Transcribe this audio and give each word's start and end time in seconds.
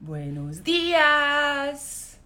Buenos 0.00 0.62
dias! 0.62 2.20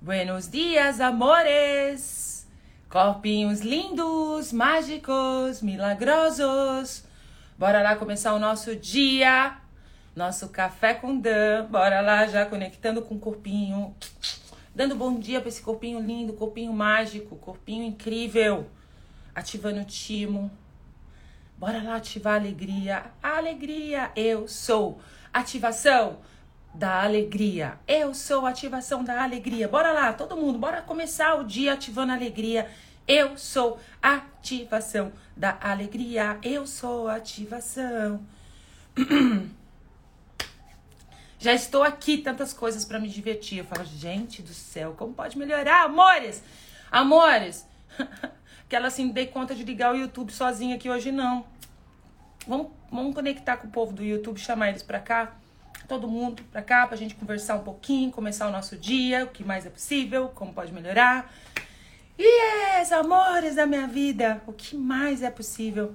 Buenos 0.00 0.48
dias, 0.48 1.00
amores! 1.00 2.46
Corpinhos 2.88 3.62
lindos, 3.62 4.52
mágicos, 4.52 5.60
milagrosos. 5.60 7.02
Bora 7.58 7.82
lá 7.82 7.96
começar 7.96 8.32
o 8.32 8.38
nosso 8.38 8.76
dia, 8.76 9.56
nosso 10.14 10.50
café 10.50 10.94
com 10.94 11.18
Dan. 11.18 11.66
Bora 11.68 12.00
lá 12.00 12.28
já 12.28 12.46
conectando 12.46 13.02
com 13.02 13.16
o 13.16 13.18
corpinho, 13.18 13.92
dando 14.72 14.94
bom 14.94 15.18
dia 15.18 15.40
para 15.40 15.48
esse 15.48 15.62
corpinho 15.62 15.98
lindo, 15.98 16.34
corpinho 16.34 16.72
mágico, 16.72 17.34
corpinho 17.34 17.82
incrível, 17.82 18.70
ativando 19.34 19.80
o 19.80 19.84
timo. 19.84 20.48
Bora 21.58 21.82
lá 21.82 21.96
ativar 21.96 22.34
a 22.34 22.36
alegria. 22.36 23.06
Alegria, 23.20 24.12
eu 24.14 24.46
sou. 24.46 25.00
Ativação 25.32 26.20
da 26.74 27.02
alegria. 27.02 27.78
Eu 27.86 28.12
sou 28.12 28.44
ativação 28.44 29.04
da 29.04 29.22
alegria. 29.22 29.68
Bora 29.68 29.92
lá, 29.92 30.12
todo 30.12 30.36
mundo, 30.36 30.58
bora 30.58 30.82
começar 30.82 31.36
o 31.36 31.44
dia 31.44 31.72
ativando 31.72 32.12
a 32.12 32.16
alegria. 32.16 32.68
Eu 33.06 33.38
sou 33.38 33.78
ativação 34.02 35.12
da 35.36 35.56
alegria. 35.60 36.38
Eu 36.42 36.66
sou 36.66 37.08
ativação. 37.08 38.20
Já 41.38 41.52
estou 41.52 41.82
aqui, 41.82 42.18
tantas 42.18 42.52
coisas 42.52 42.84
para 42.84 42.98
me 42.98 43.08
divertir. 43.08 43.58
Eu 43.58 43.64
falo, 43.64 43.84
gente 43.84 44.42
do 44.42 44.54
céu, 44.54 44.94
como 44.96 45.12
pode 45.12 45.38
melhorar? 45.38 45.84
Amores! 45.84 46.42
Amores! 46.90 47.66
que 48.68 48.74
ela 48.74 48.88
assim, 48.88 49.10
dei 49.10 49.26
conta 49.26 49.54
de 49.54 49.62
ligar 49.62 49.92
o 49.92 49.96
YouTube 49.96 50.32
sozinha 50.32 50.74
aqui 50.76 50.88
hoje, 50.88 51.12
não. 51.12 51.44
Vamos, 52.48 52.68
vamos 52.90 53.14
conectar 53.14 53.58
com 53.58 53.68
o 53.68 53.70
povo 53.70 53.92
do 53.92 54.02
YouTube, 54.02 54.40
chamar 54.40 54.70
eles 54.70 54.82
pra 54.82 54.98
cá. 54.98 55.36
Todo 55.88 56.08
mundo 56.08 56.42
pra 56.50 56.62
cá 56.62 56.86
pra 56.86 56.96
gente 56.96 57.14
conversar 57.14 57.56
um 57.56 57.62
pouquinho, 57.62 58.10
começar 58.10 58.48
o 58.48 58.50
nosso 58.50 58.76
dia, 58.76 59.24
o 59.24 59.28
que 59.28 59.44
mais 59.44 59.66
é 59.66 59.70
possível, 59.70 60.28
como 60.28 60.52
pode 60.52 60.72
melhorar. 60.72 61.30
Yes, 62.18 62.92
amores 62.92 63.56
da 63.56 63.66
minha 63.66 63.86
vida, 63.86 64.40
o 64.46 64.52
que 64.52 64.76
mais 64.76 65.22
é 65.22 65.30
possível? 65.30 65.94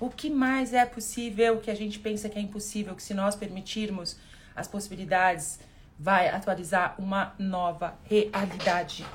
O 0.00 0.08
que 0.08 0.30
mais 0.30 0.72
é 0.72 0.86
possível 0.86 1.60
que 1.60 1.70
a 1.70 1.74
gente 1.74 1.98
pensa 1.98 2.28
que 2.28 2.38
é 2.38 2.40
impossível, 2.40 2.94
que 2.96 3.02
se 3.02 3.12
nós 3.12 3.36
permitirmos 3.36 4.16
as 4.56 4.66
possibilidades, 4.66 5.60
vai 5.98 6.28
atualizar 6.28 6.94
uma 6.98 7.34
nova 7.38 7.98
realidade. 8.04 9.06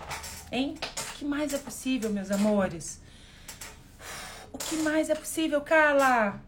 Hein? 0.52 0.76
O 1.10 1.18
que 1.18 1.26
mais 1.26 1.54
é 1.54 1.58
possível, 1.58 2.12
meus 2.12 2.30
amores? 2.30 3.02
O 4.54 4.58
que 4.58 4.78
mais 4.78 5.10
é 5.10 5.16
possível, 5.16 5.60
Carla? 5.62 6.40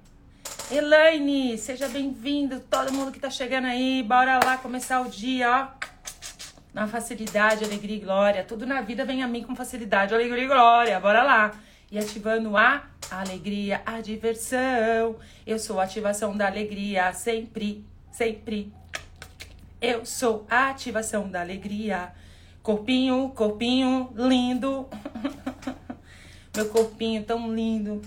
Elaine, 0.69 1.57
seja 1.57 1.87
bem-vindo, 1.87 2.59
todo 2.59 2.91
mundo 2.91 3.09
que 3.09 3.21
tá 3.21 3.29
chegando 3.29 3.67
aí, 3.67 4.03
bora 4.03 4.37
lá 4.43 4.57
começar 4.57 4.99
o 4.99 5.09
dia, 5.09 5.49
ó. 5.49 5.87
Na 6.73 6.85
facilidade, 6.85 7.63
alegria 7.63 7.95
e 7.95 7.99
glória. 8.01 8.43
Tudo 8.43 8.65
na 8.65 8.81
vida 8.81 9.05
vem 9.05 9.23
a 9.23 9.27
mim 9.29 9.43
com 9.43 9.55
facilidade, 9.55 10.13
alegria 10.13 10.43
e 10.43 10.47
glória. 10.47 10.99
Bora 10.99 11.23
lá. 11.23 11.53
E 11.89 11.97
ativando 11.97 12.57
a 12.57 12.83
alegria, 13.09 13.81
a 13.85 14.01
diversão. 14.01 15.15
Eu 15.45 15.57
sou 15.57 15.79
a 15.79 15.85
ativação 15.85 16.35
da 16.35 16.47
alegria, 16.47 17.13
sempre, 17.13 17.85
sempre. 18.11 18.73
Eu 19.81 20.05
sou 20.05 20.45
a 20.49 20.69
ativação 20.69 21.29
da 21.29 21.39
alegria. 21.39 22.11
Corpinho, 22.61 23.31
corpinho 23.33 24.11
lindo. 24.13 24.85
Meu 26.53 26.67
corpinho 26.67 27.23
tão 27.23 27.55
lindo. 27.55 28.01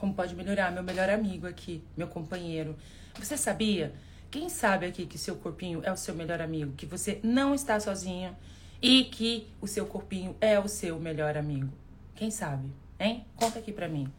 Como 0.00 0.14
pode 0.14 0.34
melhorar? 0.34 0.72
Meu 0.72 0.82
melhor 0.82 1.10
amigo 1.10 1.46
aqui, 1.46 1.84
meu 1.94 2.08
companheiro. 2.08 2.74
Você 3.18 3.36
sabia? 3.36 3.92
Quem 4.30 4.48
sabe 4.48 4.86
aqui 4.86 5.04
que 5.04 5.18
seu 5.18 5.36
corpinho 5.36 5.82
é 5.84 5.92
o 5.92 5.96
seu 5.96 6.14
melhor 6.14 6.40
amigo? 6.40 6.72
Que 6.72 6.86
você 6.86 7.20
não 7.22 7.54
está 7.54 7.78
sozinho 7.78 8.34
e 8.80 9.04
que 9.04 9.46
o 9.60 9.66
seu 9.66 9.84
corpinho 9.84 10.34
é 10.40 10.58
o 10.58 10.66
seu 10.68 10.98
melhor 10.98 11.36
amigo? 11.36 11.68
Quem 12.14 12.30
sabe? 12.30 12.70
Hein? 12.98 13.26
Conta 13.36 13.58
aqui 13.58 13.72
pra 13.72 13.88
mim. 13.88 14.10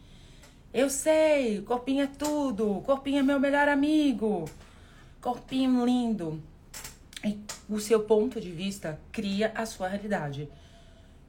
Eu 0.71 0.87
sei, 0.87 1.61
corpinho 1.63 2.03
é 2.03 2.07
tudo. 2.07 2.81
Corpinho 2.81 3.17
é 3.17 3.23
meu 3.23 3.39
melhor 3.39 3.67
amigo. 3.67 4.47
Corpinho 5.19 5.83
lindo. 5.83 6.39
E 7.25 7.39
o 7.67 7.79
seu 7.79 8.01
ponto 8.03 8.39
de 8.39 8.51
vista 8.51 8.99
cria 9.11 9.51
a 9.55 9.65
sua 9.65 9.87
realidade. 9.87 10.47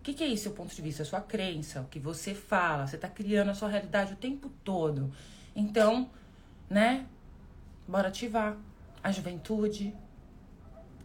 O 0.03 0.05
que, 0.05 0.15
que 0.15 0.25
é 0.25 0.27
isso, 0.27 0.43
seu 0.43 0.53
ponto 0.53 0.75
de 0.75 0.83
vista? 0.83 1.05
A 1.05 1.07
sua 1.07 1.21
crença, 1.21 1.81
o 1.81 1.85
que 1.85 2.01
você 2.01 2.35
fala. 2.35 2.89
Você 2.89 2.99
tá 2.99 3.09
criando 3.09 3.53
a 3.53 3.55
sua 3.55 3.69
realidade 3.69 4.15
o 4.15 4.17
tempo 4.17 4.51
todo. 4.65 5.13
Então, 5.55 6.11
né? 6.69 7.07
Bora 7.87 8.09
ativar 8.09 8.57
a 9.01 9.13
juventude. 9.13 9.95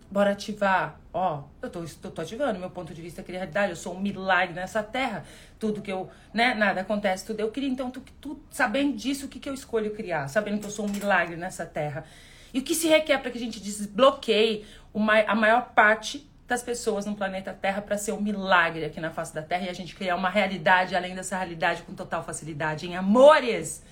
Bora 0.09 0.31
ativar. 0.31 0.99
Ó, 1.13 1.43
eu 1.61 1.69
tô, 1.69 1.83
tô, 2.01 2.09
tô 2.09 2.21
ativando 2.23 2.57
meu 2.57 2.71
ponto 2.71 2.91
de 2.91 2.99
vista, 2.99 3.21
cria 3.21 3.37
realidade. 3.37 3.69
Eu 3.69 3.75
sou 3.75 3.93
um 3.95 4.01
milagre 4.01 4.55
nessa 4.55 4.81
terra. 4.81 5.23
Tudo 5.59 5.79
que 5.79 5.91
eu, 5.91 6.09
né? 6.33 6.55
Nada 6.55 6.81
acontece, 6.81 7.23
tudo 7.23 7.39
eu 7.39 7.51
crio. 7.51 7.69
Então, 7.69 7.91
tu, 7.91 8.01
tu 8.19 8.41
sabendo 8.49 8.97
disso, 8.97 9.27
o 9.27 9.29
que, 9.29 9.39
que 9.39 9.47
eu 9.47 9.53
escolho 9.53 9.93
criar? 9.93 10.27
Sabendo 10.27 10.59
que 10.59 10.65
eu 10.65 10.71
sou 10.71 10.87
um 10.87 10.91
milagre 10.91 11.35
nessa 11.35 11.67
terra. 11.67 12.03
E 12.51 12.57
o 12.57 12.63
que 12.63 12.73
se 12.73 12.87
requer 12.87 13.19
para 13.19 13.29
que 13.29 13.37
a 13.37 13.41
gente 13.41 13.59
desbloqueie 13.59 14.65
uma, 14.91 15.19
a 15.19 15.35
maior 15.35 15.73
parte 15.75 16.27
das 16.47 16.63
pessoas 16.63 17.05
no 17.05 17.15
planeta 17.15 17.53
Terra 17.53 17.81
para 17.81 17.97
ser 17.97 18.13
um 18.13 18.21
milagre 18.21 18.85
aqui 18.85 19.01
na 19.01 19.11
face 19.11 19.35
da 19.35 19.41
Terra 19.41 19.65
e 19.65 19.69
a 19.69 19.73
gente 19.73 19.93
criar 19.93 20.15
uma 20.15 20.29
realidade 20.29 20.95
além 20.95 21.13
dessa 21.13 21.35
realidade 21.35 21.81
com 21.81 21.93
total 21.93 22.23
facilidade. 22.23 22.87
Em 22.87 22.95
amores, 22.95 23.83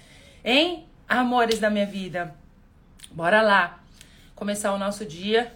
hein? 0.43 0.87
Amores 1.07 1.59
da 1.59 1.69
minha 1.69 1.85
vida. 1.85 2.33
Bora 3.11 3.41
lá. 3.41 3.79
Começar 4.33 4.73
o 4.73 4.77
nosso 4.77 5.05
dia. 5.05 5.53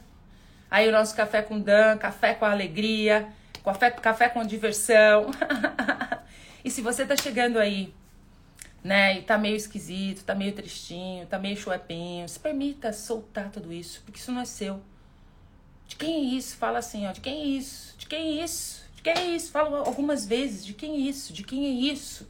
Aí 0.69 0.87
o 0.89 0.91
nosso 0.91 1.15
café 1.15 1.41
com 1.41 1.59
Dan, 1.59 1.97
café 1.97 2.33
com 2.33 2.45
alegria, 2.45 3.29
café, 3.63 3.89
café 3.91 4.29
com 4.29 4.45
diversão. 4.45 5.31
e 6.63 6.69
se 6.69 6.81
você 6.81 7.05
tá 7.05 7.15
chegando 7.15 7.57
aí, 7.57 7.93
né, 8.83 9.17
e 9.17 9.21
tá 9.23 9.37
meio 9.37 9.55
esquisito, 9.55 10.23
tá 10.23 10.35
meio 10.35 10.51
tristinho, 10.53 11.25
tá 11.25 11.39
meio 11.39 11.57
chuepinho, 11.57 12.27
se 12.29 12.39
permita 12.39 12.93
soltar 12.93 13.49
tudo 13.49 13.73
isso, 13.73 14.01
porque 14.05 14.19
isso 14.19 14.31
não 14.31 14.41
é 14.41 14.45
seu. 14.45 14.79
De 15.89 15.95
quem 15.95 16.15
é 16.15 16.19
isso? 16.35 16.55
Fala 16.55 16.77
assim, 16.77 17.07
ó, 17.07 17.11
de 17.11 17.19
quem 17.19 17.41
é 17.41 17.45
isso? 17.45 17.95
De 17.97 18.05
quem 18.05 18.39
é 18.39 18.43
isso? 18.43 18.85
De 18.95 19.01
quem 19.01 19.13
é 19.13 19.25
isso? 19.35 19.51
Fala 19.51 19.79
algumas 19.79 20.25
vezes, 20.25 20.63
de 20.63 20.73
quem 20.73 20.93
é 20.93 20.97
isso? 21.09 21.33
De 21.33 21.43
quem 21.43 21.65
é 21.65 21.91
isso? 21.91 22.29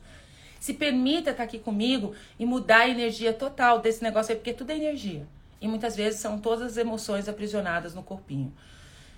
Se 0.59 0.73
permita 0.73 1.31
estar 1.31 1.43
aqui 1.43 1.59
comigo 1.59 2.15
e 2.39 2.45
mudar 2.45 2.79
a 2.79 2.89
energia 2.89 3.33
total 3.33 3.79
desse 3.79 4.01
negócio 4.01 4.31
aí, 4.31 4.37
porque 4.37 4.53
tudo 4.53 4.71
é 4.71 4.77
energia. 4.77 5.27
E 5.61 5.67
muitas 5.67 5.93
vezes 5.93 6.21
são 6.21 6.39
todas 6.39 6.71
as 6.71 6.77
emoções 6.77 7.27
aprisionadas 7.27 7.93
no 7.93 8.01
corpinho. 8.01 8.53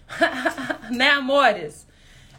né, 0.91 1.11
amores? 1.11 1.87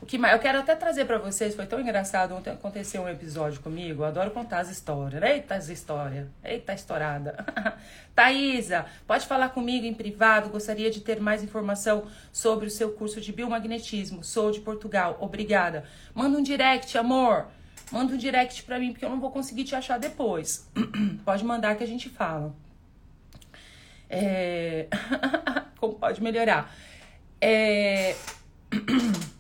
O 0.03 0.05
que 0.05 0.19
mais? 0.19 0.35
Eu 0.35 0.41
quero 0.41 0.59
até 0.59 0.75
trazer 0.75 1.05
para 1.05 1.17
vocês, 1.17 1.55
foi 1.55 1.65
tão 1.65 1.81
engraçado, 1.81 2.35
ontem 2.35 2.51
aconteceu 2.51 3.03
um 3.03 3.09
episódio 3.09 3.61
comigo, 3.61 4.03
eu 4.03 4.07
adoro 4.07 4.33
contar 4.33 4.59
as 4.59 4.69
histórias. 4.69 5.23
Eita 5.23 5.55
as 5.55 5.69
histórias, 5.69 6.27
eita 6.43 6.75
estourada. 6.75 7.37
Thaisa, 8.13 8.85
pode 9.07 9.25
falar 9.29 9.51
comigo 9.51 9.87
em 9.87 9.95
privado, 9.95 10.49
gostaria 10.49 10.91
de 10.91 11.01
ter 11.01 11.21
mais 11.21 11.45
informação 11.45 12.03
sobre 12.33 12.67
o 12.67 12.71
seu 12.71 12.91
curso 12.91 13.21
de 13.21 13.33
biomagnetismo. 13.33 14.25
Sou 14.25 14.51
de 14.51 14.61
Portugal, 14.61 15.17
obrigada. 15.21 15.85
Manda 16.13 16.37
um 16.37 16.43
direct, 16.43 16.99
amor. 16.99 17.47
Manda 17.93 18.13
um 18.13 18.17
direct 18.17 18.65
pra 18.65 18.81
mim, 18.81 18.91
porque 18.91 19.05
eu 19.05 19.11
não 19.11 19.21
vou 19.21 19.31
conseguir 19.31 19.63
te 19.63 19.77
achar 19.77 20.01
depois. 20.01 20.69
pode 21.25 21.45
mandar 21.45 21.77
que 21.77 21.85
a 21.85 21.87
gente 21.87 22.09
fala. 22.09 22.53
É... 24.11 24.89
Como 25.79 25.95
pode 25.95 26.21
melhorar? 26.21 26.75
É... 27.41 28.17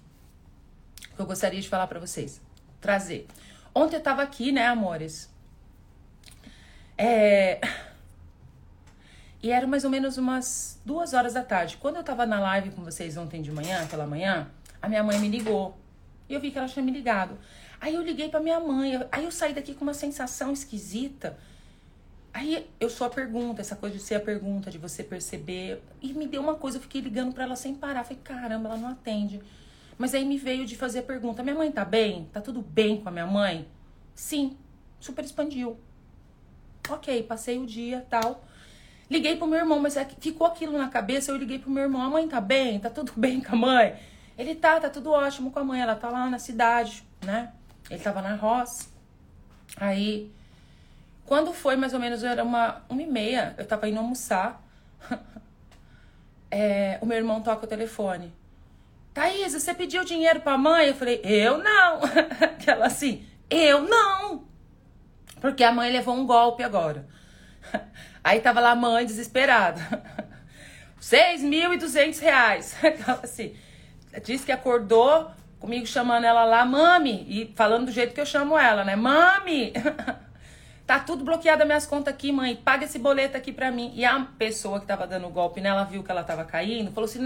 que 1.22 1.26
eu 1.26 1.28
gostaria 1.28 1.60
de 1.60 1.68
falar 1.68 1.86
para 1.86 2.00
vocês. 2.00 2.40
Trazer. 2.80 3.26
Ontem 3.74 3.96
eu 3.96 4.02
tava 4.02 4.22
aqui, 4.22 4.52
né, 4.52 4.66
amores? 4.66 5.30
É... 6.98 7.60
E 9.42 9.50
era 9.50 9.66
mais 9.66 9.84
ou 9.84 9.90
menos 9.90 10.18
umas 10.18 10.80
duas 10.84 11.14
horas 11.14 11.34
da 11.34 11.42
tarde. 11.42 11.76
Quando 11.76 11.96
eu 11.96 12.04
tava 12.04 12.24
na 12.26 12.38
live 12.38 12.70
com 12.70 12.84
vocês 12.84 13.16
ontem 13.16 13.42
de 13.42 13.50
manhã, 13.50 13.86
pela 13.88 14.06
manhã, 14.06 14.48
a 14.80 14.88
minha 14.88 15.02
mãe 15.02 15.18
me 15.18 15.28
ligou. 15.28 15.76
E 16.28 16.34
eu 16.34 16.40
vi 16.40 16.50
que 16.50 16.58
ela 16.58 16.68
tinha 16.68 16.84
me 16.84 16.92
ligado. 16.92 17.36
Aí 17.80 17.94
eu 17.94 18.02
liguei 18.02 18.28
pra 18.28 18.38
minha 18.38 18.60
mãe. 18.60 19.04
Aí 19.10 19.24
eu 19.24 19.32
saí 19.32 19.52
daqui 19.52 19.74
com 19.74 19.82
uma 19.82 19.94
sensação 19.94 20.52
esquisita. 20.52 21.36
Aí 22.32 22.70
eu 22.78 22.88
a 23.04 23.10
pergunta, 23.10 23.60
essa 23.60 23.74
coisa 23.74 23.96
de 23.96 24.02
ser 24.02 24.14
a 24.14 24.20
pergunta, 24.20 24.70
de 24.70 24.78
você 24.78 25.02
perceber. 25.02 25.82
E 26.00 26.12
me 26.12 26.26
deu 26.26 26.40
uma 26.40 26.54
coisa, 26.54 26.78
eu 26.78 26.82
fiquei 26.82 27.00
ligando 27.00 27.32
para 27.32 27.44
ela 27.44 27.56
sem 27.56 27.74
parar. 27.74 28.04
Falei, 28.04 28.20
caramba, 28.22 28.68
ela 28.68 28.78
não 28.78 28.88
atende. 28.88 29.42
Mas 30.02 30.16
aí 30.16 30.24
me 30.24 30.36
veio 30.36 30.66
de 30.66 30.74
fazer 30.74 30.98
a 30.98 31.02
pergunta: 31.04 31.44
minha 31.44 31.54
mãe 31.54 31.70
tá 31.70 31.84
bem? 31.84 32.28
Tá 32.32 32.40
tudo 32.40 32.60
bem 32.60 33.00
com 33.00 33.08
a 33.08 33.12
minha 33.12 33.24
mãe? 33.24 33.68
Sim, 34.16 34.58
super 34.98 35.24
expandiu. 35.24 35.78
Ok, 36.90 37.22
passei 37.22 37.56
o 37.56 37.64
dia 37.64 38.04
tal. 38.10 38.42
Liguei 39.08 39.36
pro 39.36 39.46
meu 39.46 39.60
irmão, 39.60 39.78
mas 39.78 39.96
é 39.96 40.04
ficou 40.04 40.44
aquilo 40.44 40.76
na 40.76 40.88
cabeça. 40.88 41.30
Eu 41.30 41.36
liguei 41.36 41.60
pro 41.60 41.70
meu 41.70 41.84
irmão: 41.84 42.02
a 42.02 42.10
mãe 42.10 42.26
tá 42.26 42.40
bem? 42.40 42.80
Tá 42.80 42.90
tudo 42.90 43.12
bem 43.16 43.40
com 43.40 43.54
a 43.54 43.56
mãe? 43.56 43.96
Ele 44.36 44.56
tá, 44.56 44.80
tá 44.80 44.90
tudo 44.90 45.12
ótimo 45.12 45.52
com 45.52 45.60
a 45.60 45.64
mãe. 45.64 45.80
Ela 45.80 45.94
tá 45.94 46.10
lá 46.10 46.28
na 46.28 46.40
cidade, 46.40 47.04
né? 47.24 47.52
Ele 47.88 48.02
tava 48.02 48.20
na 48.20 48.34
roça. 48.34 48.88
Aí, 49.76 50.32
quando 51.24 51.52
foi 51.52 51.76
mais 51.76 51.94
ou 51.94 52.00
menos, 52.00 52.24
era 52.24 52.42
uma, 52.42 52.82
uma 52.88 53.02
e 53.02 53.06
meia, 53.06 53.54
eu 53.56 53.64
tava 53.64 53.88
indo 53.88 54.00
almoçar. 54.00 54.60
é, 56.50 56.98
o 57.00 57.06
meu 57.06 57.16
irmão 57.16 57.40
toca 57.40 57.66
o 57.66 57.68
telefone. 57.68 58.41
Thaís, 59.14 59.52
você 59.52 59.74
pediu 59.74 60.04
dinheiro 60.04 60.40
pra 60.40 60.56
mãe? 60.56 60.88
Eu 60.88 60.94
falei, 60.94 61.20
eu 61.22 61.58
não. 61.58 62.00
Ela 62.66 62.86
assim, 62.86 63.26
eu 63.50 63.82
não. 63.82 64.44
Porque 65.40 65.62
a 65.62 65.72
mãe 65.72 65.90
levou 65.92 66.14
um 66.14 66.26
golpe 66.26 66.62
agora. 66.62 67.06
Aí 68.24 68.40
tava 68.40 68.60
lá 68.60 68.70
a 68.70 68.76
mãe 68.76 69.04
desesperada. 69.04 69.80
6.200 71.00 72.20
reais. 72.20 72.76
Ela 72.82 73.20
assim, 73.22 73.54
disse 74.24 74.46
que 74.46 74.52
acordou 74.52 75.30
comigo 75.58 75.86
chamando 75.86 76.24
ela 76.24 76.44
lá, 76.44 76.64
mami, 76.64 77.24
e 77.28 77.52
falando 77.54 77.86
do 77.86 77.92
jeito 77.92 78.12
que 78.12 78.20
eu 78.20 78.26
chamo 78.26 78.58
ela, 78.58 78.84
né? 78.84 78.96
Mami! 78.96 79.72
Tá 80.86 80.98
tudo 80.98 81.24
bloqueado 81.24 81.62
as 81.62 81.66
minhas 81.66 81.86
contas 81.86 82.12
aqui, 82.12 82.32
mãe. 82.32 82.56
Paga 82.56 82.84
esse 82.84 82.98
boleto 82.98 83.36
aqui 83.36 83.52
pra 83.52 83.70
mim. 83.70 83.92
E 83.94 84.04
a 84.04 84.20
pessoa 84.38 84.80
que 84.80 84.86
tava 84.86 85.06
dando 85.06 85.26
o 85.26 85.30
golpe 85.30 85.60
nela 85.60 85.84
viu 85.84 86.02
que 86.02 86.10
ela 86.10 86.24
tava 86.24 86.44
caindo, 86.44 86.90
falou 86.92 87.08
assim: 87.08 87.24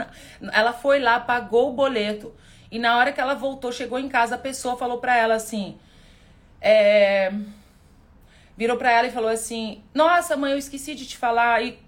ela 0.52 0.72
foi 0.72 1.00
lá, 1.00 1.18
pagou 1.18 1.70
o 1.70 1.72
boleto. 1.72 2.34
E 2.70 2.78
na 2.78 2.96
hora 2.96 3.12
que 3.12 3.20
ela 3.20 3.34
voltou, 3.34 3.72
chegou 3.72 3.98
em 3.98 4.08
casa, 4.08 4.34
a 4.34 4.38
pessoa 4.38 4.76
falou 4.76 4.98
pra 4.98 5.16
ela 5.16 5.34
assim: 5.34 5.78
é, 6.60 7.32
virou 8.56 8.76
pra 8.76 8.90
ela 8.90 9.08
e 9.08 9.12
falou 9.12 9.30
assim: 9.30 9.82
Nossa, 9.94 10.36
mãe, 10.36 10.52
eu 10.52 10.58
esqueci 10.58 10.94
de 10.94 11.06
te 11.06 11.16
falar. 11.16 11.62
E, 11.62 11.78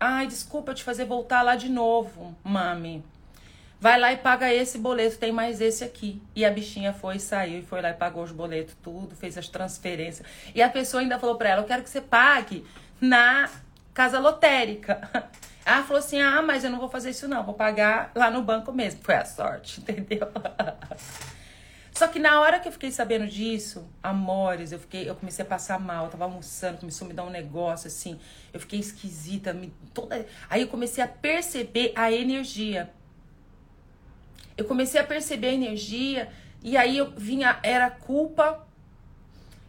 Ai, 0.00 0.28
desculpa 0.28 0.74
te 0.74 0.84
fazer 0.84 1.04
voltar 1.04 1.42
lá 1.42 1.56
de 1.56 1.68
novo, 1.68 2.36
mami. 2.44 3.04
Vai 3.80 3.98
lá 3.98 4.12
e 4.12 4.16
paga 4.16 4.52
esse 4.52 4.76
boleto, 4.76 5.18
tem 5.18 5.30
mais 5.30 5.60
esse 5.60 5.84
aqui. 5.84 6.20
E 6.34 6.44
a 6.44 6.50
bichinha 6.50 6.92
foi, 6.92 7.18
saiu 7.20 7.60
e 7.60 7.62
foi 7.62 7.80
lá 7.80 7.90
e 7.90 7.94
pagou 7.94 8.24
os 8.24 8.32
boletos, 8.32 8.74
tudo, 8.82 9.14
fez 9.14 9.38
as 9.38 9.48
transferências. 9.48 10.26
E 10.52 10.60
a 10.60 10.68
pessoa 10.68 11.00
ainda 11.00 11.18
falou 11.18 11.36
pra 11.36 11.50
ela: 11.50 11.62
Eu 11.62 11.66
quero 11.66 11.82
que 11.82 11.90
você 11.90 12.00
pague 12.00 12.66
na 13.00 13.48
casa 13.94 14.18
lotérica. 14.18 15.08
Ela 15.64 15.82
falou 15.82 15.98
assim: 15.98 16.20
Ah, 16.20 16.42
mas 16.42 16.64
eu 16.64 16.70
não 16.70 16.78
vou 16.80 16.88
fazer 16.88 17.10
isso, 17.10 17.28
não, 17.28 17.44
vou 17.44 17.54
pagar 17.54 18.10
lá 18.14 18.30
no 18.30 18.42
banco 18.42 18.72
mesmo. 18.72 19.00
Foi 19.02 19.14
a 19.14 19.24
sorte, 19.24 19.80
entendeu? 19.82 20.26
Só 21.92 22.06
que 22.06 22.18
na 22.18 22.40
hora 22.40 22.60
que 22.60 22.68
eu 22.68 22.72
fiquei 22.72 22.92
sabendo 22.92 23.26
disso, 23.26 23.84
amores, 24.00 24.70
eu 24.70 24.78
fiquei, 24.78 25.10
eu 25.10 25.16
comecei 25.16 25.44
a 25.44 25.48
passar 25.48 25.80
mal, 25.80 26.04
eu 26.04 26.10
tava 26.12 26.24
almoçando, 26.24 26.78
começou 26.78 27.06
a 27.06 27.08
me 27.08 27.14
dar 27.14 27.24
um 27.24 27.30
negócio 27.30 27.88
assim, 27.88 28.20
eu 28.52 28.60
fiquei 28.60 28.78
esquisita, 28.78 29.52
me, 29.52 29.74
toda, 29.92 30.24
aí 30.48 30.62
eu 30.62 30.68
comecei 30.68 31.02
a 31.02 31.08
perceber 31.08 31.92
a 31.96 32.12
energia. 32.12 32.88
Eu 34.58 34.66
comecei 34.66 35.00
a 35.00 35.04
perceber 35.04 35.48
a 35.48 35.54
energia 35.54 36.28
e 36.62 36.76
aí 36.76 36.98
eu 36.98 37.10
vinha 37.16 37.58
era 37.62 37.88
culpa 37.88 38.68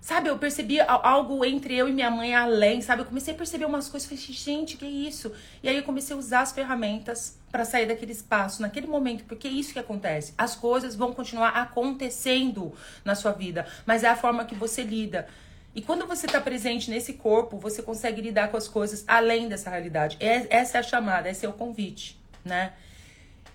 Sabe, 0.02 0.30
eu 0.30 0.38
percebi 0.38 0.80
algo 0.80 1.44
entre 1.44 1.76
eu 1.76 1.88
e 1.90 1.92
minha 1.92 2.10
mãe 2.10 2.34
além, 2.34 2.82
sabe? 2.82 3.02
Eu 3.02 3.06
comecei 3.06 3.34
a 3.34 3.38
perceber 3.38 3.66
umas 3.66 3.90
coisas, 3.90 4.08
falei, 4.08 4.24
gente, 4.24 4.78
que 4.78 4.86
isso? 4.86 5.32
E 5.62 5.68
aí 5.68 5.76
eu 5.76 5.84
comecei 5.84 6.16
a 6.16 6.20
usar 6.20 6.42
as 6.42 6.54
ferramentas 6.54 7.38
para 7.52 7.66
sair 7.66 7.86
daquele 7.86 8.14
espaço, 8.14 8.62
naquele 8.62 8.88
momento, 8.88 9.26
porque 9.26 9.48
é 9.48 9.52
isso 9.52 9.74
que 9.74 9.80
acontece. 9.80 10.34
As 10.38 10.56
coisas 10.56 10.96
vão 10.96 11.14
continuar 11.14 11.50
acontecendo 11.50 12.74
na 13.04 13.14
sua 13.14 13.34
vida, 13.34 13.68
mas 13.86 14.04
é 14.04 14.08
a 14.08 14.16
forma 14.16 14.46
que 14.46 14.56
você 14.56 14.84
lida. 14.84 15.28
E 15.76 15.82
quando 15.82 16.08
você 16.08 16.26
está 16.26 16.40
presente 16.40 16.90
nesse 16.90 17.14
corpo, 17.14 17.58
você 17.58 17.84
consegue 17.84 18.22
lidar 18.22 18.48
com 18.48 18.58
as 18.58 18.68
coisas 18.70 19.04
além 19.06 19.50
dessa 19.50 19.70
realidade. 19.70 20.18
É, 20.20 20.48
essa 20.50 20.78
é 20.78 20.80
a 20.80 20.84
chamada, 20.84 21.30
esse 21.30 21.46
é 21.46 21.50
o 21.50 21.54
convite, 21.54 22.20
né? 22.44 22.74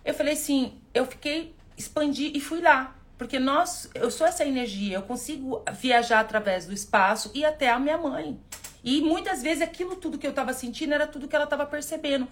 Eu 0.05 0.15
falei 0.15 0.35
assim, 0.35 0.81
eu 0.93 1.07
fiquei, 1.07 1.55
expandi 1.77 2.33
e 2.35 2.41
fui 2.41 2.61
lá. 2.61 2.95
Porque 3.17 3.39
nós, 3.39 3.89
eu 3.95 4.11
sou 4.11 4.27
essa 4.27 4.45
energia, 4.45 4.97
eu 4.97 5.03
consigo 5.03 5.65
viajar 5.73 6.21
através 6.21 6.67
do 6.67 6.75
espaço 6.75 7.31
e 7.35 7.45
até 7.45 7.71
a 7.71 7.79
minha 7.79 7.97
mãe. 7.97 8.39
E 8.83 9.01
muitas 9.01 9.43
vezes 9.43 9.63
aquilo 9.63 9.97
tudo 9.97 10.19
que 10.19 10.27
eu 10.27 10.33
tava 10.33 10.53
sentindo 10.53 10.93
era 10.93 11.07
tudo 11.07 11.29
que 11.29 11.35
ela 11.35 11.47
tava 11.47 11.65
percebendo. 11.65 12.29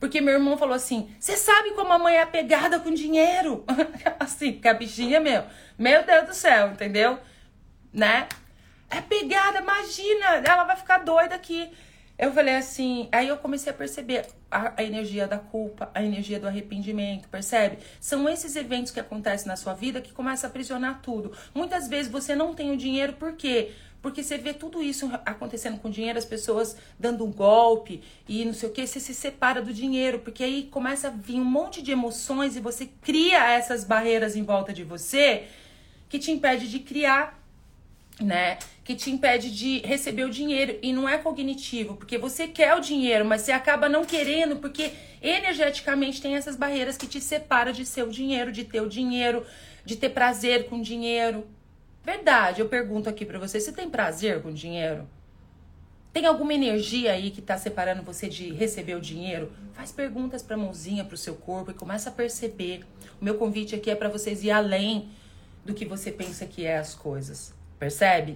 Porque 0.00 0.20
meu 0.20 0.34
irmão 0.34 0.56
falou 0.56 0.74
assim: 0.74 1.14
Você 1.20 1.36
sabe 1.36 1.72
como 1.72 1.92
a 1.92 1.98
mãe 1.98 2.16
é 2.16 2.22
apegada 2.22 2.80
com 2.80 2.92
dinheiro? 2.92 3.64
assim, 4.18 4.52
porque 4.52 4.68
a 4.68 4.74
bichinha, 4.74 5.20
meu, 5.20 5.44
meu 5.78 6.04
Deus 6.04 6.26
do 6.26 6.34
céu, 6.34 6.68
entendeu? 6.68 7.18
Né? 7.92 8.26
É 8.88 9.00
pegada, 9.00 9.60
imagina, 9.60 10.42
ela 10.44 10.64
vai 10.64 10.76
ficar 10.76 10.98
doida 10.98 11.34
aqui. 11.34 11.70
Eu 12.18 12.32
falei 12.32 12.54
assim, 12.56 13.08
aí 13.10 13.28
eu 13.28 13.36
comecei 13.36 13.72
a 13.72 13.74
perceber 13.74 14.26
a, 14.50 14.74
a, 14.76 14.84
energia 14.84 15.26
da 15.26 15.38
culpa, 15.38 15.90
a 15.94 16.02
energia 16.02 16.38
do 16.38 16.46
arrependimento, 16.46 17.28
percebe? 17.28 17.78
São 18.00 18.28
esses 18.28 18.54
eventos 18.54 18.92
que 18.92 19.00
acontecem 19.00 19.48
na 19.48 19.56
sua 19.56 19.74
vida 19.74 20.00
que 20.00 20.12
começam 20.12 20.48
a 20.48 20.50
aprisionar 20.50 21.00
tudo. 21.02 21.32
Muitas 21.54 21.88
vezes 21.88 22.12
você 22.12 22.36
não 22.36 22.54
tem 22.54 22.70
o 22.70 22.76
dinheiro, 22.76 23.14
por 23.14 23.32
quê? 23.32 23.72
Porque 24.00 24.22
você 24.22 24.36
vê 24.36 24.52
tudo 24.52 24.82
isso 24.82 25.10
acontecendo 25.24 25.78
com 25.78 25.88
dinheiro, 25.88 26.18
as 26.18 26.24
pessoas 26.24 26.76
dando 26.98 27.24
um 27.24 27.32
golpe 27.32 28.02
e 28.28 28.44
não 28.44 28.52
sei 28.52 28.68
o 28.68 28.72
que, 28.72 28.86
você 28.86 29.00
se 29.00 29.14
separa 29.14 29.62
do 29.62 29.72
dinheiro, 29.72 30.18
porque 30.18 30.42
aí 30.44 30.64
começa 30.64 31.08
a 31.08 31.10
vir 31.10 31.40
um 31.40 31.44
monte 31.44 31.80
de 31.80 31.92
emoções 31.92 32.56
e 32.56 32.60
você 32.60 32.86
cria 33.00 33.52
essas 33.52 33.84
barreiras 33.84 34.36
em 34.36 34.42
volta 34.42 34.72
de 34.72 34.84
você 34.84 35.44
que 36.08 36.18
te 36.18 36.30
impede 36.30 36.68
de 36.68 36.80
criar 36.80 37.42
né? 38.20 38.58
Que 38.84 38.94
te 38.94 39.10
impede 39.10 39.50
de 39.50 39.78
receber 39.80 40.24
o 40.24 40.30
dinheiro. 40.30 40.78
E 40.82 40.92
não 40.92 41.08
é 41.08 41.18
cognitivo, 41.18 41.96
porque 41.96 42.18
você 42.18 42.48
quer 42.48 42.74
o 42.74 42.80
dinheiro, 42.80 43.24
mas 43.24 43.42
você 43.42 43.52
acaba 43.52 43.88
não 43.88 44.04
querendo, 44.04 44.56
porque 44.56 44.92
energeticamente 45.20 46.20
tem 46.20 46.34
essas 46.34 46.56
barreiras 46.56 46.96
que 46.96 47.06
te 47.06 47.20
separam 47.20 47.72
de 47.72 47.86
ser 47.86 48.02
o 48.02 48.10
dinheiro, 48.10 48.50
de 48.50 48.64
ter 48.64 48.80
o 48.80 48.88
dinheiro, 48.88 49.46
de 49.84 49.96
ter 49.96 50.10
prazer 50.10 50.66
com 50.66 50.78
o 50.78 50.82
dinheiro. 50.82 51.46
Verdade, 52.04 52.60
eu 52.60 52.68
pergunto 52.68 53.08
aqui 53.08 53.24
para 53.24 53.38
você: 53.38 53.60
você 53.60 53.72
tem 53.72 53.88
prazer 53.88 54.42
com 54.42 54.48
o 54.48 54.54
dinheiro? 54.54 55.08
Tem 56.12 56.26
alguma 56.26 56.52
energia 56.52 57.12
aí 57.12 57.30
que 57.30 57.40
tá 57.40 57.56
separando 57.56 58.02
você 58.02 58.28
de 58.28 58.52
receber 58.52 58.94
o 58.94 59.00
dinheiro? 59.00 59.50
Faz 59.72 59.90
perguntas 59.90 60.42
pra 60.42 60.58
mãozinha, 60.58 61.04
pro 61.04 61.16
seu 61.16 61.34
corpo 61.34 61.70
e 61.70 61.74
começa 61.74 62.10
a 62.10 62.12
perceber. 62.12 62.84
O 63.18 63.24
meu 63.24 63.36
convite 63.36 63.74
aqui 63.74 63.90
é 63.90 63.94
para 63.94 64.10
vocês 64.10 64.44
ir 64.44 64.50
além 64.50 65.08
do 65.64 65.72
que 65.72 65.86
você 65.86 66.12
pensa 66.12 66.44
que 66.44 66.66
é 66.66 66.76
as 66.76 66.94
coisas. 66.94 67.54
Percebe? 67.78 68.34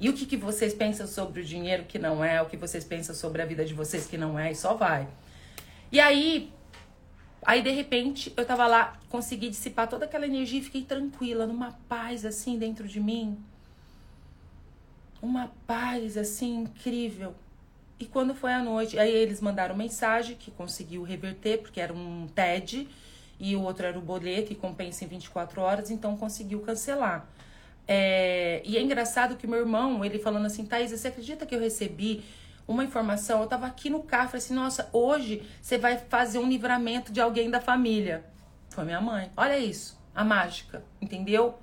E 0.00 0.08
o 0.08 0.12
que, 0.12 0.26
que 0.26 0.36
vocês 0.36 0.74
pensam 0.74 1.06
sobre 1.06 1.40
o 1.40 1.44
dinheiro 1.44 1.84
que 1.84 1.98
não 1.98 2.24
é, 2.24 2.42
o 2.42 2.46
que 2.46 2.56
vocês 2.56 2.84
pensam 2.84 3.14
sobre 3.14 3.40
a 3.40 3.46
vida 3.46 3.64
de 3.64 3.74
vocês 3.74 4.06
que 4.06 4.18
não 4.18 4.38
é, 4.38 4.52
e 4.52 4.54
só 4.54 4.74
vai. 4.74 5.08
E 5.90 6.00
aí, 6.00 6.52
aí 7.42 7.62
de 7.62 7.70
repente, 7.70 8.32
eu 8.36 8.44
tava 8.44 8.66
lá, 8.66 8.98
consegui 9.08 9.48
dissipar 9.48 9.88
toda 9.88 10.04
aquela 10.04 10.26
energia 10.26 10.60
e 10.60 10.64
fiquei 10.64 10.82
tranquila, 10.82 11.46
numa 11.46 11.72
paz 11.88 12.24
assim 12.24 12.58
dentro 12.58 12.88
de 12.88 12.98
mim. 12.98 13.38
Uma 15.22 15.52
paz 15.66 16.18
assim 16.18 16.62
incrível. 16.62 17.34
E 17.98 18.04
quando 18.06 18.34
foi 18.34 18.52
a 18.52 18.62
noite, 18.62 18.98
aí 18.98 19.10
eles 19.10 19.40
mandaram 19.40 19.76
mensagem 19.76 20.36
que 20.36 20.50
conseguiu 20.50 21.02
reverter, 21.04 21.58
porque 21.58 21.80
era 21.80 21.94
um 21.94 22.26
TED 22.26 22.88
e 23.38 23.54
o 23.56 23.62
outro 23.62 23.86
era 23.86 23.98
o 23.98 24.02
boleto 24.02 24.52
e 24.52 24.56
compensa 24.56 25.04
em 25.04 25.08
24 25.08 25.60
horas, 25.60 25.90
então 25.90 26.16
conseguiu 26.16 26.60
cancelar. 26.60 27.26
É, 27.86 28.62
e 28.64 28.76
é 28.76 28.82
engraçado 28.82 29.36
que 29.36 29.46
meu 29.46 29.58
irmão, 29.58 30.04
ele 30.04 30.18
falando 30.18 30.46
assim, 30.46 30.64
Thaís, 30.64 30.90
você 30.90 31.08
acredita 31.08 31.44
que 31.44 31.54
eu 31.54 31.60
recebi 31.60 32.24
uma 32.66 32.82
informação? 32.84 33.42
Eu 33.42 33.46
tava 33.46 33.66
aqui 33.66 33.90
no 33.90 34.02
carro, 34.02 34.28
falei 34.28 34.44
assim, 34.44 34.54
nossa, 34.54 34.88
hoje 34.92 35.42
você 35.60 35.76
vai 35.76 35.98
fazer 35.98 36.38
um 36.38 36.48
livramento 36.48 37.12
de 37.12 37.20
alguém 37.20 37.50
da 37.50 37.60
família. 37.60 38.24
Foi 38.70 38.84
minha 38.84 39.00
mãe. 39.00 39.30
Olha 39.36 39.58
isso, 39.58 40.00
a 40.14 40.24
mágica, 40.24 40.82
entendeu? 41.00 41.58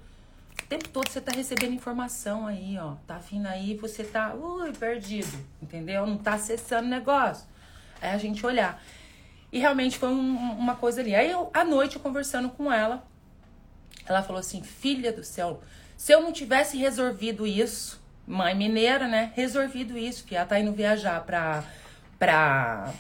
O 0.63 0.65
tempo 0.67 0.87
todo 0.89 1.09
você 1.09 1.19
tá 1.19 1.31
recebendo 1.31 1.73
informação 1.73 2.45
aí, 2.45 2.77
ó. 2.77 2.95
Tá 3.07 3.17
vindo 3.17 3.47
aí, 3.47 3.75
você 3.75 4.03
tá, 4.03 4.33
ui, 4.33 4.71
perdido, 4.73 5.37
entendeu? 5.61 6.05
Não 6.05 6.17
tá 6.17 6.35
acessando 6.35 6.87
o 6.87 6.89
negócio. 6.89 7.45
É 7.99 8.11
a 8.11 8.17
gente 8.17 8.45
olhar. 8.45 8.81
E 9.51 9.59
realmente 9.59 9.97
foi 9.97 10.09
um, 10.09 10.53
uma 10.53 10.75
coisa 10.75 11.01
ali. 11.01 11.13
Aí 11.13 11.29
eu, 11.29 11.49
à 11.53 11.65
noite, 11.65 11.97
eu 11.97 12.01
conversando 12.01 12.49
com 12.49 12.71
ela, 12.71 13.05
ela 14.05 14.23
falou 14.23 14.39
assim: 14.39 14.63
Filha 14.63 15.11
do 15.11 15.23
céu, 15.23 15.61
se 16.01 16.11
eu 16.11 16.19
não 16.19 16.31
tivesse 16.31 16.77
resolvido 16.77 17.45
isso, 17.45 18.01
mãe 18.25 18.55
mineira, 18.55 19.07
né? 19.07 19.31
Resolvido 19.35 19.95
isso, 19.95 20.25
que 20.25 20.35
ela 20.35 20.47
tá 20.47 20.59
indo 20.59 20.71
viajar 20.71 21.23
pra. 21.23 21.63
pra... 22.17 22.91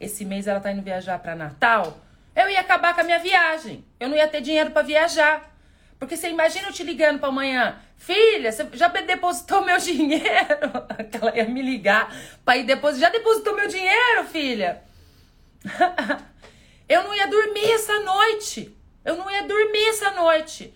Esse 0.00 0.24
mês 0.24 0.48
ela 0.48 0.58
tá 0.58 0.72
indo 0.72 0.82
viajar 0.82 1.16
pra 1.20 1.36
Natal. 1.36 1.96
Eu 2.34 2.50
ia 2.50 2.58
acabar 2.58 2.92
com 2.92 3.02
a 3.02 3.04
minha 3.04 3.20
viagem. 3.20 3.84
Eu 4.00 4.08
não 4.08 4.16
ia 4.16 4.26
ter 4.26 4.40
dinheiro 4.40 4.72
para 4.72 4.82
viajar. 4.82 5.48
Porque 5.96 6.16
você 6.16 6.28
imagina 6.28 6.66
eu 6.66 6.72
te 6.72 6.82
ligando 6.82 7.20
para 7.20 7.28
amanhã, 7.28 7.78
filha, 7.96 8.50
você 8.50 8.66
já 8.72 8.88
depositou 8.88 9.64
meu 9.64 9.78
dinheiro? 9.78 10.24
Ela 11.22 11.36
ia 11.36 11.44
me 11.44 11.62
ligar 11.62 12.12
para 12.44 12.56
ir 12.56 12.64
depositar. 12.64 13.12
Já 13.12 13.16
depositou 13.16 13.54
meu 13.54 13.68
dinheiro, 13.68 14.24
filha? 14.24 14.82
eu 16.88 17.04
não 17.04 17.14
ia 17.14 17.28
dormir 17.28 17.70
essa 17.70 18.00
noite. 18.00 18.76
Eu 19.04 19.14
não 19.14 19.30
ia 19.30 19.44
dormir 19.44 19.88
essa 19.90 20.10
noite. 20.10 20.74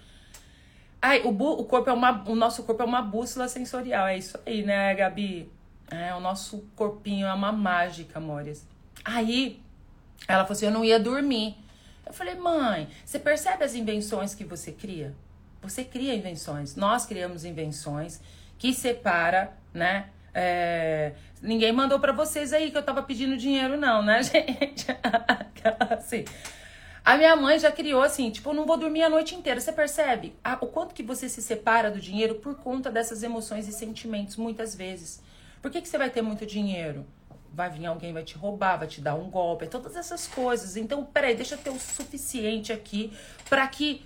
Ai, 1.05 1.21
o, 1.23 1.31
o 1.31 1.65
corpo 1.65 1.91
é 1.91 1.93
uma. 1.93 2.23
O 2.29 2.37
nosso 2.37 2.63
corpo 2.63 2.81
é 2.81 2.87
uma 2.87 3.03
bússola 3.03 3.49
sensorial. 3.49 4.07
É 4.07 4.17
isso 4.17 4.39
aí, 4.47 4.63
né, 4.63 4.95
Gabi? 4.95 5.51
É, 5.91 6.15
o 6.15 6.21
nosso 6.21 6.65
corpinho 6.77 7.27
é 7.27 7.33
uma 7.35 7.51
mágica, 7.51 8.21
amores. 8.21 8.65
Aí, 9.05 9.61
ela 10.29 10.45
falou 10.45 10.53
assim: 10.53 10.67
eu 10.67 10.71
não 10.71 10.85
ia 10.85 11.01
dormir. 11.01 11.57
Eu 12.07 12.13
falei, 12.13 12.35
mãe, 12.35 12.89
você 13.05 13.19
percebe 13.19 13.65
as 13.65 13.75
invenções 13.75 14.35
que 14.35 14.45
você 14.45 14.71
cria? 14.71 15.15
Você 15.61 15.83
cria 15.83 16.15
invenções. 16.15 16.77
Nós 16.77 17.05
criamos 17.05 17.45
invenções 17.45 18.21
que 18.57 18.73
separa, 18.73 19.53
né? 19.75 20.07
É, 20.35 21.13
ninguém 21.41 21.73
mandou 21.73 21.99
para 21.99 22.13
vocês 22.13 22.53
aí 22.53 22.71
que 22.71 22.79
eu 22.79 22.83
tava 22.83 23.03
pedindo 23.03 23.37
dinheiro, 23.37 23.77
não, 23.77 24.03
né, 24.03 24.23
gente? 24.25 24.87
assim. 25.91 26.25
A 27.05 27.17
minha 27.17 27.35
mãe 27.35 27.59
já 27.59 27.73
criou 27.73 28.01
assim, 28.01 28.31
tipo, 28.31 28.53
não 28.53 28.65
vou 28.65 28.77
dormir 28.77 29.03
a 29.03 29.11
noite 29.11 29.35
inteira. 29.35 29.61
Você 29.61 29.73
percebe 29.73 30.35
o 30.61 30.67
quanto 30.67 30.95
que 30.95 31.03
você 31.03 31.29
se 31.29 31.43
separa 31.43 31.91
do 31.91 32.01
dinheiro 32.01 32.37
por 32.37 32.55
conta 32.57 32.91
dessas 32.91 33.23
emoções 33.23 33.67
e 33.67 33.73
sentimentos, 33.73 34.37
muitas 34.37 34.75
vezes. 34.75 35.21
Por 35.61 35.71
que, 35.71 35.81
que 35.81 35.89
você 35.89 35.99
vai 35.99 36.11
ter 36.11 36.23
muito 36.23 36.47
dinheiro? 36.47 37.05
Vai 37.53 37.71
vir 37.71 37.87
alguém, 37.87 38.13
vai 38.13 38.23
te 38.23 38.37
roubar, 38.37 38.79
vai 38.79 38.87
te 38.87 39.01
dar 39.01 39.15
um 39.15 39.29
golpe, 39.29 39.67
todas 39.67 39.97
essas 39.97 40.27
coisas. 40.27 40.77
Então, 40.77 41.05
peraí, 41.05 41.35
deixa 41.35 41.57
eu 41.57 41.59
ter 41.59 41.71
o 41.71 41.79
suficiente 41.79 42.73
aqui 42.73 43.13
para 43.49 43.67
que 43.67 44.03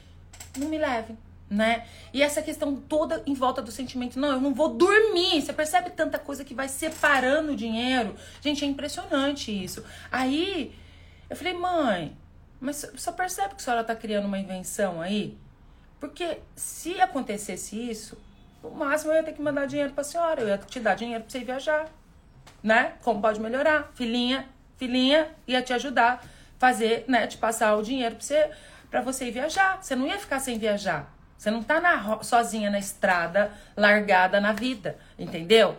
não 0.58 0.68
me 0.68 0.78
levem 0.78 1.16
né? 1.48 1.86
E 2.12 2.22
essa 2.22 2.42
questão 2.42 2.74
toda 2.74 3.22
em 3.26 3.34
volta 3.34 3.62
do 3.62 3.70
sentimento, 3.70 4.18
não, 4.18 4.32
eu 4.32 4.40
não 4.40 4.52
vou 4.52 4.68
dormir. 4.70 5.40
Você 5.40 5.52
percebe 5.52 5.90
tanta 5.90 6.18
coisa 6.18 6.44
que 6.44 6.54
vai 6.54 6.68
separando 6.68 7.52
o 7.52 7.56
dinheiro? 7.56 8.16
Gente, 8.40 8.64
é 8.64 8.68
impressionante 8.68 9.52
isso. 9.52 9.84
Aí 10.10 10.74
eu 11.30 11.36
falei, 11.36 11.54
mãe, 11.54 12.16
mas 12.60 12.90
só 12.96 13.12
percebe 13.12 13.50
que 13.50 13.60
a 13.62 13.64
senhora 13.64 13.84
tá 13.84 13.94
criando 13.94 14.26
uma 14.26 14.38
invenção 14.38 15.00
aí? 15.00 15.38
Porque 16.00 16.38
se 16.54 17.00
acontecesse 17.00 17.90
isso, 17.90 18.18
o 18.62 18.70
máximo 18.70 19.12
eu 19.12 19.16
ia 19.16 19.22
ter 19.22 19.32
que 19.32 19.42
mandar 19.42 19.66
dinheiro 19.66 19.92
pra 19.92 20.04
senhora, 20.04 20.40
eu 20.40 20.48
ia 20.48 20.58
te 20.58 20.80
dar 20.80 20.94
dinheiro 20.94 21.24
pra 21.24 21.30
você 21.30 21.44
viajar, 21.44 21.88
né? 22.62 22.94
Como 23.02 23.20
pode 23.20 23.40
melhorar? 23.40 23.90
Filhinha, 23.94 24.48
filhinha 24.76 25.30
ia 25.46 25.62
te 25.62 25.72
ajudar, 25.72 26.24
fazer, 26.58 27.04
né, 27.08 27.26
te 27.26 27.38
passar 27.38 27.76
o 27.76 27.82
dinheiro 27.82 28.16
pra 28.16 28.24
você, 28.24 28.50
pra 28.90 29.00
você 29.00 29.28
ir 29.28 29.32
viajar. 29.32 29.82
Você 29.82 29.94
não 29.94 30.06
ia 30.06 30.18
ficar 30.18 30.40
sem 30.40 30.58
viajar. 30.58 31.12
Você 31.36 31.50
não 31.50 31.62
tá 31.62 31.80
na, 31.80 32.22
sozinha 32.22 32.70
na 32.70 32.78
estrada, 32.78 33.52
largada 33.76 34.40
na 34.40 34.52
vida, 34.52 34.98
entendeu? 35.18 35.76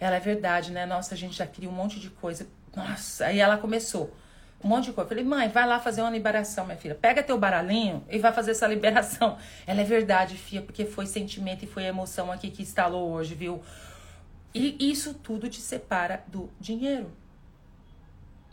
Ela 0.00 0.16
é 0.16 0.20
verdade, 0.20 0.72
né? 0.72 0.86
Nossa, 0.86 1.14
a 1.14 1.16
gente 1.16 1.36
já 1.36 1.46
cria 1.46 1.68
um 1.68 1.72
monte 1.72 1.98
de 2.00 2.10
coisa. 2.10 2.46
Nossa, 2.74 3.26
aí 3.26 3.38
ela 3.38 3.58
começou. 3.58 4.14
Um 4.62 4.68
monte 4.68 4.86
de 4.86 4.92
coisa. 4.92 5.06
Eu 5.06 5.08
falei, 5.08 5.24
mãe, 5.24 5.48
vai 5.48 5.66
lá 5.66 5.78
fazer 5.78 6.00
uma 6.00 6.10
liberação, 6.10 6.64
minha 6.64 6.76
filha. 6.76 6.94
Pega 6.94 7.22
teu 7.22 7.38
baralhinho 7.38 8.04
e 8.10 8.18
vai 8.18 8.32
fazer 8.32 8.50
essa 8.52 8.66
liberação. 8.68 9.38
Ela 9.66 9.80
é 9.80 9.84
verdade, 9.84 10.36
filha, 10.36 10.62
porque 10.62 10.84
foi 10.84 11.06
sentimento 11.06 11.64
e 11.64 11.68
foi 11.68 11.84
emoção 11.84 12.32
aqui 12.32 12.50
que 12.50 12.62
instalou 12.62 13.10
hoje, 13.10 13.34
viu? 13.34 13.62
E 14.54 14.90
isso 14.90 15.14
tudo 15.14 15.48
te 15.48 15.60
separa 15.60 16.24
do 16.26 16.50
dinheiro. 16.58 17.12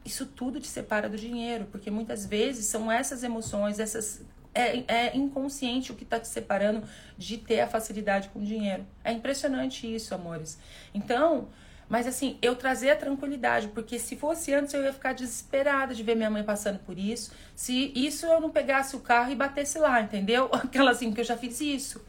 Isso 0.04 0.28
tudo 0.28 0.60
te 0.60 0.68
separa 0.68 1.10
do 1.10 1.18
dinheiro, 1.18 1.66
porque 1.72 1.90
muitas 1.90 2.26
vezes 2.26 2.68
são 2.68 2.92
essas 2.92 3.24
emoções, 3.24 3.80
essas 3.80 4.24
é, 4.56 4.84
é 4.88 5.18
inconsciente 5.18 5.92
o 5.92 5.96
que 5.96 6.04
está 6.04 6.20
te 6.20 6.28
separando 6.28 6.88
de 7.18 7.38
ter 7.38 7.60
a 7.60 7.68
facilidade 7.68 8.30
com 8.30 8.40
o 8.40 8.44
dinheiro. 8.44 8.86
É 9.04 9.12
impressionante 9.12 9.94
isso, 9.94 10.16
amores. 10.16 10.58
Então, 10.94 11.50
mas 11.88 12.08
assim, 12.08 12.38
eu 12.42 12.56
trazer 12.56 12.92
a 12.92 12.96
tranquilidade, 12.96 13.68
porque 13.68 14.00
se 14.00 14.16
fosse 14.16 14.54
antes 14.54 14.74
eu 14.74 14.84
ia 14.84 14.94
ficar 14.94 15.14
desesperada 15.14 15.94
de 15.94 16.02
ver 16.02 16.16
minha 16.16 16.30
mãe 16.30 16.44
passando 16.44 16.80
por 16.80 16.98
isso. 16.98 17.32
Se 17.56 17.92
isso 17.96 18.26
eu 18.26 18.42
não 18.42 18.50
pegasse 18.50 18.96
o 18.96 19.00
carro 19.00 19.32
e 19.32 19.36
batesse 19.36 19.78
lá, 19.78 20.02
entendeu? 20.02 20.50
Aquela 20.54 20.92
assim, 20.92 21.14
que 21.14 21.22
eu 21.22 21.26
já 21.26 21.38
fiz 21.38 21.62
isso, 21.62 22.04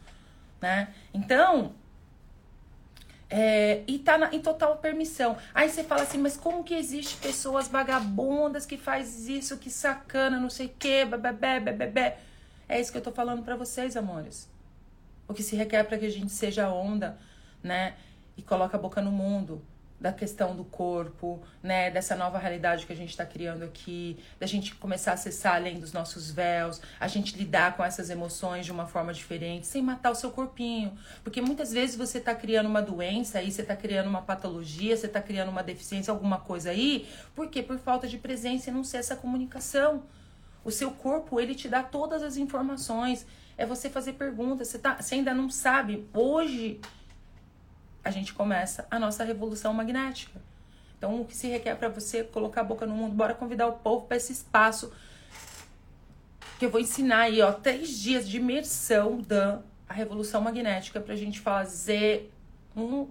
né? 0.59 0.89
Então, 1.13 1.75
é, 3.29 3.83
e 3.85 3.99
tá 3.99 4.17
na, 4.17 4.33
em 4.33 4.41
total 4.41 4.77
permissão. 4.77 5.37
Aí 5.53 5.69
você 5.69 5.83
fala 5.83 6.03
assim, 6.03 6.17
mas 6.17 6.37
como 6.37 6.63
que 6.63 6.73
existe 6.73 7.17
pessoas 7.17 7.67
vagabundas 7.67 8.65
que 8.65 8.77
faz 8.77 9.27
isso, 9.27 9.57
que 9.57 9.69
sacana, 9.69 10.39
não 10.39 10.49
sei 10.49 10.67
o 10.67 10.73
quê, 10.79 11.05
bebê, 11.05 11.59
bebê. 11.59 12.13
É 12.69 12.79
isso 12.79 12.91
que 12.91 12.97
eu 12.97 13.01
tô 13.01 13.11
falando 13.11 13.43
para 13.43 13.55
vocês, 13.55 13.95
amores. 13.95 14.49
O 15.27 15.33
que 15.33 15.43
se 15.43 15.55
requer 15.55 15.83
para 15.83 15.97
que 15.97 16.05
a 16.05 16.09
gente 16.09 16.31
seja 16.31 16.69
onda, 16.69 17.17
né? 17.61 17.95
E 18.37 18.41
coloque 18.41 18.75
a 18.75 18.79
boca 18.79 19.01
no 19.01 19.11
mundo 19.11 19.61
da 19.99 20.13
questão 20.13 20.55
do 20.55 20.63
corpo, 20.63 21.41
né, 21.61 21.89
dessa 21.89 22.15
nova 22.15 22.37
realidade 22.37 22.85
que 22.85 22.93
a 22.93 22.95
gente 22.95 23.09
está 23.09 23.25
criando 23.25 23.63
aqui, 23.63 24.17
da 24.39 24.45
gente 24.45 24.75
começar 24.75 25.11
a 25.11 25.13
acessar 25.15 25.55
além 25.55 25.79
dos 25.79 25.91
nossos 25.91 26.29
véus, 26.29 26.79
a 26.99 27.07
gente 27.07 27.35
lidar 27.35 27.75
com 27.75 27.83
essas 27.83 28.09
emoções 28.09 28.65
de 28.65 28.71
uma 28.71 28.85
forma 28.85 29.11
diferente, 29.11 29.65
sem 29.65 29.81
matar 29.81 30.11
o 30.11 30.15
seu 30.15 30.29
corpinho, 30.29 30.95
porque 31.23 31.41
muitas 31.41 31.71
vezes 31.71 31.95
você 31.95 32.19
está 32.19 32.35
criando 32.35 32.67
uma 32.67 32.81
doença 32.81 33.39
aí, 33.39 33.51
você 33.51 33.63
está 33.63 33.75
criando 33.75 34.07
uma 34.07 34.21
patologia, 34.21 34.95
você 34.95 35.07
está 35.07 35.21
criando 35.21 35.49
uma 35.49 35.63
deficiência, 35.63 36.11
alguma 36.11 36.39
coisa 36.39 36.69
aí, 36.69 37.07
por 37.35 37.49
quê? 37.49 37.63
Por 37.63 37.79
falta 37.79 38.07
de 38.07 38.19
presença 38.19 38.69
e 38.69 38.73
não 38.73 38.83
ser 38.83 38.97
essa 38.97 39.15
comunicação. 39.15 40.03
O 40.63 40.71
seu 40.71 40.91
corpo, 40.91 41.39
ele 41.39 41.55
te 41.55 41.69
dá 41.69 41.81
todas 41.81 42.21
as 42.21 42.35
informações. 42.35 43.25
É 43.57 43.65
você 43.65 43.89
fazer 43.89 44.13
perguntas. 44.13 44.67
Você, 44.67 44.77
tá, 44.77 45.01
você 45.01 45.15
ainda 45.15 45.33
não 45.33 45.49
sabe. 45.49 46.05
Hoje, 46.13 46.81
a 48.03 48.11
gente 48.11 48.33
começa 48.33 48.87
a 48.89 48.99
nossa 48.99 49.23
revolução 49.23 49.73
magnética. 49.73 50.39
Então, 50.97 51.21
o 51.21 51.25
que 51.25 51.35
se 51.35 51.47
requer 51.47 51.75
para 51.75 51.89
você 51.89 52.23
colocar 52.23 52.61
a 52.61 52.63
boca 52.63 52.85
no 52.85 52.95
mundo? 52.95 53.13
Bora 53.13 53.33
convidar 53.33 53.67
o 53.67 53.73
povo 53.73 54.05
para 54.05 54.17
esse 54.17 54.33
espaço 54.33 54.91
que 56.57 56.65
eu 56.65 56.71
vou 56.71 56.81
ensinar 56.81 57.21
aí, 57.21 57.41
ó, 57.41 57.51
três 57.51 57.99
dias 57.99 58.27
de 58.27 58.37
imersão 58.37 59.21
da 59.21 59.61
a 59.87 59.93
revolução 59.93 60.41
magnética 60.41 60.99
para 60.99 61.13
a 61.13 61.17
gente 61.17 61.39
fazer 61.39 62.29
um, 62.75 63.07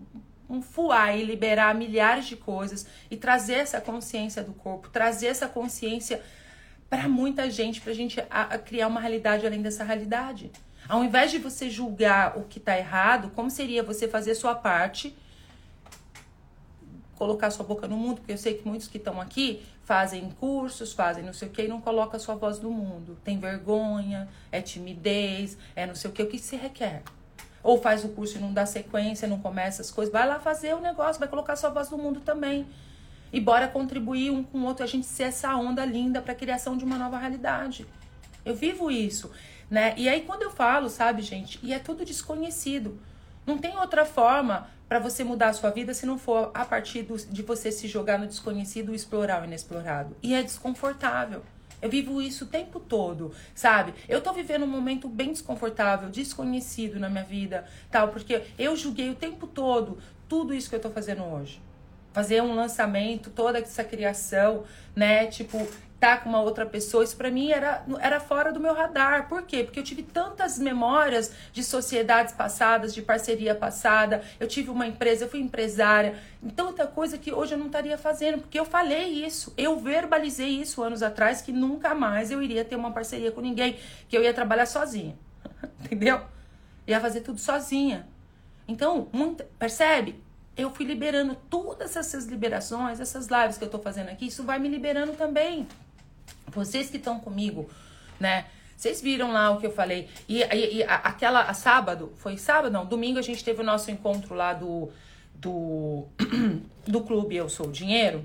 um 0.48 0.60
fuar 0.60 1.16
e 1.16 1.24
liberar 1.24 1.74
milhares 1.74 2.26
de 2.26 2.36
coisas 2.36 2.86
e 3.10 3.16
trazer 3.16 3.54
essa 3.54 3.80
consciência 3.80 4.42
do 4.42 4.52
corpo, 4.52 4.90
trazer 4.90 5.28
essa 5.28 5.48
consciência 5.48 6.22
para 6.90 7.08
muita 7.08 7.50
gente, 7.50 7.80
para 7.80 7.92
a 7.92 7.94
gente 7.94 8.22
criar 8.64 8.88
uma 8.88 9.00
realidade 9.00 9.46
além 9.46 9.62
dessa 9.62 9.82
realidade. 9.82 10.50
Ao 10.88 11.02
invés 11.02 11.30
de 11.30 11.38
você 11.38 11.68
julgar 11.68 12.38
o 12.38 12.44
que 12.44 12.58
está 12.58 12.78
errado, 12.78 13.30
como 13.34 13.50
seria 13.50 13.82
você 13.82 14.06
fazer 14.06 14.34
sua 14.34 14.54
parte, 14.54 15.16
colocar 17.16 17.50
sua 17.50 17.64
boca 17.64 17.88
no 17.88 17.96
mundo? 17.96 18.16
Porque 18.18 18.32
eu 18.32 18.38
sei 18.38 18.54
que 18.54 18.66
muitos 18.66 18.86
que 18.86 18.98
estão 18.98 19.20
aqui 19.20 19.62
fazem 19.84 20.30
cursos, 20.30 20.92
fazem 20.92 21.24
não 21.24 21.32
sei 21.32 21.48
o 21.48 21.50
que 21.50 21.62
e 21.62 21.68
não 21.68 21.80
colocam 21.80 22.16
a 22.16 22.20
sua 22.20 22.34
voz 22.34 22.60
no 22.60 22.70
mundo. 22.70 23.18
Tem 23.24 23.38
vergonha, 23.38 24.28
é 24.52 24.60
timidez, 24.60 25.56
é 25.74 25.86
não 25.86 25.94
sei 25.94 26.10
o 26.10 26.12
que, 26.12 26.22
o 26.22 26.28
que 26.28 26.38
se 26.38 26.56
requer. 26.56 27.02
Ou 27.62 27.80
faz 27.80 28.04
o 28.04 28.10
curso 28.10 28.38
e 28.38 28.40
não 28.40 28.52
dá 28.52 28.64
sequência, 28.64 29.26
não 29.26 29.40
começa 29.40 29.82
as 29.82 29.90
coisas. 29.90 30.12
Vai 30.12 30.26
lá 30.26 30.38
fazer 30.38 30.74
o 30.74 30.80
negócio, 30.80 31.18
vai 31.18 31.28
colocar 31.28 31.54
a 31.54 31.56
sua 31.56 31.70
voz 31.70 31.90
no 31.90 31.98
mundo 31.98 32.20
também. 32.20 32.66
E 33.32 33.40
bora 33.40 33.66
contribuir 33.66 34.30
um 34.30 34.44
com 34.44 34.58
o 34.58 34.64
outro, 34.64 34.84
a 34.84 34.86
gente 34.86 35.06
ser 35.06 35.24
essa 35.24 35.54
onda 35.56 35.84
linda 35.84 36.22
para 36.22 36.32
a 36.32 36.36
criação 36.36 36.76
de 36.76 36.84
uma 36.84 36.96
nova 36.96 37.18
realidade. 37.18 37.84
Eu 38.44 38.54
vivo 38.54 38.88
isso, 38.88 39.32
né? 39.70 39.94
E 39.96 40.08
aí 40.08 40.22
quando 40.22 40.42
eu 40.42 40.50
falo, 40.50 40.88
sabe, 40.88 41.22
gente, 41.22 41.58
e 41.62 41.72
é 41.72 41.78
tudo 41.78 42.04
desconhecido. 42.04 42.98
Não 43.46 43.58
tem 43.58 43.76
outra 43.78 44.04
forma 44.04 44.68
para 44.88 44.98
você 44.98 45.24
mudar 45.24 45.48
a 45.48 45.52
sua 45.52 45.70
vida 45.70 45.94
se 45.94 46.06
não 46.06 46.18
for 46.18 46.50
a 46.54 46.64
partir 46.64 47.02
do, 47.02 47.16
de 47.16 47.42
você 47.42 47.72
se 47.72 47.88
jogar 47.88 48.18
no 48.18 48.26
desconhecido 48.26 48.92
e 48.92 48.96
explorar 48.96 49.42
o 49.42 49.44
inexplorado. 49.44 50.16
E 50.22 50.34
é 50.34 50.42
desconfortável. 50.42 51.42
Eu 51.82 51.90
vivo 51.90 52.22
isso 52.22 52.44
o 52.44 52.48
tempo 52.48 52.80
todo, 52.80 53.32
sabe? 53.54 53.92
Eu 54.08 54.20
tô 54.20 54.32
vivendo 54.32 54.64
um 54.64 54.68
momento 54.68 55.08
bem 55.08 55.32
desconfortável, 55.32 56.08
desconhecido 56.08 56.98
na 56.98 57.08
minha 57.08 57.24
vida, 57.24 57.66
tal, 57.90 58.08
porque 58.08 58.42
eu 58.58 58.74
julguei 58.74 59.10
o 59.10 59.14
tempo 59.14 59.46
todo 59.46 59.98
tudo 60.28 60.54
isso 60.54 60.68
que 60.68 60.74
eu 60.74 60.80
tô 60.80 60.90
fazendo 60.90 61.22
hoje 61.22 61.60
fazer 62.16 62.42
um 62.42 62.54
lançamento, 62.54 63.28
toda 63.28 63.58
essa 63.58 63.84
criação, 63.84 64.64
né? 64.94 65.26
Tipo, 65.26 65.68
tá 65.98 66.18
com 66.18 66.28
uma 66.28 66.40
outra 66.40 66.66
pessoa, 66.66 67.02
isso 67.02 67.16
para 67.16 67.30
mim 67.30 67.50
era, 67.50 67.84
era 68.00 68.20
fora 68.20 68.52
do 68.52 68.60
meu 68.60 68.74
radar. 68.74 69.28
Por 69.28 69.42
quê? 69.42 69.64
Porque 69.64 69.78
eu 69.78 69.84
tive 69.84 70.02
tantas 70.02 70.58
memórias 70.58 71.32
de 71.52 71.64
sociedades 71.64 72.34
passadas, 72.34 72.94
de 72.94 73.02
parceria 73.02 73.54
passada. 73.54 74.22
Eu 74.38 74.46
tive 74.46 74.70
uma 74.70 74.86
empresa, 74.86 75.24
eu 75.24 75.28
fui 75.28 75.40
empresária. 75.40 76.14
Tanta 76.54 76.86
coisa 76.86 77.16
que 77.16 77.32
hoje 77.32 77.54
eu 77.54 77.58
não 77.58 77.66
estaria 77.66 77.96
fazendo, 77.96 78.38
porque 78.40 78.58
eu 78.58 78.64
falei 78.64 79.24
isso. 79.24 79.52
Eu 79.56 79.78
verbalizei 79.78 80.60
isso 80.60 80.82
anos 80.82 81.02
atrás 81.02 81.40
que 81.40 81.52
nunca 81.52 81.94
mais 81.94 82.30
eu 82.30 82.42
iria 82.42 82.64
ter 82.64 82.76
uma 82.76 82.92
parceria 82.92 83.32
com 83.32 83.40
ninguém, 83.40 83.78
que 84.08 84.16
eu 84.16 84.22
ia 84.22 84.34
trabalhar 84.34 84.66
sozinha. 84.66 85.16
Entendeu? 85.80 86.20
Ia 86.86 87.00
fazer 87.00 87.22
tudo 87.22 87.40
sozinha. 87.40 88.06
Então, 88.68 89.08
muita, 89.12 89.44
percebe? 89.58 90.26
eu 90.56 90.70
fui 90.70 90.86
liberando 90.86 91.34
todas 91.50 91.96
essas 91.96 92.24
liberações, 92.24 92.98
essas 92.98 93.26
lives 93.26 93.58
que 93.58 93.64
eu 93.64 93.68
tô 93.68 93.78
fazendo 93.78 94.08
aqui, 94.08 94.28
isso 94.28 94.42
vai 94.42 94.58
me 94.58 94.68
liberando 94.68 95.12
também. 95.12 95.68
Vocês 96.48 96.90
que 96.90 96.96
estão 96.96 97.20
comigo, 97.20 97.68
né? 98.18 98.46
Vocês 98.76 99.00
viram 99.00 99.32
lá 99.32 99.50
o 99.50 99.58
que 99.58 99.66
eu 99.66 99.72
falei. 99.72 100.08
E, 100.28 100.42
e, 100.42 100.76
e 100.78 100.82
aquela, 100.82 101.42
a 101.42 101.54
sábado, 101.54 102.12
foi 102.16 102.36
sábado? 102.36 102.72
Não, 102.72 102.84
domingo 102.84 103.18
a 103.18 103.22
gente 103.22 103.42
teve 103.42 103.62
o 103.62 103.64
nosso 103.64 103.90
encontro 103.90 104.34
lá 104.34 104.52
do, 104.52 104.90
do, 105.34 106.06
do 106.86 107.00
clube 107.00 107.36
Eu 107.36 107.48
Sou 107.48 107.68
o 107.68 107.72
Dinheiro. 107.72 108.24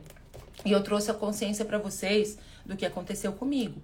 E 0.66 0.72
eu 0.72 0.84
trouxe 0.84 1.10
a 1.10 1.14
consciência 1.14 1.64
para 1.64 1.78
vocês 1.78 2.38
do 2.66 2.76
que 2.76 2.86
aconteceu 2.86 3.32
comigo. 3.32 3.82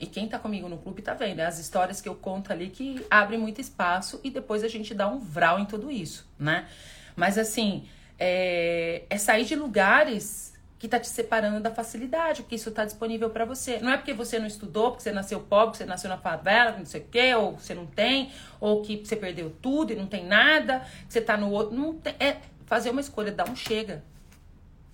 E 0.00 0.06
quem 0.06 0.28
tá 0.28 0.38
comigo 0.38 0.68
no 0.68 0.78
clube 0.78 1.02
tá 1.02 1.12
vendo, 1.12 1.38
né? 1.38 1.46
As 1.46 1.58
histórias 1.58 2.00
que 2.00 2.08
eu 2.08 2.14
conto 2.14 2.52
ali 2.52 2.70
que 2.70 3.04
abrem 3.10 3.38
muito 3.38 3.60
espaço 3.60 4.20
e 4.22 4.30
depois 4.30 4.62
a 4.62 4.68
gente 4.68 4.94
dá 4.94 5.08
um 5.08 5.18
vral 5.18 5.58
em 5.58 5.64
tudo 5.64 5.90
isso, 5.90 6.26
né? 6.38 6.68
Mas 7.16 7.36
assim, 7.36 7.88
é, 8.16 9.02
é 9.10 9.18
sair 9.18 9.44
de 9.44 9.56
lugares 9.56 10.54
que 10.78 10.86
tá 10.86 11.00
te 11.00 11.08
separando 11.08 11.60
da 11.60 11.70
facilidade, 11.72 12.42
porque 12.42 12.54
isso 12.54 12.70
tá 12.70 12.84
disponível 12.84 13.30
para 13.30 13.44
você. 13.44 13.78
Não 13.80 13.90
é 13.90 13.96
porque 13.96 14.12
você 14.12 14.38
não 14.38 14.46
estudou, 14.46 14.90
porque 14.92 15.02
você 15.02 15.12
nasceu 15.12 15.40
pobre, 15.40 15.66
porque 15.66 15.78
você 15.78 15.84
nasceu 15.84 16.08
na 16.08 16.18
favela, 16.18 16.76
não 16.78 16.86
sei 16.86 17.00
o 17.00 17.04
quê, 17.04 17.34
ou 17.34 17.56
você 17.56 17.74
não 17.74 17.86
tem, 17.86 18.30
ou 18.60 18.82
que 18.82 19.04
você 19.04 19.16
perdeu 19.16 19.50
tudo 19.60 19.92
e 19.92 19.96
não 19.96 20.06
tem 20.06 20.24
nada, 20.24 20.80
que 21.06 21.12
você 21.12 21.20
tá 21.20 21.36
no 21.36 21.50
outro. 21.50 21.74
Não 21.74 21.94
tem, 21.94 22.14
é 22.20 22.36
fazer 22.64 22.90
uma 22.90 23.00
escolha, 23.00 23.32
dar 23.32 23.48
um 23.48 23.56
chega. 23.56 24.04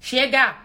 Chega! 0.00 0.56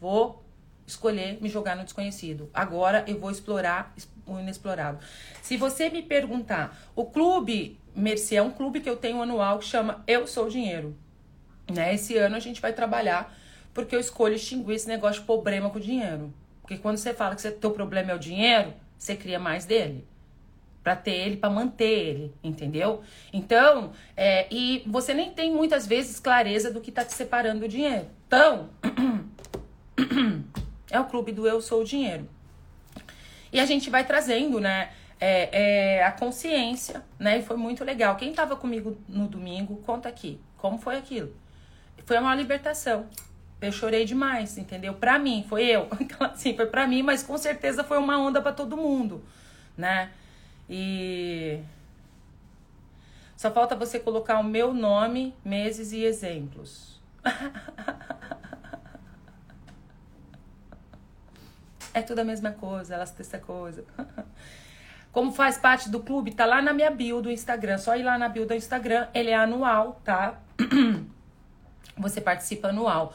Vou 0.00 0.44
escolher 0.86 1.38
me 1.40 1.48
jogar 1.48 1.76
no 1.76 1.84
desconhecido. 1.84 2.50
Agora 2.52 3.04
eu 3.06 3.18
vou 3.20 3.30
explorar 3.30 3.94
o 4.26 4.38
inexplorado. 4.38 4.98
Se 5.40 5.56
você 5.56 5.88
me 5.88 6.02
perguntar, 6.02 6.76
o 6.96 7.04
clube 7.04 7.78
Mercy 7.94 8.36
é 8.36 8.42
um 8.42 8.50
clube 8.50 8.80
que 8.80 8.90
eu 8.90 8.96
tenho 8.96 9.22
anual 9.22 9.58
que 9.58 9.64
chama 9.64 10.02
Eu 10.06 10.26
Sou 10.26 10.48
Dinheiro. 10.48 10.96
Né? 11.72 11.94
Esse 11.94 12.16
ano 12.16 12.36
a 12.36 12.40
gente 12.40 12.60
vai 12.60 12.72
trabalhar 12.72 13.32
porque 13.76 13.94
eu 13.94 14.00
escolho 14.00 14.34
extinguir 14.34 14.74
esse 14.74 14.88
negócio 14.88 15.20
de 15.20 15.26
problema 15.26 15.68
com 15.68 15.76
o 15.76 15.80
dinheiro. 15.80 16.32
Porque 16.62 16.78
quando 16.78 16.96
você 16.96 17.12
fala 17.12 17.34
que 17.34 17.42
seu 17.42 17.52
teu 17.52 17.70
problema 17.72 18.10
é 18.10 18.14
o 18.14 18.18
dinheiro, 18.18 18.72
você 18.96 19.14
cria 19.14 19.38
mais 19.38 19.66
dele 19.66 20.08
para 20.82 20.96
ter 20.96 21.10
ele, 21.10 21.36
para 21.36 21.50
manter 21.50 21.84
ele, 21.84 22.34
entendeu? 22.42 23.02
Então, 23.32 23.92
é, 24.16 24.46
e 24.50 24.82
você 24.86 25.12
nem 25.12 25.30
tem 25.30 25.52
muitas 25.52 25.86
vezes 25.86 26.18
clareza 26.18 26.70
do 26.70 26.80
que 26.80 26.90
tá 26.90 27.04
te 27.04 27.12
separando 27.12 27.60
do 27.60 27.68
dinheiro. 27.68 28.06
Então, 28.26 28.70
é 30.90 30.98
o 30.98 31.04
clube 31.04 31.32
do 31.32 31.46
eu 31.46 31.60
sou 31.60 31.82
o 31.82 31.84
dinheiro. 31.84 32.26
E 33.52 33.60
a 33.60 33.66
gente 33.66 33.90
vai 33.90 34.06
trazendo, 34.06 34.58
né, 34.58 34.90
é, 35.20 35.98
é, 35.98 36.04
a 36.04 36.12
consciência, 36.12 37.04
né, 37.18 37.40
e 37.40 37.42
foi 37.42 37.58
muito 37.58 37.84
legal. 37.84 38.16
Quem 38.16 38.32
tava 38.32 38.56
comigo 38.56 38.96
no 39.06 39.28
domingo, 39.28 39.76
conta 39.84 40.08
aqui, 40.08 40.40
como 40.56 40.78
foi 40.78 40.96
aquilo? 40.96 41.34
Foi 42.06 42.18
uma 42.18 42.34
libertação. 42.34 43.06
Eu 43.60 43.72
chorei 43.72 44.04
demais, 44.04 44.56
entendeu? 44.58 44.94
Pra 44.94 45.18
mim, 45.18 45.44
foi 45.48 45.64
eu. 45.64 45.88
Assim, 46.20 46.54
foi 46.54 46.66
pra 46.66 46.86
mim, 46.86 47.02
mas 47.02 47.22
com 47.22 47.38
certeza 47.38 47.82
foi 47.82 47.96
uma 47.98 48.18
onda 48.18 48.42
para 48.42 48.52
todo 48.52 48.76
mundo, 48.76 49.24
né? 49.76 50.10
E 50.68 51.60
só 53.36 53.50
falta 53.50 53.76
você 53.76 54.00
colocar 54.00 54.38
o 54.38 54.44
meu 54.44 54.72
nome, 54.72 55.34
meses 55.44 55.92
e 55.92 56.02
exemplos. 56.04 57.00
é 61.92 62.00
tudo 62.02 62.20
a 62.20 62.24
mesma 62.24 62.52
coisa, 62.52 62.94
elas 62.94 63.10
têm 63.10 63.24
essa 63.24 63.38
coisa. 63.38 63.84
Como 65.12 65.32
faz 65.32 65.56
parte 65.56 65.88
do 65.88 66.00
clube, 66.00 66.34
tá 66.34 66.44
lá 66.44 66.60
na 66.60 66.74
minha 66.74 66.90
bio 66.90 67.22
do 67.22 67.30
Instagram. 67.30 67.78
Só 67.78 67.96
ir 67.96 68.02
lá 68.02 68.18
na 68.18 68.28
bio 68.28 68.46
do 68.46 68.54
Instagram, 68.54 69.08
ele 69.14 69.30
é 69.30 69.36
anual, 69.36 69.98
tá? 70.04 70.38
Você 71.96 72.20
participa 72.20 72.68
anual. 72.68 73.14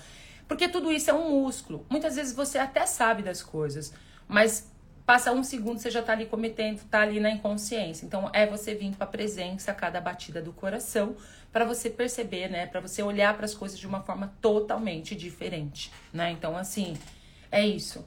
Porque 0.51 0.67
tudo 0.67 0.91
isso 0.91 1.09
é 1.09 1.13
um 1.13 1.29
músculo. 1.29 1.85
Muitas 1.89 2.17
vezes 2.17 2.35
você 2.35 2.57
até 2.57 2.85
sabe 2.85 3.23
das 3.23 3.41
coisas, 3.41 3.93
mas 4.27 4.69
Passa 5.03 5.31
um 5.33 5.43
segundo, 5.43 5.79
você 5.79 5.89
já 5.89 6.01
tá 6.01 6.13
ali 6.13 6.25
cometendo, 6.25 6.79
tá 6.89 7.01
ali 7.01 7.19
na 7.19 7.29
inconsciência. 7.29 8.05
Então, 8.05 8.29
é 8.31 8.45
você 8.45 8.75
vir 8.75 8.95
para 8.95 9.05
a 9.05 9.09
presença 9.09 9.71
a 9.71 9.73
cada 9.73 9.99
batida 9.99 10.41
do 10.41 10.53
coração, 10.53 11.17
para 11.51 11.65
você 11.65 11.89
perceber, 11.89 12.49
né? 12.49 12.67
Para 12.67 12.79
você 12.79 13.03
olhar 13.03 13.35
para 13.35 13.43
as 13.43 13.53
coisas 13.53 13.77
de 13.77 13.85
uma 13.85 14.01
forma 14.03 14.33
totalmente 14.39 15.13
diferente, 15.13 15.91
né? 16.13 16.31
Então, 16.31 16.55
assim, 16.55 16.95
é 17.51 17.65
isso. 17.65 18.05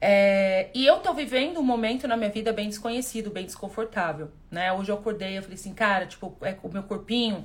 É, 0.00 0.68
e 0.72 0.86
eu 0.86 0.98
tô 0.98 1.12
vivendo 1.14 1.58
um 1.58 1.64
momento 1.64 2.06
na 2.06 2.16
minha 2.16 2.30
vida 2.30 2.52
bem 2.52 2.68
desconhecido, 2.68 3.30
bem 3.30 3.46
desconfortável, 3.46 4.30
né? 4.48 4.72
Hoje 4.72 4.92
eu 4.92 4.96
acordei, 4.96 5.38
eu 5.38 5.42
falei 5.42 5.56
assim, 5.56 5.74
cara, 5.74 6.06
tipo, 6.06 6.36
é, 6.42 6.56
o 6.62 6.68
meu 6.68 6.84
corpinho, 6.84 7.44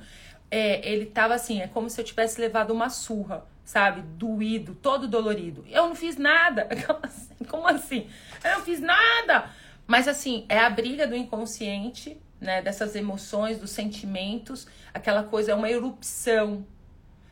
é, 0.51 0.87
ele 0.87 1.05
tava 1.05 1.33
assim, 1.33 1.61
é 1.61 1.67
como 1.67 1.89
se 1.89 1.99
eu 1.99 2.05
tivesse 2.05 2.39
levado 2.39 2.71
uma 2.71 2.89
surra, 2.89 3.47
sabe? 3.63 4.01
Doído, 4.01 4.75
todo 4.75 5.07
dolorido. 5.07 5.65
Eu 5.69 5.87
não 5.87 5.95
fiz 5.95 6.17
nada. 6.17 6.67
Como 7.49 7.67
assim? 7.67 8.09
Eu 8.43 8.59
não 8.59 8.61
fiz 8.61 8.79
nada. 8.79 9.49
Mas 9.87 10.07
assim, 10.07 10.45
é 10.47 10.59
a 10.59 10.69
briga 10.69 11.07
do 11.07 11.15
inconsciente, 11.15 12.21
né? 12.39 12.61
Dessas 12.61 12.95
emoções, 12.95 13.59
dos 13.59 13.71
sentimentos. 13.71 14.67
Aquela 14.93 15.23
coisa 15.23 15.51
é 15.51 15.55
uma 15.55 15.69
erupção. 15.69 16.65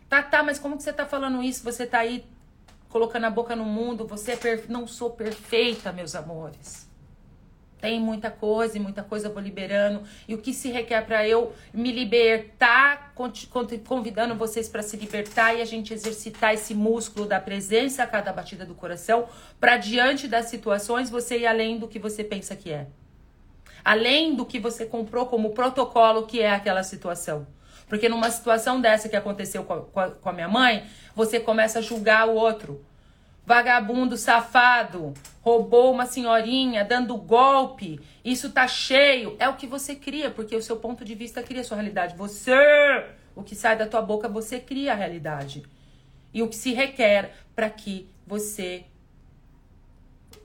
Tá, 0.10 0.24
tá, 0.24 0.42
mas 0.42 0.58
como 0.58 0.76
que 0.76 0.84
você 0.84 0.92
tá 0.92 1.06
falando 1.06 1.44
isso? 1.44 1.64
Você 1.64 1.86
tá 1.86 2.00
aí 2.00 2.26
colocando 2.90 3.26
a 3.26 3.30
boca 3.30 3.56
no 3.56 3.66
mundo. 3.66 4.08
Você 4.08 4.32
é 4.32 4.36
perfe... 4.36 4.72
não 4.72 4.88
sou 4.88 5.12
perfeita, 5.12 5.94
meus 5.94 6.16
amores. 6.16 6.89
Tem 7.82 8.00
muita 8.00 8.30
coisa 8.30 8.78
e 8.78 8.80
muita 8.80 9.02
coisa 9.04 9.28
eu 9.28 9.34
vou 9.34 9.42
liberando. 9.42 10.04
E 10.28 10.36
o 10.36 10.38
que 10.38 10.54
se 10.54 10.70
requer 10.70 11.06
para 11.06 11.26
eu 11.28 11.54
me 11.74 11.92
libertar, 11.92 13.14
convidando 13.88 14.36
vocês 14.36 14.68
para 14.68 14.82
se 14.82 14.98
libertar 14.98 15.54
e 15.54 15.62
a 15.62 15.66
gente 15.66 15.94
exercitar 15.94 16.54
esse 16.54 16.76
músculo 16.76 17.26
da 17.26 17.40
presença 17.40 18.04
a 18.04 18.08
cada 18.08 18.34
batida 18.34 18.66
do 18.66 18.76
coração, 18.76 19.28
para 19.60 19.78
diante 19.78 20.28
das 20.28 20.48
situações 20.48 21.10
você 21.10 21.40
ir 21.40 21.48
além 21.48 21.80
do 21.80 21.88
que 21.88 22.00
você 22.00 22.24
pensa 22.24 22.56
que 22.56 22.72
é. 22.72 22.88
Além 23.84 24.36
do 24.36 24.46
que 24.46 24.60
você 24.60 24.86
comprou 24.86 25.26
como 25.28 25.52
protocolo 25.52 26.26
que 26.26 26.42
é 26.42 26.52
aquela 26.52 26.84
situação. 26.84 27.48
Porque 27.88 28.10
numa 28.10 28.30
situação 28.30 28.82
dessa 28.82 29.08
que 29.08 29.16
aconteceu 29.16 29.64
com 29.64 30.00
a, 30.00 30.12
com 30.12 30.30
a 30.30 30.34
minha 30.34 30.50
mãe, 30.50 30.86
você 31.16 31.40
começa 31.40 31.80
a 31.80 31.82
julgar 31.82 32.28
o 32.28 32.36
outro 32.36 32.86
vagabundo 33.50 34.16
safado, 34.16 35.12
roubou 35.42 35.92
uma 35.92 36.06
senhorinha, 36.06 36.86
dando 36.86 37.18
golpe, 37.18 38.00
isso 38.24 38.52
tá 38.52 38.68
cheio. 38.68 39.36
É 39.40 39.50
o 39.50 39.56
que 39.56 39.66
você 39.66 39.96
cria, 39.96 40.30
porque 40.30 40.56
o 40.56 40.62
seu 40.62 40.78
ponto 40.78 41.04
de 41.04 41.16
vista 41.16 41.42
cria 41.42 41.62
a 41.62 41.64
sua 41.64 41.78
realidade. 41.78 42.16
Você, 42.16 42.54
o 43.36 43.42
que 43.42 43.56
sai 43.56 43.76
da 43.76 43.88
tua 43.88 44.04
boca, 44.04 44.30
você 44.30 44.60
cria 44.60 44.92
a 44.92 44.96
realidade. 44.96 45.64
E 46.32 46.44
o 46.44 46.48
que 46.48 46.56
se 46.56 46.74
requer 46.74 47.34
para 47.56 47.72
que 47.72 48.08
você 48.28 48.86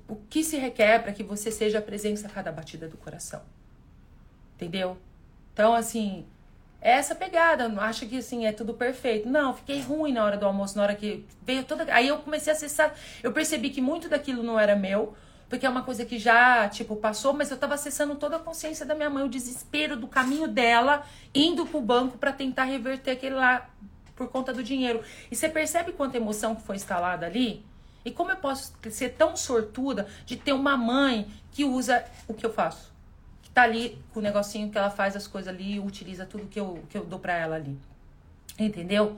o 0.08 0.16
que 0.16 0.42
se 0.42 0.56
requer 0.56 1.02
para 1.02 1.12
que 1.12 1.22
você 1.22 1.50
seja 1.50 1.80
a 1.80 1.82
presença 1.82 2.26
a 2.26 2.30
cada 2.30 2.50
batida 2.50 2.88
do 2.88 2.96
coração. 2.96 3.42
Entendeu? 4.54 4.96
Então, 5.52 5.74
assim, 5.74 6.24
é 6.84 6.90
essa 6.90 7.14
pegada, 7.14 7.66
acha 7.80 8.04
que 8.04 8.18
assim 8.18 8.44
é 8.44 8.52
tudo 8.52 8.74
perfeito. 8.74 9.26
Não, 9.26 9.54
fiquei 9.54 9.80
ruim 9.80 10.12
na 10.12 10.22
hora 10.22 10.36
do 10.36 10.44
almoço, 10.44 10.76
na 10.76 10.82
hora 10.82 10.94
que 10.94 11.24
veio 11.42 11.64
toda. 11.64 11.86
Aí 11.92 12.08
eu 12.08 12.18
comecei 12.18 12.52
a 12.52 12.56
acessar, 12.56 12.94
eu 13.22 13.32
percebi 13.32 13.70
que 13.70 13.80
muito 13.80 14.06
daquilo 14.06 14.42
não 14.42 14.60
era 14.60 14.76
meu, 14.76 15.16
porque 15.48 15.64
é 15.64 15.68
uma 15.68 15.82
coisa 15.82 16.04
que 16.04 16.18
já, 16.18 16.68
tipo, 16.68 16.94
passou, 16.96 17.32
mas 17.32 17.50
eu 17.50 17.56
tava 17.56 17.72
acessando 17.72 18.16
toda 18.16 18.36
a 18.36 18.38
consciência 18.38 18.84
da 18.84 18.94
minha 18.94 19.08
mãe, 19.08 19.24
o 19.24 19.30
desespero 19.30 19.96
do 19.96 20.06
caminho 20.06 20.46
dela, 20.46 21.06
indo 21.34 21.64
pro 21.64 21.80
banco 21.80 22.18
para 22.18 22.32
tentar 22.32 22.64
reverter 22.64 23.12
aquele 23.12 23.34
lá 23.34 23.66
por 24.14 24.28
conta 24.28 24.52
do 24.52 24.62
dinheiro. 24.62 25.02
E 25.30 25.34
você 25.34 25.48
percebe 25.48 25.90
quanta 25.92 26.18
emoção 26.18 26.54
que 26.54 26.60
foi 26.60 26.76
instalada 26.76 27.24
ali? 27.24 27.64
E 28.04 28.10
como 28.10 28.30
eu 28.30 28.36
posso 28.36 28.74
ser 28.90 29.14
tão 29.14 29.34
sortuda 29.34 30.06
de 30.26 30.36
ter 30.36 30.52
uma 30.52 30.76
mãe 30.76 31.26
que 31.50 31.64
usa 31.64 32.04
o 32.28 32.34
que 32.34 32.44
eu 32.44 32.52
faço? 32.52 32.93
Tá 33.54 33.62
ali 33.62 33.96
com 34.12 34.18
o 34.18 34.22
negocinho 34.22 34.68
que 34.68 34.76
ela 34.76 34.90
faz 34.90 35.14
as 35.14 35.28
coisas 35.28 35.54
ali, 35.54 35.78
utiliza 35.78 36.26
tudo 36.26 36.46
que 36.46 36.58
eu, 36.58 36.82
que 36.90 36.98
eu 36.98 37.04
dou 37.04 37.20
pra 37.20 37.34
ela 37.34 37.54
ali. 37.54 37.78
Entendeu? 38.58 39.16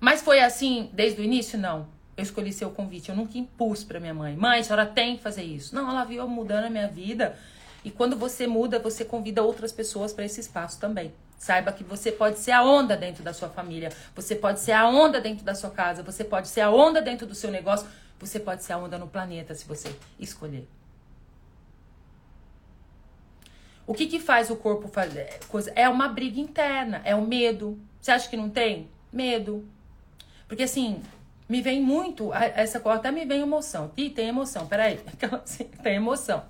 Mas 0.00 0.20
foi 0.20 0.40
assim 0.40 0.90
desde 0.92 1.20
o 1.20 1.24
início? 1.24 1.56
Não. 1.56 1.86
Eu 2.16 2.24
escolhi 2.24 2.52
ser 2.52 2.64
o 2.64 2.70
convite. 2.70 3.08
Eu 3.08 3.16
nunca 3.16 3.38
impus 3.38 3.84
pra 3.84 4.00
minha 4.00 4.12
mãe. 4.12 4.36
Mãe, 4.36 4.60
a 4.60 4.64
senhora 4.64 4.84
tem 4.84 5.16
que 5.16 5.22
fazer 5.22 5.42
isso. 5.42 5.74
Não, 5.74 5.88
ela 5.88 6.04
viu 6.04 6.26
mudando 6.28 6.64
a 6.64 6.70
minha 6.70 6.88
vida. 6.88 7.36
E 7.84 7.90
quando 7.90 8.16
você 8.16 8.46
muda, 8.46 8.78
você 8.78 9.04
convida 9.04 9.42
outras 9.42 9.72
pessoas 9.72 10.12
para 10.12 10.24
esse 10.24 10.40
espaço 10.40 10.78
também. 10.78 11.12
Saiba 11.38 11.72
que 11.72 11.84
você 11.84 12.12
pode 12.12 12.38
ser 12.38 12.50
a 12.50 12.62
onda 12.62 12.96
dentro 12.96 13.22
da 13.22 13.32
sua 13.32 13.48
família. 13.48 13.90
Você 14.14 14.34
pode 14.34 14.60
ser 14.60 14.72
a 14.72 14.86
onda 14.86 15.20
dentro 15.20 15.44
da 15.44 15.54
sua 15.54 15.70
casa. 15.70 16.02
Você 16.02 16.24
pode 16.24 16.48
ser 16.48 16.60
a 16.60 16.70
onda 16.70 17.00
dentro 17.00 17.26
do 17.26 17.34
seu 17.34 17.50
negócio. 17.50 17.86
Você 18.18 18.38
pode 18.38 18.64
ser 18.64 18.74
a 18.74 18.78
onda 18.78 18.98
no 18.98 19.06
planeta 19.06 19.54
se 19.54 19.64
você 19.64 19.94
escolher. 20.18 20.68
O 23.86 23.94
que, 23.94 24.06
que 24.06 24.20
faz 24.20 24.50
o 24.50 24.56
corpo 24.56 24.88
fazer 24.88 25.40
coisa? 25.48 25.72
É 25.74 25.88
uma 25.88 26.08
briga 26.08 26.40
interna, 26.40 27.00
é 27.04 27.14
o 27.14 27.22
medo. 27.22 27.78
Você 28.00 28.10
acha 28.10 28.28
que 28.28 28.36
não 28.36 28.48
tem? 28.48 28.88
Medo. 29.12 29.66
Porque 30.46 30.62
assim, 30.62 31.02
me 31.48 31.60
vem 31.60 31.82
muito 31.82 32.32
essa 32.32 32.78
coisa, 32.78 32.98
até 32.98 33.10
me 33.10 33.24
vem 33.24 33.40
emoção. 33.40 33.90
Ih, 33.96 34.10
tem 34.10 34.28
emoção, 34.28 34.66
peraí. 34.66 35.00
Assim, 35.42 35.64
tem 35.64 35.96
emoção. 35.96 36.44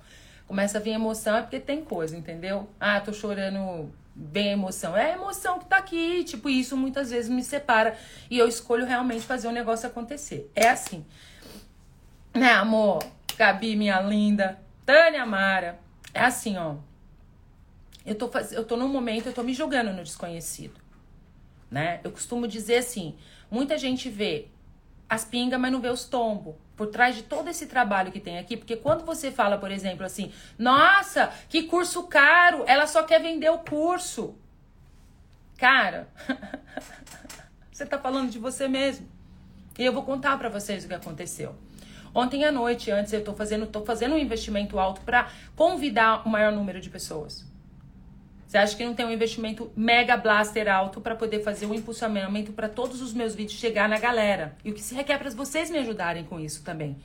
Começa 0.46 0.78
a 0.78 0.80
vir 0.80 0.90
emoção 0.90 1.36
é 1.36 1.42
porque 1.42 1.60
tem 1.60 1.82
coisa, 1.82 2.16
entendeu? 2.16 2.68
Ah, 2.78 3.00
tô 3.00 3.12
chorando, 3.12 3.90
vem 4.14 4.48
emoção. 4.48 4.96
É 4.96 5.12
a 5.12 5.14
emoção 5.14 5.58
que 5.58 5.64
tá 5.64 5.78
aqui, 5.78 6.24
tipo, 6.24 6.50
isso 6.50 6.76
muitas 6.76 7.10
vezes 7.10 7.30
me 7.30 7.42
separa 7.42 7.96
e 8.28 8.36
eu 8.36 8.46
escolho 8.48 8.84
realmente 8.84 9.24
fazer 9.24 9.48
o 9.48 9.52
negócio 9.52 9.88
acontecer. 9.88 10.50
É 10.54 10.68
assim. 10.68 11.06
Né, 12.34 12.52
amor? 12.52 13.02
Gabi, 13.38 13.76
minha 13.76 14.00
linda. 14.00 14.58
Tânia 14.84 15.24
Mara. 15.24 15.78
É 16.12 16.24
assim, 16.24 16.58
ó. 16.58 16.74
Eu 18.04 18.14
tô, 18.14 18.28
faz... 18.28 18.52
eu 18.52 18.64
tô 18.64 18.76
num 18.76 18.88
momento, 18.88 19.26
eu 19.26 19.32
tô 19.32 19.42
me 19.42 19.52
jogando 19.52 19.92
no 19.92 20.02
desconhecido. 20.02 20.80
Né? 21.70 22.00
Eu 22.02 22.10
costumo 22.10 22.48
dizer 22.48 22.78
assim: 22.78 23.14
muita 23.50 23.78
gente 23.78 24.08
vê 24.08 24.48
as 25.08 25.24
pingas, 25.24 25.60
mas 25.60 25.72
não 25.72 25.80
vê 25.80 25.88
os 25.88 26.04
tombos. 26.04 26.54
Por 26.76 26.86
trás 26.86 27.14
de 27.14 27.22
todo 27.22 27.48
esse 27.48 27.66
trabalho 27.66 28.12
que 28.12 28.20
tem 28.20 28.38
aqui, 28.38 28.56
porque 28.56 28.76
quando 28.76 29.04
você 29.04 29.30
fala, 29.30 29.58
por 29.58 29.70
exemplo, 29.70 30.06
assim, 30.06 30.32
nossa, 30.56 31.30
que 31.48 31.64
curso 31.64 32.04
caro, 32.04 32.64
ela 32.66 32.86
só 32.86 33.02
quer 33.02 33.20
vender 33.20 33.50
o 33.50 33.58
curso. 33.58 34.34
Cara, 35.58 36.08
você 37.70 37.84
tá 37.84 37.98
falando 37.98 38.30
de 38.30 38.38
você 38.38 38.66
mesmo. 38.66 39.06
E 39.78 39.84
eu 39.84 39.92
vou 39.92 40.04
contar 40.04 40.38
para 40.38 40.48
vocês 40.48 40.84
o 40.84 40.88
que 40.88 40.94
aconteceu. 40.94 41.54
Ontem 42.14 42.44
à 42.44 42.52
noite, 42.52 42.90
antes 42.90 43.12
eu 43.12 43.22
tô 43.22 43.34
fazendo, 43.34 43.66
tô 43.66 43.84
fazendo 43.84 44.14
um 44.14 44.18
investimento 44.18 44.78
alto 44.78 45.00
para 45.02 45.28
convidar 45.54 46.26
o 46.26 46.30
maior 46.30 46.52
número 46.52 46.80
de 46.80 46.88
pessoas. 46.88 47.49
Você 48.50 48.58
acha 48.58 48.76
que 48.76 48.84
não 48.84 48.94
tem 48.94 49.06
um 49.06 49.12
investimento 49.12 49.70
mega 49.76 50.16
blaster 50.16 50.68
alto 50.68 51.00
para 51.00 51.14
poder 51.14 51.38
fazer 51.38 51.66
um 51.66 51.72
impulsionamento 51.72 52.52
para 52.52 52.68
todos 52.68 53.00
os 53.00 53.12
meus 53.12 53.32
vídeos 53.32 53.60
chegar 53.60 53.88
na 53.88 53.96
galera? 53.96 54.56
E 54.64 54.72
o 54.72 54.74
que 54.74 54.82
se 54.82 54.92
requer 54.92 55.18
para 55.18 55.30
vocês 55.30 55.70
me 55.70 55.78
ajudarem 55.78 56.24
com 56.24 56.40
isso 56.40 56.64
também. 56.64 56.96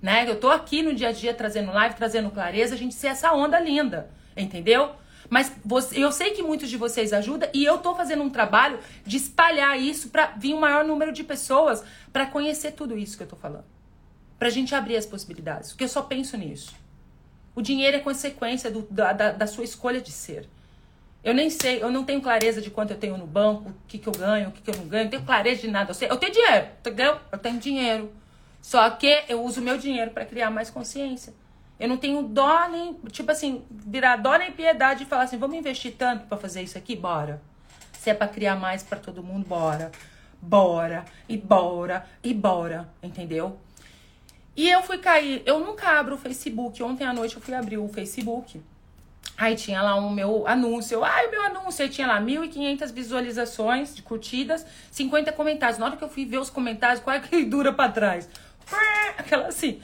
né? 0.00 0.24
Eu 0.26 0.40
tô 0.40 0.48
aqui 0.50 0.82
no 0.82 0.94
dia 0.94 1.10
a 1.10 1.12
dia 1.12 1.34
trazendo 1.34 1.70
live, 1.70 1.94
trazendo 1.96 2.30
clareza, 2.30 2.74
a 2.74 2.78
gente 2.78 2.94
ser 2.94 3.08
essa 3.08 3.30
onda 3.34 3.60
linda, 3.60 4.08
entendeu? 4.34 4.92
Mas 5.28 5.52
você, 5.62 6.02
eu 6.02 6.10
sei 6.10 6.30
que 6.30 6.42
muitos 6.42 6.70
de 6.70 6.78
vocês 6.78 7.12
ajudam 7.12 7.50
e 7.52 7.62
eu 7.62 7.76
tô 7.76 7.94
fazendo 7.94 8.22
um 8.22 8.30
trabalho 8.30 8.78
de 9.04 9.18
espalhar 9.18 9.78
isso 9.78 10.08
para 10.08 10.28
vir 10.28 10.54
um 10.54 10.60
maior 10.60 10.82
número 10.82 11.12
de 11.12 11.22
pessoas 11.22 11.84
para 12.10 12.24
conhecer 12.24 12.72
tudo 12.72 12.96
isso 12.96 13.18
que 13.18 13.22
eu 13.22 13.28
tô 13.28 13.36
falando. 13.36 13.66
Pra 14.38 14.48
gente 14.48 14.74
abrir 14.74 14.96
as 14.96 15.04
possibilidades, 15.04 15.72
porque 15.72 15.84
eu 15.84 15.88
só 15.90 16.00
penso 16.00 16.38
nisso. 16.38 16.74
O 17.54 17.60
dinheiro 17.60 17.98
é 17.98 18.00
consequência 18.00 18.70
do, 18.70 18.80
da, 18.90 19.12
da, 19.12 19.32
da 19.32 19.46
sua 19.46 19.64
escolha 19.64 20.00
de 20.00 20.10
ser. 20.10 20.48
Eu 21.26 21.34
nem 21.34 21.50
sei, 21.50 21.82
eu 21.82 21.90
não 21.90 22.04
tenho 22.04 22.22
clareza 22.22 22.62
de 22.62 22.70
quanto 22.70 22.92
eu 22.92 22.96
tenho 22.96 23.18
no 23.18 23.26
banco, 23.26 23.70
o 23.70 23.74
que, 23.88 23.98
que 23.98 24.06
eu 24.06 24.12
ganho, 24.12 24.48
o 24.48 24.52
que, 24.52 24.62
que 24.62 24.70
eu 24.70 24.76
não 24.76 24.86
ganho, 24.86 25.02
não 25.02 25.10
tenho 25.10 25.24
clareza 25.24 25.60
de 25.62 25.68
nada. 25.68 25.90
Eu, 25.90 25.94
sei, 25.94 26.08
eu 26.08 26.16
tenho 26.16 26.32
dinheiro, 26.32 26.68
entendeu? 26.78 27.18
Eu 27.32 27.38
tenho 27.38 27.58
dinheiro. 27.58 28.12
Só 28.62 28.88
que 28.90 29.24
eu 29.28 29.42
uso 29.42 29.60
meu 29.60 29.76
dinheiro 29.76 30.12
para 30.12 30.24
criar 30.24 30.52
mais 30.52 30.70
consciência. 30.70 31.34
Eu 31.80 31.88
não 31.88 31.96
tenho 31.96 32.22
dó 32.22 32.68
nem, 32.68 32.94
tipo 33.10 33.28
assim, 33.32 33.64
virar 33.68 34.14
dó 34.14 34.36
nem 34.36 34.52
piedade 34.52 35.02
e 35.02 35.06
falar 35.06 35.24
assim, 35.24 35.36
vamos 35.36 35.56
investir 35.56 35.96
tanto 35.98 36.26
para 36.26 36.38
fazer 36.38 36.62
isso 36.62 36.78
aqui? 36.78 36.94
Bora. 36.94 37.42
Se 37.92 38.08
é 38.08 38.14
para 38.14 38.28
criar 38.28 38.54
mais 38.54 38.84
para 38.84 39.00
todo 39.00 39.20
mundo, 39.20 39.48
bora. 39.48 39.90
Bora, 40.40 41.04
e 41.28 41.36
bora, 41.36 42.06
e 42.22 42.32
bora, 42.32 42.88
entendeu? 43.02 43.58
E 44.56 44.70
eu 44.70 44.80
fui 44.84 44.98
cair, 44.98 45.42
eu 45.44 45.58
nunca 45.58 45.98
abro 45.98 46.14
o 46.14 46.18
Facebook. 46.18 46.80
Ontem 46.84 47.02
à 47.02 47.12
noite 47.12 47.34
eu 47.34 47.42
fui 47.42 47.52
abrir 47.52 47.78
o 47.78 47.88
Facebook. 47.88 48.62
Aí 49.36 49.54
tinha 49.54 49.82
lá 49.82 49.96
um 49.96 50.10
meu 50.10 50.46
anúncio. 50.46 51.04
Ai, 51.04 51.26
o 51.26 51.30
meu 51.30 51.42
anúncio. 51.42 51.82
Aí 51.82 51.88
tinha 51.90 52.06
lá 52.06 52.20
1.500 52.20 52.92
visualizações 52.92 53.94
de 53.94 54.02
curtidas, 54.02 54.66
50 54.90 55.32
comentários. 55.32 55.78
Na 55.78 55.86
hora 55.86 55.96
que 55.96 56.04
eu 56.04 56.08
fui 56.08 56.24
ver 56.24 56.38
os 56.38 56.50
comentários, 56.50 57.00
qual 57.00 57.16
é 57.16 57.20
que 57.20 57.44
dura 57.44 57.72
pra 57.72 57.88
trás? 57.90 58.28
Aquela 59.18 59.48
assim. 59.48 59.80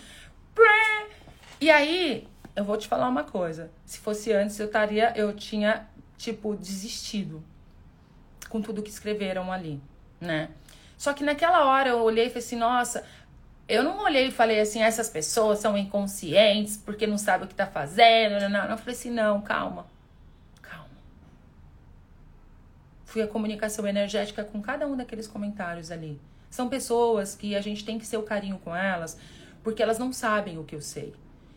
E 1.61 1.71
aí, 1.71 2.27
eu 2.57 2.65
vou 2.65 2.77
te 2.77 2.89
falar 2.89 3.09
uma 3.09 3.25
coisa. 3.25 3.71
Se 3.85 3.99
fosse 3.99 4.33
antes, 4.33 4.59
eu 4.59 4.67
estaria, 4.67 5.13
eu 5.17 5.35
tinha, 5.35 5.87
tipo, 6.17 6.57
desistido 6.57 7.43
com 8.49 8.61
tudo 8.61 8.83
que 8.83 8.91
escreveram 8.91 9.53
ali, 9.53 9.81
né? 10.21 10.51
Só 10.99 11.13
que 11.13 11.25
naquela 11.25 11.65
hora 11.65 11.89
eu 11.91 11.99
olhei 12.01 12.27
e 12.27 12.29
falei 12.29 12.45
assim, 12.45 12.57
nossa, 12.57 13.05
eu 13.73 13.83
não 13.83 14.05
olhei 14.05 14.27
e 14.27 14.31
falei 14.31 14.61
assim, 14.61 14.83
essas 14.83 15.09
pessoas 15.09 15.59
são 15.59 15.79
inconscientes 15.79 16.77
porque 16.77 17.07
não 17.07 17.17
sabem 17.17 17.47
o 17.47 17.49
que 17.49 17.55
tá 17.55 17.67
fazendo. 17.67 18.39
Não, 18.39 18.51
não. 18.51 18.71
Eu 18.71 18.77
falei 18.77 18.95
assim, 18.95 19.11
não, 19.11 19.41
calma. 19.41 19.87
Calma. 20.61 20.91
Fui 23.07 23.23
a 23.23 23.27
comunicação 23.27 23.87
energética 23.87 24.45
com 24.45 24.61
cada 24.61 24.87
um 24.87 24.95
daqueles 24.95 25.27
comentários 25.27 25.91
ali. 25.91 26.21
São 26.51 26.69
pessoas 26.69 27.35
que 27.35 27.57
a 27.57 27.63
gente 27.63 27.83
tem 27.83 27.99
que 27.99 28.05
ser 28.07 28.19
o 28.19 28.23
carinho 28.23 28.59
com 28.59 28.77
elas, 28.77 29.17
porque 29.65 29.83
elas 29.83 29.99
não 29.99 30.13
sabem 30.13 30.59
o 30.59 30.65
que 30.65 30.75
eu 30.75 30.83
sei. 30.83 31.15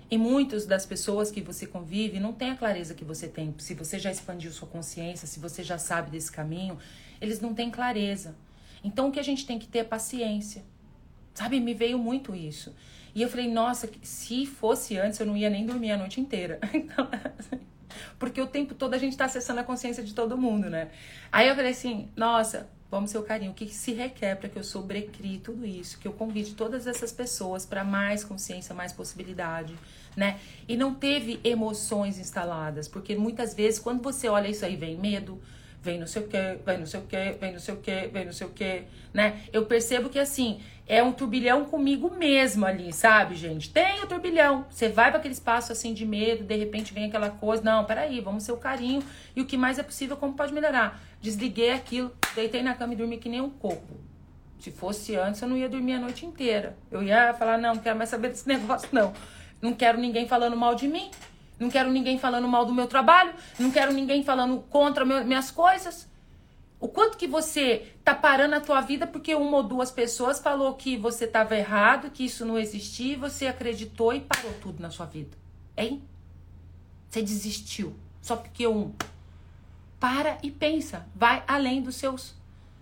E 0.10 0.18
muitas 0.18 0.66
das 0.66 0.86
pessoas 0.86 1.30
que 1.30 1.42
você 1.42 1.68
convive 1.68 2.18
não 2.18 2.32
têm 2.32 2.52
a 2.52 2.56
clareza 2.56 2.94
que 2.94 3.04
você 3.04 3.28
tem. 3.28 3.54
Se 3.58 3.74
você 3.74 4.00
já 4.00 4.10
expandiu 4.10 4.54
sua 4.54 4.70
consciência, 4.70 5.28
se 5.28 5.38
você 5.38 5.64
já 5.64 5.78
sabe 5.78 6.12
desse 6.12 6.32
caminho, 6.32 6.78
eles 7.20 7.42
não 7.42 7.54
têm 7.54 7.70
clareza. 7.70 8.34
Então 8.82 9.10
o 9.10 9.12
que 9.12 9.20
a 9.20 9.24
gente 9.24 9.46
tem 9.46 9.60
que 9.60 9.68
ter 9.68 9.80
é 9.80 9.84
paciência. 9.84 10.64
Sabe, 11.36 11.60
me 11.60 11.76
veio 11.76 12.00
muito 12.00 12.34
isso. 12.34 12.74
E 13.14 13.22
eu 13.22 13.30
falei, 13.30 13.48
nossa, 13.48 13.88
se 14.02 14.48
fosse 14.48 14.98
antes 14.98 15.20
eu 15.20 15.26
não 15.28 15.38
ia 15.38 15.50
nem 15.50 15.66
dormir 15.66 15.92
a 15.92 15.98
noite 15.98 16.20
inteira. 16.20 16.60
Então, 16.74 17.08
porque 18.20 18.42
o 18.42 18.48
tempo 18.48 18.74
todo 18.74 18.94
a 18.94 18.98
gente 18.98 19.16
tá 19.16 19.26
acessando 19.26 19.60
a 19.60 19.64
consciência 19.64 20.04
de 20.04 20.14
todo 20.14 20.38
mundo, 20.38 20.70
né? 20.70 20.90
Aí 21.32 21.48
eu 21.48 21.56
falei 21.56 21.72
assim, 21.72 22.10
nossa, 22.16 22.68
Vamos 22.90 23.12
ser 23.12 23.18
o 23.18 23.24
carinho. 23.24 23.52
O 23.52 23.54
que 23.54 23.68
se 23.68 23.94
requer 23.94 24.36
para 24.36 24.48
que 24.48 24.58
eu 24.58 24.64
sobrecrie 24.64 25.40
tudo 25.40 25.66
isso? 25.66 26.00
Que 26.00 26.08
eu 26.08 26.14
convide 26.14 26.54
todas 26.54 26.86
essas 26.86 27.12
pessoas 27.12 27.66
para 27.66 27.84
mais 27.84 28.24
consciência, 28.24 28.76
mais 28.76 28.94
possibilidade, 28.94 29.76
né? 30.16 30.40
E 30.68 30.78
não 30.78 30.94
teve 30.94 31.40
emoções 31.44 32.20
instaladas, 32.20 32.88
porque 32.88 33.16
muitas 33.16 33.54
vezes 33.54 33.80
quando 33.80 34.02
você 34.02 34.30
olha 34.30 34.48
isso 34.48 34.64
aí 34.64 34.76
vem 34.76 34.98
medo, 34.98 35.42
vem 35.86 36.00
não 36.00 36.08
sei 36.08 36.24
o 36.24 36.28
que, 36.28 36.38
vem 36.66 36.80
não 36.80 36.86
sei 36.88 37.00
o 37.00 37.04
que, 37.04 37.38
vem 37.40 37.52
não 37.54 37.60
sei 37.60 37.74
o 37.76 37.78
que, 37.78 38.08
vem 38.08 38.26
não 38.26 38.34
sei 38.34 38.48
o 38.48 38.50
que, 38.50 38.84
né? 39.14 39.42
Eu 39.54 39.68
percebo 39.68 40.10
que 40.10 40.18
assim, 40.18 40.60
é 40.88 41.04
um 41.04 41.12
turbilhão 41.12 41.64
comigo 41.66 42.10
mesmo 42.10 42.66
ali, 42.66 42.92
sabe, 42.92 43.36
gente? 43.36 43.70
Tem 43.70 44.02
o 44.02 44.08
turbilhão. 44.08 44.66
Você 44.70 44.90
vai 44.90 45.12
para 45.12 45.20
aquele 45.20 45.36
espaço 45.36 45.72
assim 45.72 45.94
de 45.94 46.04
medo, 46.04 46.44
de 46.44 46.56
repente 46.56 46.92
vem 46.92 47.06
aquela 47.06 47.30
coisa, 47.30 47.62
não, 47.62 47.86
peraí, 47.86 48.20
vamos 48.20 48.44
ser 48.44 48.52
o 48.52 48.58
carinho 48.58 49.04
e 49.36 49.42
o 49.42 49.46
que 49.46 49.56
mais 49.56 49.78
é 49.78 49.84
possível, 49.84 50.18
como 50.18 50.34
pode 50.34 50.52
melhorar. 50.52 51.00
Desliguei 51.22 51.72
aquilo, 51.72 52.12
deitei 52.34 52.64
na 52.64 52.74
cama 52.74 52.94
e 52.94 52.98
dormi 52.98 53.18
que 53.18 53.30
nem 53.30 53.42
um 53.42 53.50
coco. 53.50 54.00
Se 54.60 54.72
fosse 54.72 55.16
antes, 55.16 55.40
eu 55.40 55.48
não 55.48 55.56
ia 55.56 55.70
dormir 55.70 55.94
a 55.94 56.00
noite 56.00 56.26
inteira. 56.26 56.76
Eu 56.90 57.04
ia 57.04 57.32
falar, 57.36 57.60
não, 57.60 57.76
não 57.76 57.82
quero 57.82 57.96
mais 57.96 58.10
saber 58.10 58.30
desse 58.30 58.48
negócio, 58.50 58.90
não. 58.92 59.14
Não 59.62 59.74
quero 59.74 60.00
ninguém 60.00 60.28
falando 60.28 60.58
mal 60.58 60.74
de 60.74 60.88
mim. 60.88 61.12
Não 61.60 61.70
quero 61.70 61.92
ninguém 61.92 62.18
falando 62.20 62.48
mal 62.48 62.66
do 62.66 62.74
meu 62.74 62.88
trabalho. 62.88 63.34
Não 63.58 63.72
quero 63.72 63.94
ninguém 63.94 64.24
falando 64.24 64.60
contra 64.70 65.06
meu, 65.06 65.24
minhas 65.26 65.52
coisas. 65.52 66.08
O 66.80 66.88
quanto 66.88 67.18
que 67.18 67.28
você 67.28 67.94
tá 68.04 68.14
parando 68.14 68.56
a 68.56 68.62
tua 68.62 68.82
vida 68.82 69.08
porque 69.08 69.34
uma 69.34 69.58
ou 69.58 69.64
duas 69.64 69.90
pessoas 69.90 70.40
falou 70.40 70.74
que 70.76 70.98
você 70.98 71.26
estava 71.26 71.56
errado, 71.56 72.12
que 72.12 72.26
isso 72.26 72.46
não 72.46 72.60
existia, 72.60 73.14
e 73.14 73.16
você 73.16 73.48
acreditou 73.48 74.14
e 74.14 74.22
parou 74.22 74.54
tudo 74.62 74.82
na 74.82 74.90
sua 74.90 75.06
vida. 75.06 75.38
Hein? 75.78 76.04
Você 77.10 77.22
desistiu. 77.22 77.96
Só 78.22 78.36
porque 78.36 78.68
um. 78.68 78.94
Para 80.00 80.38
e 80.44 80.52
pensa. 80.52 81.08
Vai 81.16 81.44
além 81.48 81.82
dos 81.82 81.96
seus 81.96 82.36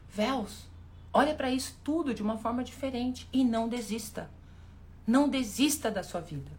véus. 0.09 0.65
Olha 1.13 1.35
para 1.35 1.51
isso 1.51 1.77
tudo 1.83 2.13
de 2.13 2.23
uma 2.23 2.37
forma 2.37 2.63
diferente 2.63 3.27
e 3.31 3.43
não 3.43 3.69
desista. 3.69 4.29
Não 5.05 5.29
desista 5.29 5.91
da 5.91 6.01
sua 6.01 6.21
vida. 6.21 6.49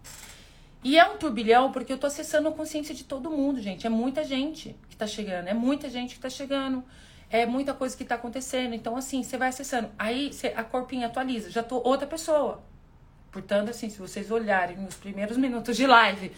E 0.85 0.99
é 0.99 1.05
um 1.07 1.16
turbilhão 1.16 1.73
porque 1.73 1.92
eu 1.92 1.99
tô 1.99 2.07
acessando 2.07 2.47
a 2.47 2.53
consciência 2.53 2.94
de 2.94 3.05
todo 3.05 3.31
mundo, 3.31 3.61
gente. 3.61 3.87
É 3.87 3.90
muita 3.90 4.23
gente 4.23 4.77
que 4.88 4.94
tá 4.94 5.07
chegando, 5.07 5.49
é 5.49 5.55
muita 5.55 5.88
gente 5.88 6.14
que 6.14 6.20
tá 6.20 6.29
chegando. 6.29 6.85
É 7.31 7.47
muita 7.47 7.75
coisa 7.75 7.97
que 7.97 8.05
tá 8.05 8.14
acontecendo. 8.14 8.75
Então, 8.75 8.97
assim, 8.97 9.23
você 9.23 9.37
vai 9.37 9.49
acessando. 9.49 9.90
Aí 9.99 10.31
a 10.55 10.62
corpinha 10.62 11.07
atualiza, 11.07 11.51
já 11.51 11.62
tô 11.62 11.81
outra 11.83 12.07
pessoa. 12.07 12.62
Portanto, 13.33 13.70
assim, 13.70 13.88
se 13.90 13.99
vocês 13.99 14.31
olharem 14.31 14.77
nos 14.77 14.94
primeiros 14.94 15.37
minutos 15.37 15.77
de 15.77 15.87
live 15.87 16.31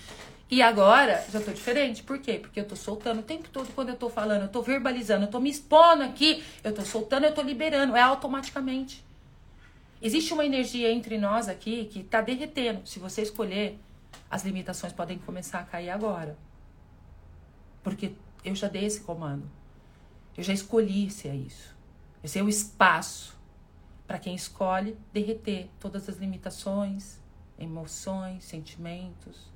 e 0.50 0.62
agora, 0.62 1.22
já 1.30 1.40
tô 1.40 1.50
diferente. 1.50 2.02
Por 2.02 2.18
quê? 2.18 2.38
Porque 2.40 2.60
eu 2.60 2.64
tô 2.64 2.76
soltando 2.76 3.20
o 3.20 3.22
tempo 3.22 3.48
todo 3.50 3.68
quando 3.74 3.90
eu 3.90 3.96
tô 3.96 4.08
falando, 4.08 4.42
eu 4.42 4.48
tô 4.48 4.62
verbalizando, 4.62 5.26
eu 5.26 5.30
tô 5.30 5.40
me 5.40 5.50
expondo 5.50 6.04
aqui, 6.04 6.42
eu 6.64 6.72
tô 6.72 6.82
soltando, 6.82 7.26
eu 7.26 7.34
tô 7.34 7.42
liberando. 7.42 7.94
É 7.96 8.00
automaticamente. 8.00 9.04
Existe 10.00 10.32
uma 10.32 10.46
energia 10.46 10.90
entre 10.90 11.18
nós 11.18 11.48
aqui 11.48 11.86
que 11.86 12.04
tá 12.04 12.20
derretendo. 12.20 12.86
Se 12.86 12.98
você 12.98 13.22
escolher 13.22 13.78
as 14.30 14.44
limitações 14.44 14.92
podem 14.92 15.18
começar 15.18 15.60
a 15.60 15.64
cair 15.64 15.90
agora. 15.90 16.36
Porque 17.82 18.14
eu 18.44 18.54
já 18.54 18.68
dei 18.68 18.84
esse 18.84 19.00
comando. 19.00 19.48
Eu 20.36 20.42
já 20.42 20.52
escolhi 20.52 21.10
ser 21.10 21.34
isso. 21.34 21.74
Esse 22.22 22.38
é 22.38 22.42
o 22.42 22.48
espaço 22.48 23.36
para 24.06 24.18
quem 24.18 24.34
escolhe 24.34 24.96
derreter 25.12 25.68
todas 25.80 26.08
as 26.08 26.16
limitações, 26.16 27.18
emoções, 27.58 28.44
sentimentos. 28.44 29.50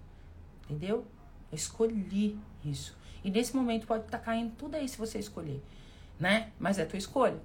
Entendeu? 0.65 1.07
Eu 1.51 1.57
escolhi 1.57 2.39
isso. 2.65 2.97
E 3.23 3.31
nesse 3.31 3.55
momento 3.55 3.87
pode 3.87 4.05
estar 4.05 4.19
tá 4.19 4.25
caindo 4.25 4.55
tudo 4.57 4.77
aí 4.77 4.89
se 4.89 4.97
você 4.97 5.19
escolher, 5.19 5.63
né? 6.19 6.53
Mas 6.59 6.79
é 6.79 6.85
tua 6.85 6.99
escolha. 6.99 7.41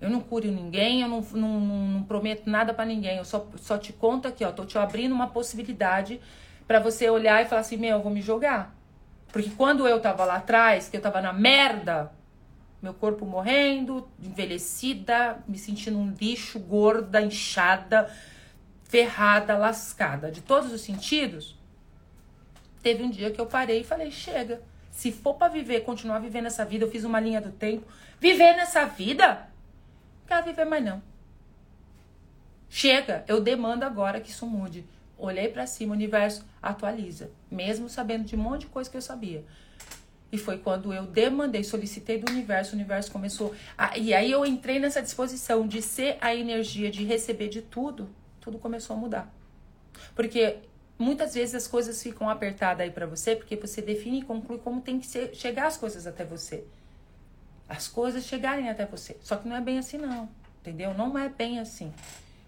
Eu 0.00 0.08
não 0.08 0.20
curo 0.20 0.46
ninguém, 0.46 1.02
eu 1.02 1.08
não, 1.08 1.20
não, 1.32 1.60
não 1.60 2.02
prometo 2.04 2.48
nada 2.48 2.72
para 2.72 2.84
ninguém. 2.84 3.18
Eu 3.18 3.24
só, 3.24 3.46
só 3.56 3.76
te 3.76 3.92
conto 3.92 4.28
aqui, 4.28 4.44
ó. 4.44 4.52
Tô 4.52 4.64
te 4.64 4.78
abrindo 4.78 5.12
uma 5.12 5.28
possibilidade 5.28 6.20
para 6.66 6.78
você 6.78 7.10
olhar 7.10 7.42
e 7.42 7.48
falar 7.48 7.62
assim: 7.62 7.76
meu, 7.76 7.96
eu 7.96 8.02
vou 8.02 8.12
me 8.12 8.22
jogar. 8.22 8.74
Porque 9.32 9.50
quando 9.50 9.86
eu 9.88 10.00
tava 10.00 10.24
lá 10.24 10.36
atrás, 10.36 10.88
que 10.88 10.96
eu 10.96 11.00
tava 11.00 11.20
na 11.20 11.32
merda, 11.32 12.12
meu 12.80 12.94
corpo 12.94 13.26
morrendo, 13.26 14.08
envelhecida, 14.22 15.42
me 15.48 15.58
sentindo 15.58 15.98
um 15.98 16.14
lixo, 16.18 16.60
gorda, 16.60 17.20
inchada, 17.20 18.08
ferrada, 18.84 19.58
lascada, 19.58 20.30
de 20.30 20.40
todos 20.40 20.72
os 20.72 20.80
sentidos. 20.80 21.58
Teve 22.82 23.02
um 23.02 23.10
dia 23.10 23.32
que 23.32 23.40
eu 23.40 23.46
parei 23.46 23.80
e 23.80 23.84
falei: 23.84 24.10
chega. 24.12 24.62
Se 24.92 25.12
for 25.12 25.34
para 25.34 25.52
viver, 25.52 25.82
continuar 25.82 26.18
vivendo 26.18 26.46
essa 26.46 26.64
vida, 26.64 26.84
eu 26.84 26.90
fiz 26.90 27.04
uma 27.04 27.20
linha 27.20 27.40
do 27.40 27.52
tempo. 27.52 27.86
Viver 28.18 28.56
nessa 28.56 28.84
vida? 28.84 29.48
Quero 30.28 30.44
viver 30.44 30.66
mais 30.66 30.84
não. 30.84 31.02
Chega, 32.68 33.24
eu 33.26 33.40
demando 33.40 33.82
agora 33.82 34.20
que 34.20 34.30
isso 34.30 34.46
mude. 34.46 34.84
Olhei 35.16 35.48
para 35.48 35.66
cima, 35.66 35.92
o 35.92 35.96
universo 35.96 36.44
atualiza, 36.62 37.30
mesmo 37.50 37.88
sabendo 37.88 38.24
de 38.24 38.36
um 38.36 38.38
monte 38.38 38.60
de 38.60 38.66
coisa 38.66 38.88
que 38.88 38.96
eu 38.96 39.02
sabia. 39.02 39.42
E 40.30 40.36
foi 40.36 40.58
quando 40.58 40.92
eu 40.92 41.06
demandei, 41.06 41.64
solicitei 41.64 42.18
do 42.18 42.30
universo, 42.30 42.72
o 42.72 42.74
universo 42.74 43.10
começou. 43.10 43.54
A, 43.76 43.96
e 43.96 44.12
aí 44.12 44.30
eu 44.30 44.44
entrei 44.44 44.78
nessa 44.78 45.00
disposição 45.00 45.66
de 45.66 45.80
ser 45.80 46.18
a 46.20 46.34
energia, 46.34 46.90
de 46.90 47.02
receber 47.04 47.48
de 47.48 47.62
tudo, 47.62 48.08
tudo 48.38 48.58
começou 48.58 48.94
a 48.94 48.98
mudar. 48.98 49.34
Porque 50.14 50.58
muitas 50.98 51.34
vezes 51.34 51.54
as 51.54 51.66
coisas 51.66 52.00
ficam 52.02 52.28
apertadas 52.28 52.82
aí 52.82 52.90
para 52.90 53.06
você, 53.06 53.34
porque 53.34 53.56
você 53.56 53.80
define 53.80 54.20
e 54.20 54.22
conclui 54.22 54.58
como 54.58 54.82
tem 54.82 55.00
que 55.00 55.06
ser, 55.06 55.34
chegar 55.34 55.66
as 55.66 55.78
coisas 55.78 56.06
até 56.06 56.24
você 56.24 56.64
as 57.68 57.86
coisas 57.86 58.24
chegarem 58.24 58.68
até 58.68 58.86
você. 58.86 59.16
Só 59.20 59.36
que 59.36 59.48
não 59.48 59.56
é 59.56 59.60
bem 59.60 59.78
assim, 59.78 59.98
não. 59.98 60.28
Entendeu? 60.60 60.94
Não 60.94 61.16
é 61.18 61.28
bem 61.28 61.58
assim. 61.58 61.92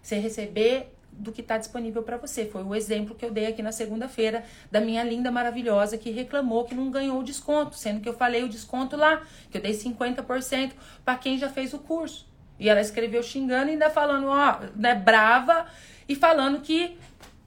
Você 0.01 0.17
receber 0.17 0.91
do 1.11 1.31
que 1.31 1.41
está 1.41 1.57
disponível 1.57 2.01
para 2.03 2.17
você. 2.17 2.45
Foi 2.45 2.63
o 2.63 2.73
exemplo 2.73 3.15
que 3.15 3.23
eu 3.23 3.31
dei 3.31 3.47
aqui 3.47 3.61
na 3.61 3.71
segunda-feira 3.71 4.43
da 4.71 4.79
minha 4.79 5.03
linda 5.03 5.29
maravilhosa 5.29 5.97
que 5.97 6.09
reclamou 6.09 6.65
que 6.65 6.73
não 6.73 6.89
ganhou 6.89 7.19
o 7.19 7.23
desconto, 7.23 7.75
sendo 7.75 8.01
que 8.01 8.09
eu 8.09 8.13
falei 8.13 8.43
o 8.43 8.49
desconto 8.49 8.95
lá, 8.95 9.21
que 9.49 9.57
eu 9.57 9.61
dei 9.61 9.73
50% 9.73 10.71
para 11.03 11.17
quem 11.17 11.37
já 11.37 11.49
fez 11.49 11.73
o 11.73 11.79
curso. 11.79 12.27
E 12.57 12.69
ela 12.69 12.81
escreveu 12.81 13.21
xingando 13.21 13.69
e 13.69 13.73
ainda 13.73 13.89
falando, 13.89 14.27
ó, 14.27 14.59
né, 14.75 14.95
brava 14.95 15.65
e 16.07 16.15
falando 16.15 16.61
que 16.61 16.97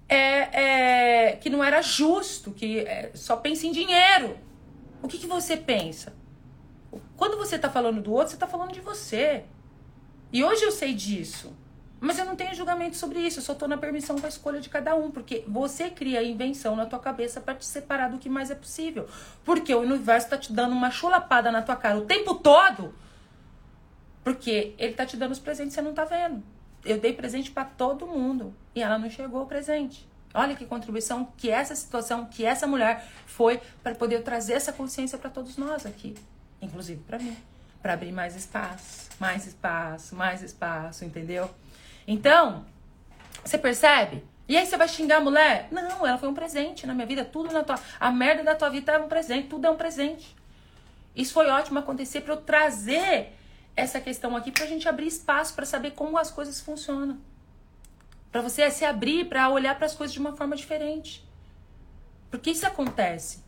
é, 0.08 1.28
é, 1.28 1.32
que 1.36 1.48
não 1.48 1.62
era 1.62 1.80
justo, 1.80 2.50
que 2.50 2.80
é, 2.80 3.10
só 3.14 3.36
pensa 3.36 3.66
em 3.66 3.72
dinheiro. 3.72 4.36
O 5.02 5.08
que, 5.08 5.18
que 5.18 5.26
você 5.26 5.56
pensa? 5.56 6.12
Quando 7.16 7.36
você 7.36 7.56
está 7.56 7.70
falando 7.70 8.00
do 8.00 8.12
outro, 8.12 8.28
você 8.30 8.36
está 8.36 8.46
falando 8.46 8.72
de 8.72 8.80
você. 8.80 9.44
E 10.32 10.44
hoje 10.44 10.64
eu 10.64 10.72
sei 10.72 10.94
disso. 10.94 11.52
Mas 12.00 12.18
eu 12.18 12.26
não 12.26 12.36
tenho 12.36 12.54
julgamento 12.54 12.96
sobre 12.96 13.18
isso, 13.18 13.38
eu 13.38 13.42
só 13.42 13.54
estou 13.54 13.66
na 13.66 13.78
permissão 13.78 14.18
com 14.18 14.26
a 14.26 14.28
escolha 14.28 14.60
de 14.60 14.68
cada 14.68 14.94
um, 14.94 15.10
porque 15.10 15.42
você 15.48 15.88
cria 15.88 16.20
a 16.20 16.22
invenção 16.22 16.76
na 16.76 16.84
tua 16.84 16.98
cabeça 16.98 17.40
para 17.40 17.54
te 17.54 17.64
separar 17.64 18.10
do 18.10 18.18
que 18.18 18.28
mais 18.28 18.50
é 18.50 18.54
possível. 18.54 19.08
Porque 19.42 19.74
o 19.74 19.80
universo 19.80 20.26
está 20.26 20.36
te 20.36 20.52
dando 20.52 20.72
uma 20.72 20.90
chulapada 20.90 21.50
na 21.50 21.62
tua 21.62 21.76
cara 21.76 21.96
o 21.96 22.04
tempo 22.04 22.34
todo, 22.34 22.94
porque 24.22 24.74
ele 24.76 24.90
está 24.90 25.06
te 25.06 25.16
dando 25.16 25.32
os 25.32 25.38
presentes 25.38 25.72
e 25.72 25.76
você 25.76 25.82
não 25.82 25.90
está 25.90 26.04
vendo. 26.04 26.42
Eu 26.84 26.98
dei 26.98 27.14
presente 27.14 27.50
para 27.50 27.64
todo 27.64 28.06
mundo 28.06 28.54
e 28.74 28.82
ela 28.82 28.98
não 28.98 29.08
chegou 29.08 29.42
o 29.42 29.46
presente. 29.46 30.06
Olha 30.34 30.54
que 30.54 30.66
contribuição 30.66 31.28
que 31.38 31.48
essa 31.48 31.74
situação, 31.74 32.26
que 32.26 32.44
essa 32.44 32.66
mulher 32.66 33.06
foi 33.24 33.62
para 33.82 33.94
poder 33.94 34.22
trazer 34.22 34.54
essa 34.54 34.72
consciência 34.72 35.16
para 35.16 35.30
todos 35.30 35.56
nós 35.56 35.86
aqui, 35.86 36.14
inclusive 36.64 37.00
para 37.02 37.18
mim, 37.18 37.36
para 37.82 37.94
abrir 37.94 38.12
mais 38.12 38.34
espaço, 38.34 39.10
mais 39.20 39.46
espaço, 39.46 40.16
mais 40.16 40.42
espaço, 40.42 41.04
entendeu? 41.04 41.50
Então, 42.06 42.64
você 43.44 43.58
percebe? 43.58 44.24
E 44.48 44.56
aí 44.56 44.66
você 44.66 44.76
vai 44.76 44.88
xingar 44.88 45.18
a 45.18 45.20
mulher? 45.20 45.68
Não, 45.70 46.06
ela 46.06 46.18
foi 46.18 46.28
um 46.28 46.34
presente 46.34 46.86
na 46.86 46.94
minha 46.94 47.06
vida, 47.06 47.24
tudo 47.24 47.52
na 47.52 47.62
tua, 47.62 47.78
a 47.98 48.10
merda 48.10 48.42
da 48.42 48.54
tua 48.54 48.68
vida 48.68 48.92
é 48.92 48.98
um 48.98 49.08
presente, 49.08 49.48
tudo 49.48 49.66
é 49.66 49.70
um 49.70 49.76
presente. 49.76 50.34
Isso 51.14 51.32
foi 51.32 51.48
ótimo 51.48 51.78
acontecer 51.78 52.22
para 52.22 52.34
eu 52.34 52.38
trazer 52.38 53.32
essa 53.76 54.00
questão 54.00 54.36
aqui 54.36 54.50
pra 54.50 54.66
gente 54.66 54.88
abrir 54.88 55.06
espaço 55.06 55.54
para 55.54 55.64
saber 55.64 55.92
como 55.92 56.18
as 56.18 56.30
coisas 56.30 56.60
funcionam. 56.60 57.18
Para 58.30 58.42
você 58.42 58.70
se 58.70 58.84
abrir 58.84 59.26
para 59.26 59.48
olhar 59.48 59.76
para 59.76 59.86
as 59.86 59.94
coisas 59.94 60.12
de 60.12 60.20
uma 60.20 60.36
forma 60.36 60.56
diferente. 60.56 61.24
Porque 62.30 62.50
isso 62.50 62.66
acontece. 62.66 63.42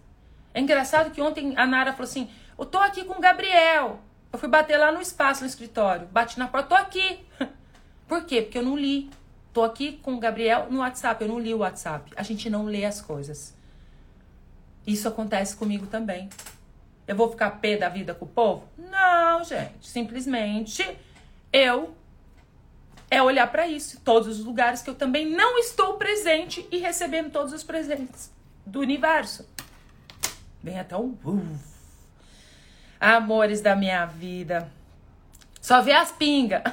É 0.55 0.61
engraçado 0.61 1.11
que 1.11 1.21
ontem 1.21 1.55
a 1.57 1.67
Nara 1.67 1.93
falou 1.93 2.09
assim: 2.09 2.31
"Eu 2.59 2.65
tô 2.65 2.79
aqui 2.79 3.05
com 3.05 3.15
o 3.15 3.21
Gabriel". 3.21 4.01
Eu 4.33 4.39
fui 4.39 4.49
bater 4.49 4.77
lá 4.77 4.93
no 4.93 5.01
espaço 5.01 5.43
no 5.43 5.47
escritório, 5.47 6.07
bati 6.09 6.39
na 6.39 6.49
porta, 6.49 6.69
tô 6.69 6.75
aqui. 6.75 7.25
Por 8.07 8.25
quê? 8.25 8.43
Porque 8.43 8.59
eu 8.59 8.63
não 8.63 8.77
li. 8.77 9.11
Tô 9.53 9.63
aqui 9.63 9.93
com 10.03 10.15
o 10.15 10.19
Gabriel 10.19 10.67
no 10.71 10.81
WhatsApp, 10.81 11.23
eu 11.23 11.29
não 11.29 11.39
li 11.39 11.55
o 11.55 11.59
WhatsApp. 11.59 12.13
A 12.15 12.23
gente 12.23 12.51
não 12.51 12.67
lê 12.67 12.85
as 12.85 13.01
coisas. 13.01 13.55
Isso 14.87 15.09
acontece 15.09 15.57
comigo 15.57 15.87
também. 15.87 16.29
Eu 17.09 17.17
vou 17.17 17.31
ficar 17.31 17.53
pé 17.53 17.77
da 17.77 17.89
vida 17.89 18.15
com 18.15 18.25
o 18.25 18.29
povo? 18.29 18.69
Não, 18.77 19.43
gente. 19.43 19.89
Simplesmente 19.89 20.85
eu 21.53 21.95
é 23.11 23.23
olhar 23.23 23.51
para 23.51 23.67
isso, 23.67 24.01
todos 24.01 24.39
os 24.39 24.45
lugares 24.45 24.83
que 24.83 24.91
eu 24.91 24.95
também 24.95 25.31
não 25.31 25.59
estou 25.59 25.95
presente 25.95 26.67
e 26.71 26.79
recebendo 26.79 27.31
todos 27.31 27.53
os 27.53 27.63
presentes 27.63 28.31
do 28.65 28.81
universo. 28.81 29.49
Vem 30.63 30.79
até 30.79 30.97
um 30.97 31.17
uh. 31.25 31.76
Amores 33.01 33.61
da 33.61 33.75
minha 33.77 34.05
vida. 34.07 34.71
Só 35.61 35.83
vê 35.83 35.93
as 35.93 36.13
pingas. 36.13 36.63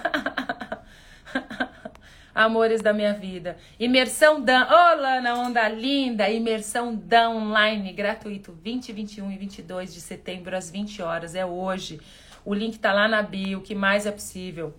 Amores 2.35 2.81
da 2.81 2.91
minha 2.93 3.13
vida. 3.13 3.57
Imersão 3.79 4.41
Dan. 4.41 4.65
Ô, 4.65 4.95
Lana, 4.95 5.35
onda 5.35 5.69
linda. 5.69 6.27
Imersão 6.29 6.95
Dan 6.95 7.29
online, 7.29 7.93
gratuito. 7.93 8.51
20, 8.51 8.91
21 8.91 9.31
e 9.31 9.37
22 9.37 9.93
de 9.93 10.01
setembro, 10.01 10.57
às 10.57 10.71
20 10.71 11.01
horas. 11.03 11.35
É 11.35 11.45
hoje. 11.45 12.01
O 12.43 12.53
link 12.53 12.79
tá 12.79 12.91
lá 12.91 13.07
na 13.07 13.21
bio. 13.21 13.59
O 13.59 13.61
que 13.61 13.75
mais 13.75 14.07
é 14.07 14.11
possível? 14.11 14.73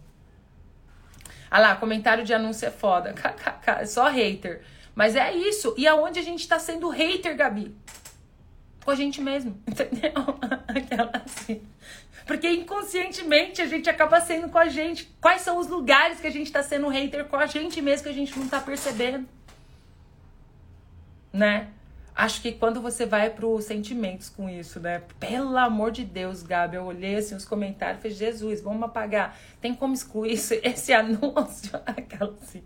Ah 1.48 1.60
lá, 1.60 1.76
comentário 1.76 2.24
de 2.24 2.34
anúncio 2.34 2.66
é 2.66 2.70
foda. 2.72 3.14
Só 3.86 4.08
hater. 4.08 4.62
Mas 4.92 5.14
é 5.14 5.32
isso. 5.32 5.74
E 5.78 5.86
aonde 5.86 6.18
a 6.18 6.22
gente 6.22 6.48
tá 6.48 6.58
sendo 6.58 6.88
hater, 6.88 7.36
Gabi? 7.36 7.72
Com 8.84 8.90
a 8.90 8.94
gente 8.94 9.20
mesmo. 9.20 9.58
Entendeu? 9.66 10.12
Aquela 10.68 11.10
assim. 11.24 11.62
Porque 12.26 12.48
inconscientemente 12.48 13.60
a 13.60 13.66
gente 13.66 13.88
acaba 13.88 14.20
sendo 14.20 14.48
com 14.48 14.58
a 14.58 14.68
gente. 14.68 15.10
Quais 15.20 15.42
são 15.42 15.58
os 15.58 15.68
lugares 15.68 16.20
que 16.20 16.26
a 16.26 16.30
gente 16.30 16.50
tá 16.50 16.62
sendo 16.62 16.88
hater 16.88 17.26
com 17.26 17.36
a 17.36 17.46
gente 17.46 17.80
mesmo 17.82 18.04
que 18.04 18.10
a 18.10 18.14
gente 18.14 18.38
não 18.38 18.48
tá 18.48 18.60
percebendo? 18.60 19.28
Né? 21.32 21.68
Acho 22.14 22.40
que 22.40 22.52
quando 22.52 22.80
você 22.80 23.04
vai 23.04 23.28
pro 23.28 23.60
sentimentos 23.60 24.28
com 24.28 24.48
isso, 24.48 24.78
né? 24.78 25.02
Pelo 25.18 25.56
amor 25.56 25.90
de 25.90 26.04
Deus, 26.04 26.44
Gabi, 26.44 26.76
eu 26.76 26.84
olhei 26.84 27.16
assim 27.16 27.34
os 27.34 27.44
comentários 27.44 27.98
e 27.98 28.02
falei, 28.02 28.16
Jesus, 28.16 28.60
vamos 28.60 28.84
apagar. 28.84 29.36
Tem 29.60 29.74
como 29.74 29.94
excluir 29.94 30.32
esse 30.32 30.92
anúncio? 30.94 31.72
Aquela 31.84 32.36
assim. 32.40 32.62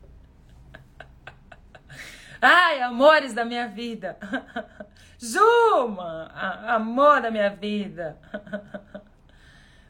Ai, 2.40 2.80
amores 2.82 3.32
da 3.32 3.44
minha 3.44 3.66
vida. 3.66 4.16
Juma, 5.18 6.30
amor 6.66 7.20
da 7.20 7.30
minha 7.30 7.50
vida. 7.50 8.16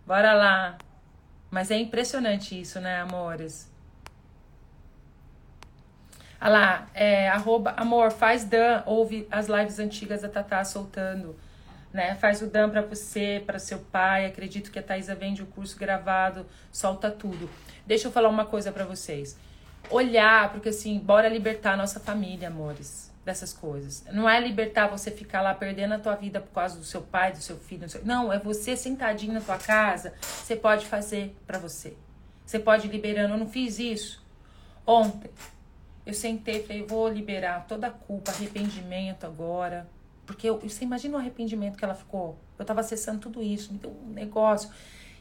Bora 0.07 0.33
lá. 0.33 0.79
Mas 1.51 1.71
é 1.71 1.77
impressionante 1.77 2.59
isso, 2.59 2.81
né, 2.81 3.01
amores? 3.01 3.71
Olha 6.41 6.51
lá, 6.51 6.89
é, 6.95 7.29
arroba, 7.29 7.75
amor, 7.77 8.13
faz 8.13 8.45
Dan, 8.45 8.83
ouve 8.87 9.27
as 9.31 9.49
lives 9.49 9.79
antigas 9.79 10.23
da 10.23 10.29
Tatá 10.29 10.65
soltando, 10.65 11.37
né? 11.93 12.15
Faz 12.15 12.41
o 12.43 12.47
Dan 12.47 12.71
pra 12.71 12.81
você, 12.81 13.43
para 13.45 13.59
seu 13.59 13.81
pai. 13.81 14.27
Acredito 14.27 14.71
que 14.71 14.79
a 14.79 14.83
Thaisa 14.83 15.15
vende 15.15 15.43
o 15.43 15.47
curso 15.47 15.77
gravado, 15.79 16.47
solta 16.71 17.11
tudo. 17.11 17.51
Deixa 17.87 18.07
eu 18.09 18.13
falar 18.13 18.29
uma 18.29 18.47
coisa 18.47 18.71
para 18.71 18.85
vocês. 18.85 19.37
Olhar, 19.91 20.53
porque 20.53 20.69
assim, 20.69 20.99
bora 20.99 21.29
libertar 21.29 21.73
a 21.73 21.77
nossa 21.77 21.99
família, 21.99 22.49
amores 22.49 23.09
dessas 23.25 23.53
coisas. 23.53 24.05
Não 24.11 24.29
é 24.29 24.41
libertar 24.41 24.89
você 24.89 25.11
ficar 25.11 25.43
lá 25.43 25.55
perdendo 25.55 25.95
a 25.95 25.99
tua 25.99 26.15
vida 26.15 26.41
por 26.41 26.53
causa 26.53 26.79
do 26.79 26.85
seu 26.85 27.03
pai, 27.03 27.33
do 27.33 27.39
seu 27.39 27.59
filho. 27.59 27.89
Seu... 27.89 28.05
Não, 28.05 28.33
é 28.33 28.39
você 28.39 28.75
sentadinho 28.75 29.35
na 29.35 29.41
tua 29.41 29.59
casa. 29.59 30.15
Você 30.21 30.57
pode 30.57 30.87
fazer 30.87 31.37
para 31.47 31.59
você. 31.59 31.95
Você 32.45 32.59
pode 32.59 32.87
ir 32.87 32.91
liberando. 32.91 33.35
Eu 33.35 33.39
não 33.39 33.47
fiz 33.49 33.79
isso. 33.79 34.25
Ontem, 34.87 35.31
eu 36.07 36.15
sentei 36.15 36.61
e 36.61 36.63
falei, 36.67 36.83
vou 36.87 37.09
liberar 37.09 37.67
toda 37.69 37.89
a 37.89 37.91
culpa, 37.91 38.31
arrependimento 38.31 39.27
agora. 39.27 39.87
Porque 40.25 40.49
eu, 40.49 40.59
você 40.59 40.85
imagina 40.85 41.19
o 41.19 41.21
arrependimento 41.21 41.77
que 41.77 41.85
ela 41.85 41.95
ficou. 41.95 42.39
Eu 42.59 42.65
tava 42.65 42.81
acessando 42.81 43.21
tudo 43.21 43.43
isso, 43.43 43.73
me 43.73 43.79
deu 43.79 43.91
um 43.91 44.11
negócio. 44.11 44.71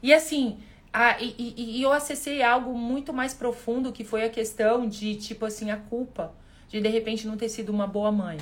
E 0.01 0.13
assim, 0.13 0.59
a, 0.91 1.21
e, 1.21 1.35
e, 1.37 1.77
e 1.77 1.81
eu 1.81 1.91
acessei 1.91 2.41
algo 2.41 2.73
muito 2.73 3.13
mais 3.13 3.33
profundo 3.33 3.91
que 3.91 4.03
foi 4.03 4.23
a 4.23 4.29
questão 4.29 4.87
de, 4.87 5.15
tipo 5.15 5.45
assim, 5.45 5.71
a 5.71 5.77
culpa 5.77 6.33
de 6.69 6.81
de 6.81 6.89
repente 6.89 7.25
não 7.27 7.37
ter 7.37 7.49
sido 7.49 7.69
uma 7.69 7.87
boa 7.87 8.11
mãe. 8.11 8.37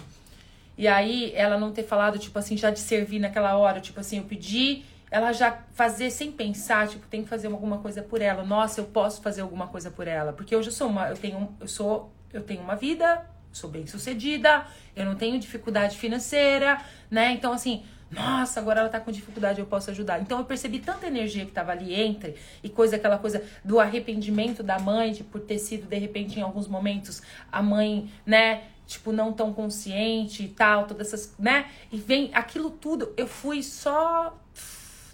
E 0.78 0.88
aí 0.88 1.32
ela 1.36 1.58
não 1.58 1.72
ter 1.72 1.84
falado, 1.84 2.20
tipo 2.20 2.38
assim, 2.38 2.58
já 2.58 2.70
de 2.70 2.80
servir 2.80 3.20
naquela 3.20 3.56
hora, 3.58 3.80
tipo 3.80 4.00
assim, 4.00 4.18
eu 4.18 4.24
pedi, 4.24 4.84
ela 5.10 5.32
já 5.32 5.64
fazer 5.74 6.12
sem 6.12 6.32
pensar, 6.32 6.88
tipo, 6.88 7.08
tem 7.08 7.24
que 7.24 7.30
fazer 7.30 7.48
alguma 7.48 7.78
coisa 7.78 8.02
por 8.02 8.22
ela. 8.22 8.44
Nossa, 8.44 8.82
eu 8.82 8.86
posso 8.86 9.22
fazer 9.22 9.42
alguma 9.42 9.68
coisa 9.68 9.90
por 9.90 10.08
ela, 10.08 10.34
porque 10.34 10.54
eu 10.54 10.62
já 10.62 10.72
sou 10.72 10.90
uma, 10.90 11.10
eu 11.10 11.16
tenho, 11.16 11.56
eu 11.60 11.68
sou, 11.68 12.12
eu 12.34 12.42
tenho 12.42 12.62
uma 12.62 12.76
vida, 12.76 13.26
sou 13.54 13.70
bem-sucedida, 13.70 14.66
eu 14.96 15.06
não 15.06 15.16
tenho 15.16 15.40
dificuldade 15.40 15.98
financeira, 15.98 16.82
né? 17.10 17.32
Então 17.32 17.54
assim, 17.54 17.86
nossa, 18.12 18.60
agora 18.60 18.82
ela 18.82 18.90
tá 18.90 19.00
com 19.00 19.12
dificuldade, 19.12 19.60
eu 19.60 19.66
posso 19.66 19.90
ajudar. 19.92 20.22
Então 20.22 20.40
eu 20.40 20.46
percebi 20.46 20.80
tanta 20.80 21.08
energia 21.08 21.46
que 21.46 21.52
tava 21.52 21.72
ali 21.72 21.94
entre 21.94 22.36
e 22.64 22.70
coisa, 22.70 22.96
aquela 22.96 23.18
coisa 23.18 23.44
do 23.64 23.80
arrependimento 23.80 24.62
da 24.62 24.80
mãe, 24.80 25.12
de 25.12 25.24
por 25.24 25.42
ter 25.42 25.58
sido, 25.58 25.88
de 25.88 25.98
repente, 25.98 26.40
em 26.40 26.42
alguns 26.42 26.68
momentos, 26.68 27.22
a 27.52 27.62
mãe, 27.62 28.10
né, 28.26 28.64
tipo, 28.86 29.12
não 29.12 29.34
tão 29.34 29.54
consciente 29.54 30.44
e 30.44 30.48
tal, 30.48 30.86
todas 30.86 31.08
essas, 31.08 31.34
né? 31.40 31.66
E 31.92 31.98
vem 31.98 32.30
aquilo 32.34 32.70
tudo, 32.70 33.14
eu 33.18 33.28
fui 33.28 33.64
só 33.64 34.38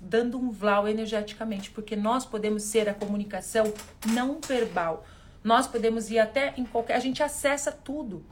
dando 0.02 0.38
um 0.38 0.50
vlau 0.50 0.88
energeticamente, 0.88 1.70
porque 1.70 1.96
nós 1.96 2.26
podemos 2.26 2.64
ser 2.64 2.90
a 2.90 2.94
comunicação 2.94 3.72
não 4.14 4.40
verbal. 4.42 5.06
Nós 5.44 5.68
podemos 5.68 6.10
ir 6.12 6.20
até 6.20 6.54
em 6.58 6.66
qualquer. 6.66 6.96
A 6.96 7.00
gente 7.00 7.24
acessa 7.24 7.72
tudo. 7.72 8.26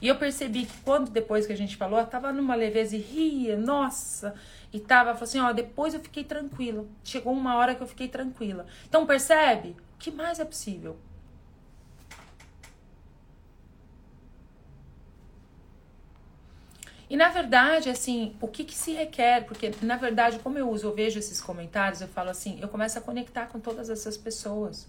E 0.00 0.08
eu 0.08 0.16
percebi 0.16 0.64
que 0.64 0.78
quando 0.82 1.10
depois 1.10 1.46
que 1.46 1.52
a 1.52 1.56
gente 1.56 1.76
falou, 1.76 1.98
ela 1.98 2.06
tava 2.06 2.32
numa 2.32 2.54
leveza 2.54 2.96
e 2.96 3.00
ria, 3.00 3.56
nossa, 3.56 4.34
e 4.72 4.80
tava 4.80 5.10
assim, 5.10 5.40
ó, 5.40 5.52
depois 5.52 5.94
eu 5.94 6.00
fiquei 6.00 6.24
tranquila. 6.24 6.86
Chegou 7.04 7.32
uma 7.32 7.56
hora 7.56 7.74
que 7.74 7.82
eu 7.82 7.86
fiquei 7.86 8.08
tranquila. 8.08 8.66
Então 8.88 9.06
percebe? 9.06 9.76
O 9.96 9.98
que 9.98 10.10
mais 10.10 10.40
é 10.40 10.44
possível? 10.44 10.96
E 17.10 17.16
na 17.16 17.28
verdade, 17.28 17.90
assim, 17.90 18.36
o 18.40 18.46
que, 18.46 18.62
que 18.62 18.74
se 18.74 18.92
requer? 18.92 19.44
Porque, 19.44 19.72
na 19.82 19.96
verdade, 19.96 20.38
como 20.38 20.56
eu 20.56 20.70
uso, 20.70 20.86
eu 20.86 20.94
vejo 20.94 21.18
esses 21.18 21.40
comentários, 21.40 22.00
eu 22.00 22.06
falo 22.06 22.30
assim, 22.30 22.58
eu 22.62 22.68
começo 22.68 22.96
a 22.96 23.02
conectar 23.02 23.46
com 23.46 23.58
todas 23.58 23.90
essas 23.90 24.16
pessoas. 24.16 24.86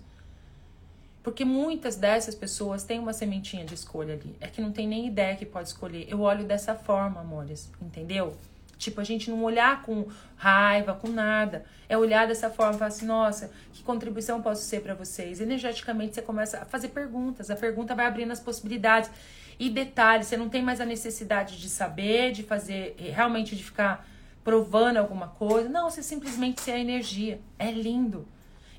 Porque 1.23 1.45
muitas 1.45 1.95
dessas 1.95 2.33
pessoas 2.33 2.83
têm 2.83 2.99
uma 2.99 3.13
sementinha 3.13 3.63
de 3.63 3.75
escolha 3.75 4.15
ali. 4.15 4.35
É 4.39 4.47
que 4.47 4.61
não 4.61 4.71
tem 4.71 4.87
nem 4.87 5.07
ideia 5.07 5.35
que 5.35 5.45
pode 5.45 5.67
escolher. 5.67 6.07
Eu 6.09 6.21
olho 6.21 6.45
dessa 6.45 6.73
forma, 6.73 7.21
amores, 7.21 7.71
entendeu? 7.79 8.35
Tipo, 8.77 8.99
a 8.99 9.03
gente 9.03 9.29
não 9.29 9.43
olhar 9.43 9.83
com 9.83 10.07
raiva, 10.35 10.95
com 10.95 11.07
nada. 11.07 11.63
É 11.87 11.95
olhar 11.95 12.25
dessa 12.27 12.49
forma, 12.49 12.73
falar 12.73 12.87
assim, 12.87 13.05
nossa, 13.05 13.51
que 13.71 13.83
contribuição 13.83 14.41
posso 14.41 14.63
ser 14.63 14.81
para 14.81 14.95
vocês? 14.95 15.39
Energeticamente 15.39 16.15
você 16.15 16.21
começa 16.23 16.57
a 16.57 16.65
fazer 16.65 16.87
perguntas. 16.87 17.51
A 17.51 17.55
pergunta 17.55 17.93
vai 17.93 18.07
abrindo 18.07 18.31
as 18.31 18.39
possibilidades. 18.39 19.11
E 19.59 19.69
detalhe, 19.69 20.23
você 20.23 20.35
não 20.35 20.49
tem 20.49 20.63
mais 20.63 20.81
a 20.81 20.85
necessidade 20.85 21.59
de 21.59 21.69
saber, 21.69 22.31
de 22.31 22.41
fazer, 22.41 22.95
realmente 22.97 23.55
de 23.55 23.63
ficar 23.63 24.07
provando 24.43 24.97
alguma 24.97 25.27
coisa. 25.27 25.69
Não, 25.69 25.87
você 25.87 26.01
simplesmente 26.01 26.61
ser 26.61 26.71
a 26.71 26.79
energia. 26.79 27.39
É 27.59 27.69
lindo. 27.69 28.27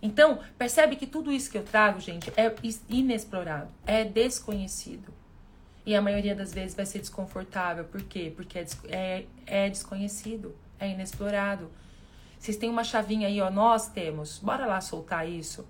Então, 0.02 0.40
percebe 0.58 0.96
que 0.96 1.06
tudo 1.06 1.30
isso 1.30 1.48
que 1.48 1.56
eu 1.56 1.62
trago, 1.62 2.00
gente, 2.00 2.28
é 2.36 2.52
inexplorado, 2.88 3.70
é 3.86 4.04
desconhecido. 4.04 5.14
E 5.86 5.94
a 5.94 6.02
maioria 6.02 6.34
das 6.34 6.52
vezes 6.52 6.74
vai 6.74 6.84
ser 6.84 6.98
desconfortável. 6.98 7.84
Por 7.84 8.02
quê? 8.02 8.32
Porque 8.34 8.58
é, 8.58 8.66
é, 8.88 9.26
é 9.46 9.70
desconhecido, 9.70 10.56
é 10.78 10.90
inexplorado. 10.90 11.70
Vocês 12.38 12.56
têm 12.56 12.68
uma 12.68 12.82
chavinha 12.82 13.28
aí, 13.28 13.40
ó, 13.40 13.50
nós 13.50 13.88
temos. 13.88 14.40
Bora 14.40 14.66
lá 14.66 14.80
soltar 14.80 15.28
isso. 15.28 15.66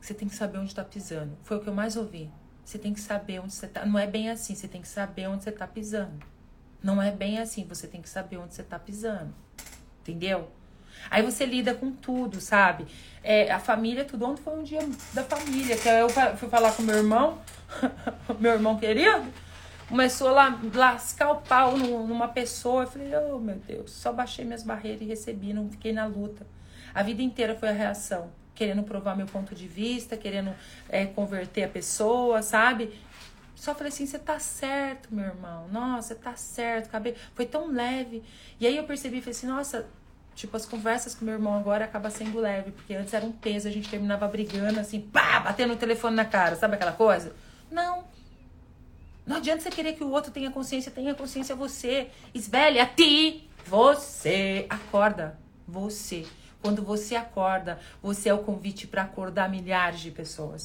Você 0.00 0.14
tem 0.14 0.28
que 0.28 0.34
saber 0.34 0.58
onde 0.58 0.68
está 0.68 0.84
pisando. 0.84 1.36
Foi 1.42 1.58
o 1.58 1.60
que 1.60 1.68
eu 1.68 1.74
mais 1.74 1.96
ouvi. 1.96 2.30
Você 2.64 2.78
tem 2.78 2.94
que 2.94 3.00
saber 3.00 3.40
onde 3.40 3.52
você 3.52 3.66
está. 3.66 3.84
Não 3.84 3.98
é 3.98 4.06
bem 4.06 4.30
assim, 4.30 4.54
você 4.54 4.68
tem 4.68 4.80
que 4.80 4.88
saber 4.88 5.26
onde 5.26 5.44
você 5.44 5.50
está 5.50 5.66
pisando. 5.66 6.24
Não 6.82 7.02
é 7.02 7.10
bem 7.10 7.38
assim, 7.38 7.64
você 7.64 7.86
tem 7.86 8.00
que 8.00 8.08
saber 8.08 8.38
onde 8.38 8.54
você 8.54 8.62
está 8.62 8.78
pisando. 8.78 9.34
Entendeu? 10.00 10.50
Aí 11.10 11.22
você 11.22 11.44
lida 11.44 11.74
com 11.74 11.90
tudo, 11.90 12.40
sabe? 12.40 12.86
É, 13.22 13.50
a 13.50 13.58
família, 13.58 14.04
tudo. 14.04 14.26
Ontem 14.26 14.42
foi 14.42 14.58
um 14.58 14.62
dia 14.62 14.80
da 15.12 15.22
família, 15.22 15.76
que 15.76 15.88
eu 15.88 16.08
fui 16.36 16.48
falar 16.48 16.72
com 16.72 16.82
meu 16.82 16.96
irmão, 16.96 17.38
meu 18.38 18.52
irmão 18.52 18.78
querido, 18.78 19.26
começou 19.88 20.36
a 20.36 20.58
lascar 20.74 21.30
o 21.30 21.36
pau 21.36 21.76
numa 21.76 22.28
pessoa. 22.28 22.84
Eu 22.84 22.88
falei, 22.88 23.10
oh 23.16 23.38
meu 23.38 23.56
Deus, 23.56 23.90
só 23.90 24.12
baixei 24.12 24.44
minhas 24.44 24.62
barreiras 24.62 25.02
e 25.02 25.04
recebi, 25.04 25.52
não 25.52 25.70
fiquei 25.70 25.92
na 25.92 26.06
luta. 26.06 26.46
A 26.94 27.02
vida 27.02 27.22
inteira 27.22 27.54
foi 27.54 27.68
a 27.68 27.72
reação, 27.72 28.30
querendo 28.54 28.82
provar 28.82 29.16
meu 29.16 29.26
ponto 29.26 29.54
de 29.54 29.68
vista, 29.68 30.16
querendo 30.16 30.54
é, 30.88 31.06
converter 31.06 31.64
a 31.64 31.68
pessoa, 31.68 32.42
sabe? 32.42 32.92
Só 33.58 33.74
falei 33.74 33.88
assim, 33.88 34.06
você 34.06 34.20
tá 34.20 34.38
certo, 34.38 35.12
meu 35.12 35.24
irmão. 35.24 35.66
Nossa, 35.68 36.14
tá 36.14 36.36
certo. 36.36 36.86
Acabei... 36.86 37.16
Foi 37.34 37.44
tão 37.44 37.66
leve. 37.66 38.22
E 38.60 38.66
aí 38.68 38.76
eu 38.76 38.84
percebi, 38.84 39.20
falei 39.20 39.32
assim, 39.32 39.48
nossa, 39.48 39.84
Tipo, 40.38 40.56
as 40.56 40.64
conversas 40.64 41.16
com 41.16 41.24
meu 41.24 41.34
irmão 41.34 41.58
agora 41.58 41.84
acaba 41.84 42.10
sendo 42.10 42.38
leve, 42.38 42.70
porque 42.70 42.94
antes 42.94 43.12
era 43.12 43.26
um 43.26 43.32
peso, 43.32 43.66
a 43.66 43.72
gente 43.72 43.90
terminava 43.90 44.28
brigando, 44.28 44.78
assim, 44.78 45.00
pá, 45.00 45.40
batendo 45.40 45.72
o 45.72 45.76
telefone 45.76 46.14
na 46.14 46.24
cara, 46.24 46.54
sabe 46.54 46.76
aquela 46.76 46.92
coisa? 46.92 47.34
Não. 47.68 48.04
Não 49.26 49.38
adianta 49.38 49.62
você 49.62 49.70
querer 49.70 49.94
que 49.94 50.04
o 50.04 50.10
outro 50.12 50.30
tenha 50.30 50.48
consciência, 50.52 50.92
tenha 50.92 51.12
consciência 51.12 51.56
você. 51.56 52.08
Esvelha 52.32 52.84
a 52.84 52.86
ti. 52.86 53.50
Você. 53.66 54.64
Acorda. 54.70 55.36
Você. 55.66 56.24
Quando 56.62 56.84
você 56.84 57.16
acorda, 57.16 57.80
você 58.00 58.28
é 58.28 58.34
o 58.34 58.38
convite 58.38 58.86
para 58.86 59.02
acordar 59.02 59.50
milhares 59.50 59.98
de 59.98 60.12
pessoas. 60.12 60.64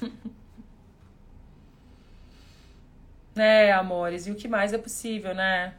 é, 3.36 3.72
amores, 3.72 4.26
e 4.26 4.30
o 4.30 4.34
que 4.34 4.48
mais 4.48 4.72
é 4.72 4.78
possível, 4.78 5.34
né? 5.34 5.74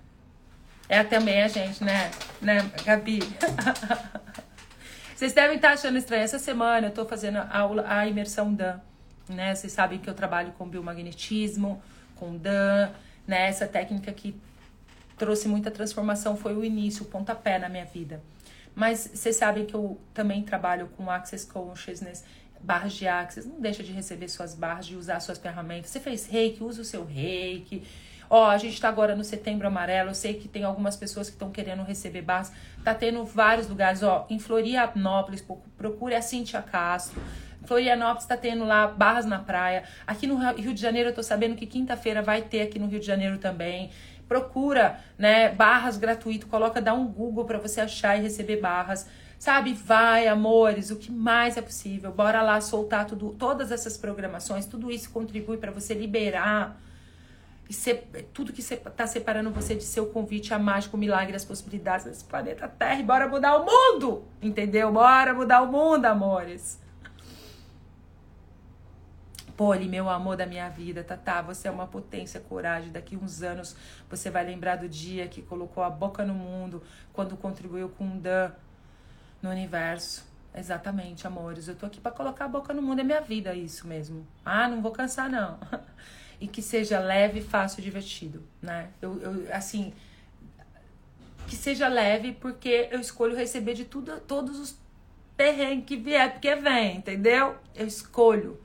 É 0.87 1.03
também 1.03 1.41
a 1.41 1.47
gente, 1.47 1.83
né? 1.83 2.11
Né, 2.41 2.57
Gabi? 2.85 3.19
Vocês 5.15 5.33
devem 5.33 5.55
estar 5.55 5.71
achando 5.71 5.97
estranho. 5.97 6.23
Essa 6.23 6.37
semana 6.37 6.87
eu 6.87 6.89
estou 6.89 7.05
fazendo 7.05 7.37
a, 7.37 7.57
aula, 7.57 7.85
a 7.87 8.07
imersão 8.07 8.53
Dan. 8.53 8.79
Né? 9.27 9.55
Vocês 9.55 9.73
sabem 9.73 9.97
que 9.97 10.09
eu 10.09 10.13
trabalho 10.13 10.51
com 10.57 10.67
biomagnetismo, 10.67 11.81
com 12.15 12.37
Dan. 12.37 12.91
Né? 13.25 13.47
Essa 13.47 13.65
técnica 13.65 14.11
que 14.11 14.39
trouxe 15.17 15.47
muita 15.47 15.71
transformação 15.71 16.35
foi 16.35 16.55
o 16.55 16.63
início, 16.63 17.03
o 17.03 17.05
pontapé 17.05 17.57
na 17.57 17.69
minha 17.69 17.85
vida. 17.85 18.21
Mas 18.75 19.09
vocês 19.13 19.37
sabem 19.37 19.65
que 19.65 19.73
eu 19.73 19.99
também 20.13 20.43
trabalho 20.43 20.89
com 20.97 21.09
Access 21.09 21.47
Consciousness, 21.47 22.25
barras 22.59 22.93
de 22.93 23.07
Access. 23.07 23.47
Não 23.47 23.59
deixa 23.59 23.81
de 23.81 23.93
receber 23.93 24.27
suas 24.27 24.53
barras, 24.53 24.85
de 24.85 24.97
usar 24.97 25.19
suas 25.21 25.37
ferramentas. 25.37 25.89
Você 25.89 25.99
fez 25.99 26.27
reiki, 26.27 26.61
usa 26.61 26.81
o 26.81 26.85
seu 26.85 27.05
reiki 27.05 27.83
Ó, 28.29 28.47
a 28.49 28.57
gente 28.57 28.79
tá 28.79 28.89
agora 28.89 29.15
no 29.15 29.23
setembro 29.23 29.67
amarelo. 29.67 30.09
Eu 30.11 30.15
sei 30.15 30.33
que 30.33 30.47
tem 30.47 30.63
algumas 30.63 30.95
pessoas 30.95 31.27
que 31.29 31.35
estão 31.35 31.51
querendo 31.51 31.83
receber 31.83 32.21
barras. 32.21 32.51
Tá 32.83 32.93
tendo 32.93 33.23
vários 33.25 33.67
lugares, 33.67 34.03
ó. 34.03 34.25
Em 34.29 34.39
Florianópolis, 34.39 35.45
procure 35.77 36.15
a 36.15 36.21
Cintia 36.21 36.61
Castro. 36.61 37.21
Florianópolis 37.65 38.23
está 38.23 38.37
tendo 38.37 38.65
lá 38.65 38.87
barras 38.87 39.25
na 39.25 39.39
praia. 39.39 39.83
Aqui 40.05 40.27
no 40.27 40.37
Rio 40.53 40.73
de 40.73 40.81
Janeiro, 40.81 41.09
eu 41.09 41.13
tô 41.13 41.23
sabendo 41.23 41.55
que 41.55 41.65
quinta-feira 41.65 42.21
vai 42.21 42.41
ter 42.41 42.61
aqui 42.61 42.79
no 42.79 42.87
Rio 42.87 42.99
de 42.99 43.05
Janeiro 43.05 43.37
também. 43.37 43.89
Procura, 44.27 44.99
né, 45.17 45.49
barras 45.49 45.97
gratuito, 45.97 46.47
coloca, 46.47 46.81
dá 46.81 46.93
um 46.93 47.07
Google 47.07 47.45
para 47.45 47.59
você 47.59 47.81
achar 47.81 48.17
e 48.17 48.21
receber 48.21 48.59
barras. 48.59 49.07
Sabe, 49.37 49.73
vai, 49.73 50.27
amores, 50.27 50.89
o 50.89 50.95
que 50.95 51.11
mais 51.11 51.57
é 51.57 51.61
possível. 51.61 52.11
Bora 52.11 52.41
lá 52.41 52.59
soltar 52.61 53.05
tudo, 53.05 53.35
todas 53.37 53.71
essas 53.71 53.97
programações, 53.97 54.65
tudo 54.65 54.89
isso 54.89 55.11
contribui 55.11 55.57
para 55.57 55.71
você 55.71 55.93
liberar 55.93 56.79
tudo 58.33 58.53
que 58.53 58.61
está 58.61 59.07
separando 59.07 59.49
você 59.49 59.75
de 59.75 59.83
seu 59.83 60.07
convite 60.07 60.53
a 60.53 60.59
mágico, 60.59 60.97
milagre, 60.97 61.35
as 61.35 61.45
possibilidades 61.45 62.05
desse 62.05 62.23
planeta 62.23 62.67
Terra. 62.67 62.99
E 62.99 63.03
bora 63.03 63.27
mudar 63.27 63.57
o 63.57 63.65
mundo! 63.65 64.23
Entendeu? 64.41 64.91
Bora 64.91 65.33
mudar 65.33 65.61
o 65.61 65.71
mundo, 65.71 66.05
amores! 66.05 66.79
Poli, 69.57 69.87
meu 69.87 70.09
amor 70.09 70.35
da 70.35 70.45
minha 70.45 70.67
vida, 70.67 71.01
Tatá, 71.01 71.41
você 71.41 71.69
é 71.69 71.71
uma 71.71 71.87
potência, 71.87 72.41
coragem. 72.41 72.91
Daqui 72.91 73.15
uns 73.15 73.41
anos 73.41 73.75
você 74.09 74.29
vai 74.29 74.45
lembrar 74.45 74.75
do 74.75 74.89
dia 74.89 75.27
que 75.29 75.41
colocou 75.41 75.81
a 75.81 75.89
boca 75.89 76.25
no 76.25 76.33
mundo, 76.33 76.83
quando 77.13 77.37
contribuiu 77.37 77.87
com 77.89 78.03
um 78.03 78.19
Dan 78.19 78.51
no 79.41 79.49
universo. 79.49 80.25
Exatamente, 80.53 81.25
amores. 81.25 81.67
Eu 81.67 81.75
tô 81.75 81.85
aqui 81.85 82.01
para 82.01 82.11
colocar 82.11 82.45
a 82.45 82.47
boca 82.49 82.73
no 82.73 82.81
mundo, 82.81 82.99
é 82.99 83.03
minha 83.03 83.21
vida 83.21 83.53
isso 83.53 83.87
mesmo. 83.87 84.27
Ah, 84.43 84.67
não 84.67 84.81
vou 84.81 84.91
cansar, 84.91 85.29
não. 85.29 85.57
e 86.39 86.47
que 86.47 86.61
seja 86.61 86.99
leve, 86.99 87.41
fácil, 87.41 87.81
divertido, 87.81 88.43
né? 88.61 88.89
Eu, 89.01 89.19
eu 89.21 89.47
assim, 89.53 89.93
que 91.47 91.55
seja 91.55 91.87
leve 91.87 92.33
porque 92.33 92.89
eu 92.91 92.99
escolho 92.99 93.35
receber 93.35 93.73
de 93.73 93.85
tudo, 93.85 94.19
todos 94.21 94.59
os 94.59 94.77
perrengues 95.37 95.85
que 95.85 95.97
vier, 95.97 96.31
porque 96.33 96.55
vem, 96.55 96.97
entendeu? 96.97 97.55
Eu 97.75 97.87
escolho, 97.87 98.59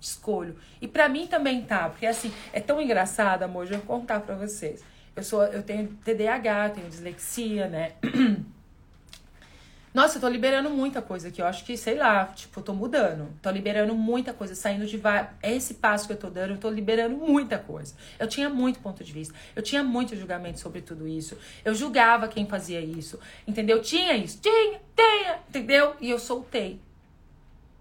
escolho. 0.00 0.56
E 0.80 0.88
para 0.88 1.08
mim 1.08 1.26
também 1.26 1.62
tá, 1.62 1.88
porque 1.90 2.06
assim, 2.06 2.32
é 2.52 2.60
tão 2.60 2.80
engraçado, 2.80 3.42
amor, 3.42 3.66
eu 3.66 3.78
vou 3.78 3.98
contar 3.98 4.20
para 4.20 4.34
vocês. 4.34 4.82
Eu 5.14 5.22
sou, 5.22 5.42
eu 5.44 5.62
tenho 5.62 5.88
TDAH, 6.04 6.70
tenho 6.70 6.88
dislexia, 6.88 7.68
né? 7.68 7.92
Nossa, 9.92 10.18
eu 10.18 10.20
tô 10.20 10.28
liberando 10.28 10.70
muita 10.70 11.02
coisa 11.02 11.28
aqui. 11.28 11.42
Eu 11.42 11.46
acho 11.46 11.64
que, 11.64 11.76
sei 11.76 11.96
lá, 11.96 12.26
tipo, 12.26 12.60
eu 12.60 12.62
tô 12.62 12.72
mudando. 12.72 13.28
Tô 13.42 13.50
liberando 13.50 13.92
muita 13.92 14.32
coisa, 14.32 14.54
saindo 14.54 14.86
de. 14.86 15.00
É 15.42 15.52
esse 15.52 15.74
passo 15.74 16.06
que 16.06 16.12
eu 16.12 16.16
tô 16.16 16.30
dando, 16.30 16.52
eu 16.52 16.58
tô 16.58 16.70
liberando 16.70 17.16
muita 17.16 17.58
coisa. 17.58 17.94
Eu 18.18 18.28
tinha 18.28 18.48
muito 18.48 18.78
ponto 18.78 19.02
de 19.02 19.12
vista. 19.12 19.34
Eu 19.54 19.62
tinha 19.62 19.82
muito 19.82 20.14
julgamento 20.14 20.60
sobre 20.60 20.80
tudo 20.80 21.08
isso. 21.08 21.36
Eu 21.64 21.74
julgava 21.74 22.28
quem 22.28 22.46
fazia 22.46 22.80
isso. 22.80 23.18
Entendeu? 23.46 23.82
Tinha 23.82 24.16
isso. 24.16 24.40
Tinha, 24.40 24.80
tinha, 24.94 25.38
entendeu? 25.48 25.96
E 26.00 26.08
eu 26.08 26.20
soltei. 26.20 26.80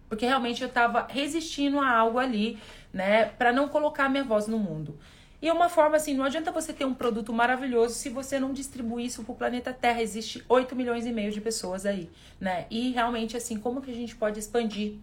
Porque 0.10 0.26
realmente 0.26 0.64
eu 0.64 0.70
tava 0.70 1.06
resistindo 1.08 1.80
a 1.80 1.88
algo 1.88 2.18
ali, 2.18 2.58
né? 2.92 3.26
para 3.26 3.54
não 3.54 3.70
colocar 3.70 4.10
minha 4.10 4.24
voz 4.24 4.48
no 4.48 4.58
mundo. 4.58 4.98
E 5.42 5.48
é 5.48 5.54
uma 5.54 5.70
forma 5.70 5.96
assim, 5.96 6.14
não 6.14 6.26
adianta 6.26 6.52
você 6.52 6.74
ter 6.74 6.86
um 6.86 6.94
produto 6.94 7.32
maravilhoso 7.32 7.96
se 7.96 8.10
você 8.10 8.40
não 8.40 8.52
distribuir 8.52 9.06
isso 9.06 9.24
pro 9.24 9.34
planeta 9.34 9.72
Terra. 9.72 10.02
Existe 10.02 10.44
8 10.50 10.76
milhões 10.76 11.06
e 11.06 11.12
meio 11.12 11.32
de 11.32 11.40
pessoas 11.40 11.86
aí, 11.86 12.10
né? 12.40 12.66
E 12.70 12.92
realmente 12.92 13.38
assim, 13.38 13.58
como 13.58 13.82
que 13.82 13.90
a 13.90 13.96
gente 13.96 14.16
pode 14.16 14.40
expandir? 14.40 14.96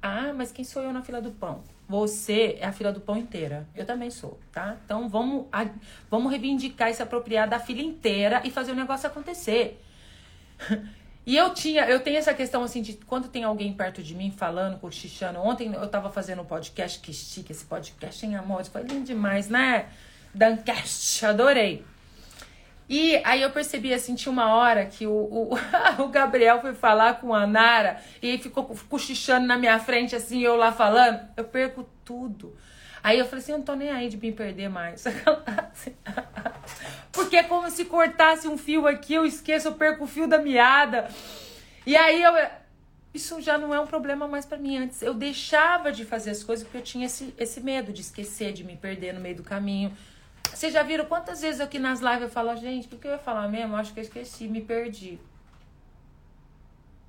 Ah, 0.00 0.32
mas 0.34 0.52
quem 0.52 0.64
sou 0.64 0.82
eu 0.82 0.92
na 0.92 1.02
fila 1.02 1.20
do 1.20 1.32
pão? 1.32 1.62
Você 1.88 2.56
é 2.60 2.66
a 2.66 2.72
fila 2.72 2.92
do 2.92 3.00
pão 3.00 3.16
inteira. 3.16 3.66
Eu 3.74 3.84
também 3.84 4.10
sou, 4.10 4.38
tá? 4.52 4.76
Então 4.84 5.08
vamos, 5.08 5.46
vamos 6.10 6.30
reivindicar 6.30 6.90
e 6.90 6.94
se 6.94 7.02
apropriar 7.02 7.48
da 7.48 7.58
fila 7.58 7.80
inteira 7.80 8.42
e 8.44 8.50
fazer 8.50 8.72
o 8.72 8.76
negócio 8.76 9.08
acontecer. 9.08 9.82
E 11.26 11.36
eu 11.36 11.54
tinha, 11.54 11.86
eu 11.86 12.00
tenho 12.00 12.18
essa 12.18 12.34
questão 12.34 12.62
assim 12.62 12.82
de 12.82 12.94
quando 13.06 13.28
tem 13.28 13.44
alguém 13.44 13.72
perto 13.72 14.02
de 14.02 14.14
mim 14.14 14.30
falando, 14.30 14.78
cochichando. 14.78 15.38
Ontem 15.38 15.72
eu 15.72 15.88
tava 15.88 16.10
fazendo 16.10 16.42
um 16.42 16.44
podcast 16.44 16.98
que 17.00 17.10
estica 17.10 17.50
esse 17.50 17.64
podcast 17.64 18.26
em 18.26 18.36
amor, 18.36 18.64
foi 18.66 18.82
lindo 18.82 19.04
demais, 19.04 19.48
né? 19.48 19.86
Dancast, 20.34 21.24
adorei. 21.24 21.84
E 22.88 23.16
aí 23.24 23.40
eu 23.40 23.50
percebi 23.50 23.94
assim, 23.94 24.14
tinha 24.14 24.30
uma 24.30 24.54
hora 24.54 24.84
que 24.84 25.06
o, 25.06 25.12
o, 25.12 25.54
o 26.02 26.08
Gabriel 26.08 26.60
foi 26.60 26.74
falar 26.74 27.14
com 27.14 27.32
a 27.32 27.46
Nara 27.46 27.98
e 28.20 28.36
ficou 28.36 28.64
cochichando 28.88 29.46
na 29.46 29.56
minha 29.56 29.78
frente, 29.78 30.14
assim, 30.14 30.40
eu 30.40 30.56
lá 30.56 30.70
falando, 30.72 31.20
eu 31.36 31.44
perco 31.44 31.88
tudo. 32.04 32.54
Aí 33.04 33.18
eu 33.18 33.26
falei 33.26 33.42
assim, 33.42 33.52
eu 33.52 33.58
não 33.58 33.64
tô 33.66 33.74
nem 33.74 33.90
aí 33.90 34.08
de 34.08 34.16
me 34.16 34.32
perder 34.32 34.70
mais. 34.70 35.04
Porque 37.12 37.36
é 37.36 37.42
como 37.42 37.70
se 37.70 37.84
cortasse 37.84 38.48
um 38.48 38.56
fio 38.56 38.86
aqui, 38.86 39.12
eu 39.12 39.26
esqueço, 39.26 39.68
eu 39.68 39.74
perco 39.74 40.04
o 40.04 40.06
fio 40.06 40.26
da 40.26 40.38
meada. 40.38 41.06
E 41.84 41.94
aí 41.94 42.22
eu. 42.22 42.32
isso 43.12 43.42
já 43.42 43.58
não 43.58 43.74
é 43.74 43.78
um 43.78 43.86
problema 43.86 44.26
mais 44.26 44.46
para 44.46 44.56
mim. 44.56 44.78
Antes 44.78 45.02
eu 45.02 45.12
deixava 45.12 45.92
de 45.92 46.02
fazer 46.02 46.30
as 46.30 46.42
coisas 46.42 46.64
porque 46.64 46.78
eu 46.78 46.82
tinha 46.82 47.04
esse, 47.04 47.34
esse 47.36 47.60
medo 47.60 47.92
de 47.92 48.00
esquecer, 48.00 48.54
de 48.54 48.64
me 48.64 48.74
perder 48.74 49.12
no 49.12 49.20
meio 49.20 49.36
do 49.36 49.42
caminho. 49.42 49.94
Vocês 50.42 50.72
já 50.72 50.82
viram 50.82 51.04
quantas 51.04 51.42
vezes 51.42 51.60
aqui 51.60 51.78
nas 51.78 52.00
lives 52.00 52.22
eu 52.22 52.30
falo, 52.30 52.56
gente, 52.56 52.86
o 52.86 52.98
que 52.98 53.06
eu 53.06 53.12
ia 53.12 53.18
falar 53.18 53.46
mesmo? 53.48 53.76
Acho 53.76 53.92
que 53.92 54.00
eu 54.00 54.04
esqueci, 54.04 54.48
me 54.48 54.62
perdi. 54.62 55.18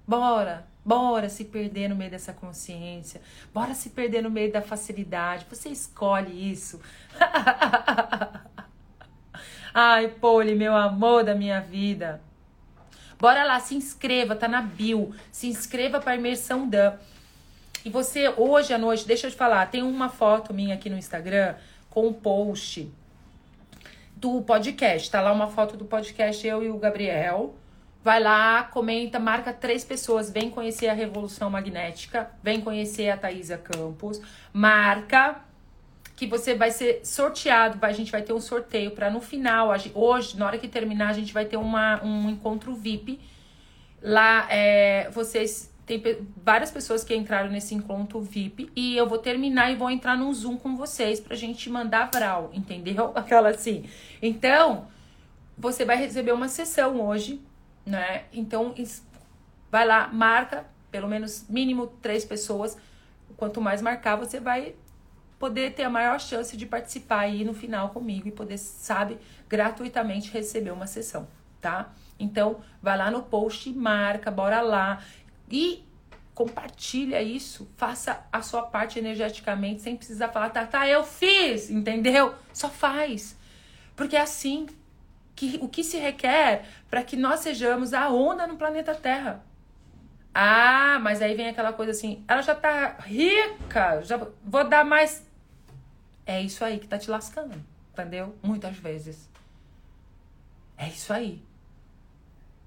Bora, 0.06 0.68
bora 0.86 1.28
se 1.28 1.46
perder 1.46 1.90
no 1.90 1.96
meio 1.96 2.12
dessa 2.12 2.32
consciência. 2.32 3.20
Bora 3.52 3.74
se 3.74 3.90
perder 3.90 4.22
no 4.22 4.30
meio 4.30 4.54
da 4.54 4.62
facilidade. 4.62 5.48
Você 5.50 5.70
escolhe 5.70 6.52
isso. 6.52 6.80
Ai, 9.74 10.08
Poli, 10.08 10.56
meu 10.56 10.76
amor 10.76 11.24
da 11.24 11.34
minha 11.34 11.60
vida. 11.60 12.22
Bora 13.20 13.44
lá, 13.44 13.60
se 13.60 13.76
inscreva, 13.76 14.36
tá 14.36 14.48
na 14.48 14.62
bio. 14.62 15.14
Se 15.32 15.48
inscreva 15.48 16.00
para 16.00 16.16
imersão 16.16 16.70
Dan. 16.70 16.94
E 17.84 17.90
você, 17.90 18.30
hoje 18.30 18.74
à 18.74 18.78
noite, 18.78 19.06
deixa 19.06 19.28
eu 19.28 19.32
te 19.32 19.38
falar, 19.38 19.70
tem 19.70 19.84
uma 19.84 20.10
foto 20.10 20.54
minha 20.54 20.76
aqui 20.76 20.90
no 20.90 20.98
Instagram 20.98 21.56
com 21.90 22.08
um 22.08 22.14
post 22.14 22.92
do 24.16 24.42
podcast. 24.42 25.10
Tá 25.12 25.22
lá 25.22 25.32
uma 25.32 25.48
foto 25.48 25.76
do 25.78 25.86
podcast, 25.86 26.46
eu 26.46 26.64
e 26.64 26.70
o 26.70 26.78
Gabriel. 26.78 27.56
Vai 28.06 28.22
lá, 28.22 28.62
comenta, 28.62 29.20
marca 29.20 29.52
três 29.52 29.84
pessoas. 29.84 30.30
Vem 30.30 30.52
conhecer 30.52 30.90
a 30.90 30.94
Revolução 30.94 31.50
Magnética. 31.50 32.30
Vem 32.44 32.62
conhecer 32.62 33.10
a 33.10 33.18
Thaisa 33.18 33.58
Campos. 33.58 34.22
Marca 34.54 35.42
que 36.16 36.28
você 36.28 36.54
vai 36.54 36.70
ser 36.70 37.02
sorteado, 37.04 37.80
a 37.82 37.92
gente 37.92 38.12
vai 38.12 38.22
ter 38.22 38.32
um 38.32 38.40
sorteio 38.40 38.92
para 38.92 39.10
no 39.10 39.20
final, 39.20 39.70
hoje, 39.96 40.38
na 40.38 40.46
hora 40.46 40.58
que 40.60 40.68
terminar, 40.68 41.10
a 41.10 41.14
gente 41.14 41.34
vai 41.34 41.46
ter 41.46 41.58
uma, 41.58 42.00
um 42.06 42.30
encontro 42.30 42.76
VIP. 42.76 43.20
Lá, 44.04 44.46
é, 44.52 45.10
vocês 45.10 45.74
tem 45.88 46.02
várias 46.38 46.70
pessoas 46.70 47.04
que 47.04 47.16
entraram 47.16 47.50
nesse 47.50 47.74
encontro 47.74 48.22
VIP 48.22 48.72
e 48.76 48.96
eu 48.96 49.10
vou 49.10 49.18
terminar 49.18 49.72
e 49.72 49.76
vou 49.76 49.90
entrar 49.90 50.16
num 50.16 50.32
Zoom 50.32 50.58
com 50.58 50.78
vocês 50.78 51.20
pra 51.20 51.36
gente 51.36 51.72
mandar 51.72 52.12
vral, 52.14 52.52
entendeu? 52.54 53.12
Aquela 53.18 53.50
assim. 53.50 53.86
Então, 54.22 54.88
você 55.58 55.84
vai 55.84 55.98
receber 55.98 56.34
uma 56.34 56.48
sessão 56.48 57.02
hoje, 57.02 57.42
né? 57.86 58.26
Então, 58.34 58.74
vai 59.72 59.86
lá, 59.86 60.08
marca 60.08 60.66
pelo 60.96 61.10
menos 61.10 61.46
mínimo 61.50 61.88
três 62.02 62.24
pessoas. 62.24 62.78
Quanto 63.36 63.60
mais 63.60 63.82
marcar, 63.82 64.16
você 64.16 64.40
vai 64.40 64.76
poder 65.38 65.74
ter 65.74 65.84
a 65.84 65.90
maior 65.90 66.20
chance 66.22 66.56
de 66.56 66.66
participar 66.66 67.20
aí 67.20 67.44
no 67.44 67.54
final 67.54 67.90
comigo 67.90 68.30
e 68.30 68.32
poder, 68.32 68.58
sabe, 68.58 69.18
gratuitamente 69.50 70.32
receber 70.32 70.72
uma 70.72 70.88
sessão, 70.88 71.28
tá? 71.60 71.94
Então, 72.18 72.62
vai 72.82 72.98
lá 72.98 73.12
no 73.12 73.24
post, 73.24 73.70
marca, 73.74 74.32
bora 74.32 74.62
lá 74.62 75.04
e 75.52 75.84
compartilha 76.34 77.22
isso, 77.22 77.70
faça 77.76 78.26
a 78.32 78.42
sua 78.42 78.64
parte 78.64 78.98
energeticamente 78.98 79.82
sem 79.82 79.98
precisar 79.98 80.30
falar, 80.30 80.50
tá, 80.50 80.66
tá, 80.66 80.88
eu 80.88 81.04
fiz, 81.04 81.70
entendeu? 81.70 82.34
Só 82.54 82.70
faz. 82.70 83.38
Porque 83.98 84.16
é 84.16 84.22
assim 84.22 84.68
que 85.36 85.60
o 85.62 85.68
que 85.68 85.84
se 85.84 85.98
requer 85.98 86.66
para 86.90 87.04
que 87.04 87.18
nós 87.18 87.42
sejamos 87.42 87.94
a 87.94 88.10
onda 88.10 88.48
no 88.48 88.58
planeta 88.58 88.96
Terra. 88.96 89.44
Ah, 90.34 91.00
mas 91.02 91.22
aí 91.22 91.36
vem 91.36 91.48
aquela 91.48 91.72
coisa 91.72 91.92
assim, 91.92 92.24
ela 92.28 92.42
já 92.42 92.54
tá 92.54 92.98
rica, 93.00 94.02
já 94.02 94.18
vou 94.44 94.68
dar 94.68 94.84
mais. 94.84 95.26
É 96.26 96.42
isso 96.42 96.64
aí 96.66 96.80
que 96.80 96.88
tá 96.88 96.98
te 96.98 97.10
lascando, 97.10 97.56
entendeu? 97.94 98.36
Muitas 98.42 98.76
vezes. 98.78 99.30
É 100.78 100.90
isso 100.90 101.14
aí. 101.14 101.42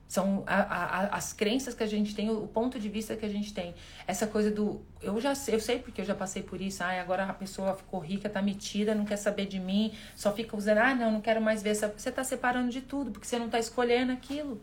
São 0.08 0.42
a, 0.46 0.62
a, 0.62 1.16
as 1.16 1.34
crenças 1.34 1.74
que 1.74 1.82
a 1.82 1.86
gente 1.86 2.14
tem, 2.14 2.30
o 2.30 2.48
ponto 2.48 2.80
de 2.80 2.88
vista 2.88 3.14
que 3.14 3.26
a 3.26 3.28
gente 3.28 3.52
tem. 3.52 3.74
Essa 4.06 4.26
coisa 4.26 4.50
do. 4.50 4.80
Eu 5.02 5.20
já 5.20 5.34
sei, 5.34 5.54
eu 5.54 5.60
sei 5.60 5.78
porque 5.78 6.00
eu 6.00 6.04
já 6.04 6.14
passei 6.14 6.42
por 6.42 6.62
isso. 6.62 6.82
Ai, 6.82 6.98
agora 6.98 7.24
a 7.24 7.34
pessoa 7.34 7.74
ficou 7.74 8.00
rica, 8.00 8.26
tá 8.26 8.40
metida, 8.40 8.94
não 8.94 9.04
quer 9.04 9.18
saber 9.18 9.44
de 9.44 9.60
mim, 9.60 9.92
só 10.16 10.32
fica 10.32 10.56
usando, 10.56 10.78
ah, 10.78 10.94
não, 10.94 11.12
não 11.12 11.20
quero 11.20 11.42
mais 11.42 11.62
ver. 11.62 11.74
Você 11.74 12.10
tá 12.10 12.24
separando 12.24 12.70
de 12.70 12.80
tudo, 12.80 13.10
porque 13.10 13.26
você 13.26 13.38
não 13.38 13.50
tá 13.50 13.58
escolhendo 13.58 14.10
aquilo. 14.10 14.62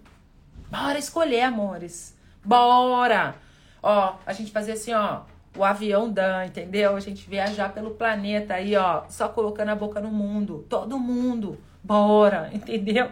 Bora 0.72 0.98
escolher, 0.98 1.42
amores. 1.42 2.18
Bora! 2.44 3.36
Ó, 3.84 4.16
a 4.26 4.34
gente 4.34 4.52
fazer 4.52 4.72
assim, 4.72 4.94
ó, 4.94 5.22
o 5.56 5.64
avião 5.64 6.10
Dan, 6.12 6.46
entendeu? 6.46 6.96
A 6.96 7.00
gente 7.00 7.30
viajar 7.30 7.72
pelo 7.72 7.92
planeta 7.92 8.56
aí, 8.56 8.76
ó, 8.76 9.04
só 9.10 9.30
colocando 9.30 9.70
a 9.70 9.76
boca 9.76 10.02
no 10.02 10.10
mundo. 10.10 10.66
Todo 10.68 10.98
mundo. 10.98 11.60
Bora, 11.84 12.50
entendeu? 12.52 13.12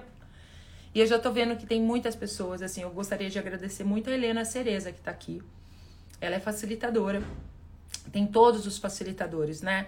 E 0.93 0.99
eu 0.99 1.07
já 1.07 1.17
tô 1.17 1.31
vendo 1.31 1.57
que 1.57 1.65
tem 1.65 1.81
muitas 1.81 2.15
pessoas, 2.15 2.61
assim, 2.61 2.83
eu 2.83 2.91
gostaria 2.91 3.29
de 3.29 3.39
agradecer 3.39 3.83
muito 3.83 4.09
a 4.09 4.13
Helena 4.13 4.45
Cereza, 4.45 4.91
que 4.91 5.01
tá 5.01 5.09
aqui. 5.09 5.41
Ela 6.21 6.35
é 6.35 6.39
facilitadora. 6.39 7.23
Tem 8.11 8.27
todos 8.27 8.67
os 8.67 8.77
facilitadores, 8.77 9.61
né? 9.61 9.87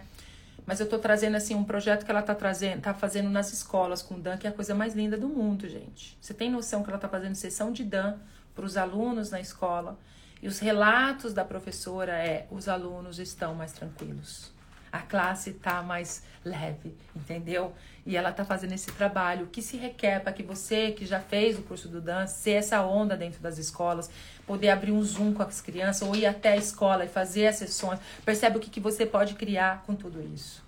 Mas 0.66 0.80
eu 0.80 0.90
tô 0.90 0.98
trazendo, 0.98 1.38
assim, 1.38 1.54
um 1.54 1.64
projeto 1.64 2.06
que 2.06 2.10
ela 2.10 2.24
tá 2.24 2.34
trazendo, 2.34 2.82
tá 2.82 2.94
fazendo 2.94 3.30
nas 3.30 3.54
escolas 3.54 4.02
com 4.02 4.16
o 4.16 4.20
Dan, 4.20 4.38
que 4.38 4.48
é 4.48 4.50
a 4.50 4.54
coisa 4.54 4.74
mais 4.74 4.96
linda 4.96 5.16
do 5.16 5.30
mundo, 5.30 5.70
gente. 5.70 6.18
Você 6.20 6.34
tem 6.34 6.50
noção 6.50 6.84
que 6.84 6.90
ela 6.90 6.98
tá 6.98 7.08
fazendo 7.08 7.36
sessão 7.36 7.72
de 7.72 7.84
Dan 7.84 8.16
para 8.56 8.66
os 8.66 8.76
alunos 8.76 9.30
na 9.30 9.40
escola. 9.40 10.00
E 10.42 10.48
os 10.48 10.58
relatos 10.58 11.34
da 11.34 11.46
professora 11.46 12.14
é: 12.14 12.48
os 12.50 12.68
alunos 12.68 13.20
estão 13.20 13.54
mais 13.54 13.74
tranquilos. 13.74 14.55
A 14.96 15.02
classe 15.02 15.50
está 15.50 15.82
mais 15.82 16.24
leve, 16.46 16.96
entendeu? 17.14 17.74
E 18.06 18.16
ela 18.16 18.30
está 18.30 18.46
fazendo 18.46 18.72
esse 18.72 18.90
trabalho. 18.94 19.48
Que 19.48 19.62
se 19.62 19.76
requer 19.76 20.22
para 20.22 20.32
que 20.32 20.42
você, 20.42 20.94
que 20.94 21.06
já 21.06 21.20
fez 21.20 21.60
o 21.60 21.64
curso 21.64 21.90
do 21.90 22.00
Dan, 22.00 22.26
ser 22.28 22.52
essa 22.52 22.82
onda 22.82 23.18
dentro 23.18 23.42
das 23.42 23.58
escolas, 23.58 24.10
poder 24.48 24.70
abrir 24.70 24.94
um 24.94 25.04
Zoom 25.04 25.34
com 25.34 25.44
as 25.44 25.60
crianças 25.60 26.08
ou 26.08 26.16
ir 26.16 26.26
até 26.26 26.54
a 26.54 26.56
escola 26.56 27.04
e 27.04 27.10
fazer 27.10 27.48
as 27.48 27.58
sessões. 27.58 28.00
Percebe 28.24 28.56
o 28.56 28.60
que, 28.62 28.70
que 28.70 28.80
você 28.80 29.06
pode 29.06 29.34
criar 29.34 29.84
com 29.86 29.94
tudo 29.94 30.22
isso? 30.34 30.64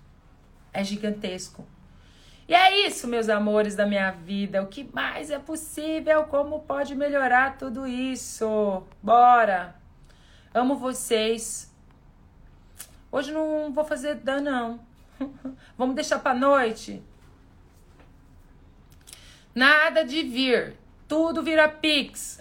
É 0.74 0.84
gigantesco. 0.84 1.66
E 2.46 2.54
é 2.54 2.86
isso, 2.86 3.08
meus 3.08 3.30
amores 3.30 3.74
da 3.74 3.86
minha 3.86 4.10
vida. 4.10 4.62
O 4.62 4.66
que 4.66 4.84
mais 4.92 5.30
é 5.30 5.38
possível? 5.38 6.24
Como 6.24 6.60
pode 6.60 6.94
melhorar 6.94 7.56
tudo 7.56 7.86
isso? 7.86 8.82
Bora! 9.02 9.74
Amo 10.52 10.76
vocês. 10.76 11.74
Hoje 13.10 13.32
não 13.32 13.72
vou 13.72 13.84
fazer 13.84 14.16
dan 14.16 14.40
não. 14.40 14.80
Vamos 15.76 15.94
deixar 15.94 16.18
para 16.18 16.34
noite. 16.34 17.02
Nada 19.54 20.04
de 20.04 20.22
vir. 20.22 20.76
Tudo 21.08 21.42
vira 21.42 21.68
Pix. 21.68 22.38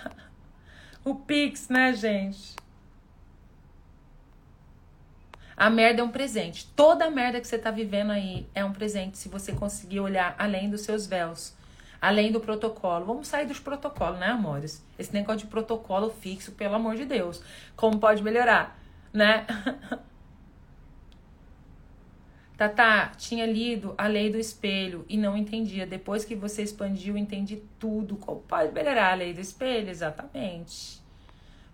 o 1.04 1.14
Pix, 1.14 1.68
né, 1.68 1.92
gente? 1.92 2.56
A 5.54 5.68
merda 5.68 6.00
é 6.00 6.04
um 6.04 6.10
presente. 6.10 6.66
Toda 6.74 7.04
a 7.04 7.10
merda 7.10 7.38
que 7.38 7.46
você 7.46 7.58
tá 7.58 7.70
vivendo 7.70 8.12
aí 8.12 8.48
é 8.54 8.64
um 8.64 8.72
presente 8.72 9.18
se 9.18 9.28
você 9.28 9.52
conseguir 9.52 10.00
olhar 10.00 10.34
além 10.38 10.70
dos 10.70 10.80
seus 10.80 11.06
véus, 11.06 11.54
além 12.00 12.32
do 12.32 12.40
protocolo. 12.40 13.04
Vamos 13.04 13.28
sair 13.28 13.44
dos 13.44 13.60
protocolos, 13.60 14.18
né, 14.18 14.28
amores? 14.28 14.82
Esse 14.98 15.12
negócio 15.12 15.40
de 15.40 15.48
protocolo 15.48 16.08
fixo, 16.08 16.52
pelo 16.52 16.76
amor 16.76 16.96
de 16.96 17.04
Deus. 17.04 17.42
Como 17.76 18.00
pode 18.00 18.22
melhorar, 18.22 18.79
né? 19.12 19.46
Tata, 22.60 23.12
tinha 23.16 23.46
lido 23.46 23.94
a 23.96 24.06
lei 24.06 24.30
do 24.30 24.36
espelho 24.36 25.06
e 25.08 25.16
não 25.16 25.34
entendia. 25.34 25.86
Depois 25.86 26.26
que 26.26 26.34
você 26.34 26.62
expandiu, 26.62 27.16
entendi 27.16 27.62
tudo. 27.78 28.16
Pode 28.16 28.72
melhorar 28.72 29.12
a 29.12 29.14
lei 29.14 29.32
do 29.32 29.40
espelho? 29.40 29.88
Exatamente. 29.88 31.00